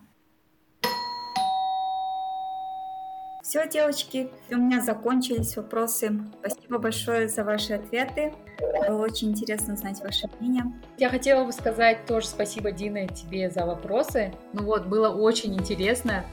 Все, 3.50 3.68
девочки, 3.68 4.30
у 4.52 4.58
меня 4.58 4.80
закончились 4.80 5.56
вопросы. 5.56 6.20
Спасибо 6.38 6.78
большое 6.78 7.26
за 7.26 7.42
ваши 7.42 7.72
ответы. 7.72 8.32
Было 8.86 9.02
очень 9.02 9.32
интересно 9.32 9.74
знать 9.74 10.00
ваше 10.04 10.28
мнение. 10.38 10.66
Я 10.98 11.08
хотела 11.08 11.44
бы 11.44 11.50
сказать 11.50 12.06
тоже 12.06 12.28
спасибо, 12.28 12.70
Дина, 12.70 13.08
тебе 13.08 13.50
за 13.50 13.66
вопросы. 13.66 14.32
Ну 14.52 14.66
вот, 14.66 14.86
было 14.86 15.08
очень 15.08 15.52
интересно. 15.56 16.24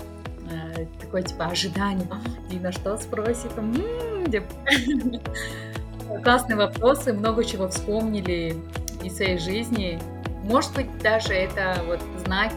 Э, 0.52 0.86
такое 1.02 1.24
типа 1.24 1.46
ожидание. 1.46 2.08
Дина 2.52 2.72
что 2.72 2.96
спросит? 2.98 3.50
Классные 6.24 6.56
вопросы, 6.56 7.14
много 7.14 7.44
чего 7.44 7.68
вспомнили 7.68 8.56
из 9.04 9.18
своей 9.18 9.40
жизни. 9.40 10.00
Может 10.44 10.72
быть, 10.76 11.00
даже 11.00 11.34
это 11.34 11.82
вот 11.88 12.00
знак, 12.24 12.54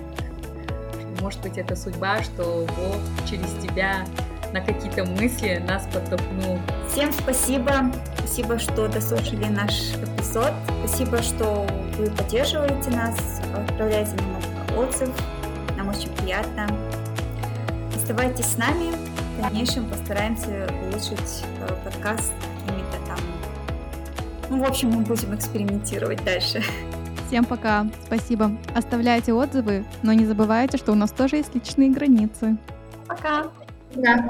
может 1.22 1.40
быть, 1.40 1.56
это 1.56 1.76
судьба, 1.76 2.22
что 2.22 2.66
Бог 2.76 3.26
через 3.26 3.50
тебя 3.62 4.04
на 4.52 4.60
какие-то 4.60 5.04
мысли 5.04 5.62
нас 5.66 5.86
подтолкнул. 5.92 6.58
Всем 6.88 7.12
спасибо. 7.12 7.90
Спасибо, 8.18 8.58
что 8.58 8.88
дослушали 8.88 9.46
наш 9.46 9.92
эпизод. 9.92 10.52
Спасибо, 10.84 11.22
что 11.22 11.66
вы 11.98 12.10
поддерживаете 12.10 12.90
нас, 12.90 13.40
отправляете 13.54 14.12
нам 14.16 14.78
отзыв. 14.78 15.10
Нам 15.76 15.88
очень 15.88 16.10
приятно. 16.10 16.68
Оставайтесь 17.94 18.46
с 18.46 18.56
нами. 18.56 18.92
В 19.38 19.42
дальнейшем 19.42 19.88
постараемся 19.88 20.68
улучшить 20.82 21.44
э, 21.60 21.68
подкаст 21.84 22.32
какими-то 22.66 23.06
там... 23.06 23.18
Ну, 24.50 24.58
в 24.58 24.64
общем, 24.64 24.90
мы 24.90 25.02
будем 25.02 25.34
экспериментировать 25.34 26.22
дальше. 26.24 26.62
Всем 27.28 27.44
пока. 27.44 27.86
Спасибо. 28.06 28.50
Оставляйте 28.74 29.32
отзывы, 29.32 29.84
но 30.02 30.12
не 30.12 30.26
забывайте, 30.26 30.76
что 30.78 30.92
у 30.92 30.96
нас 30.96 31.12
тоже 31.12 31.36
есть 31.36 31.54
личные 31.54 31.90
границы. 31.90 32.56
Пока. 33.06 33.44
Да. 33.94 34.28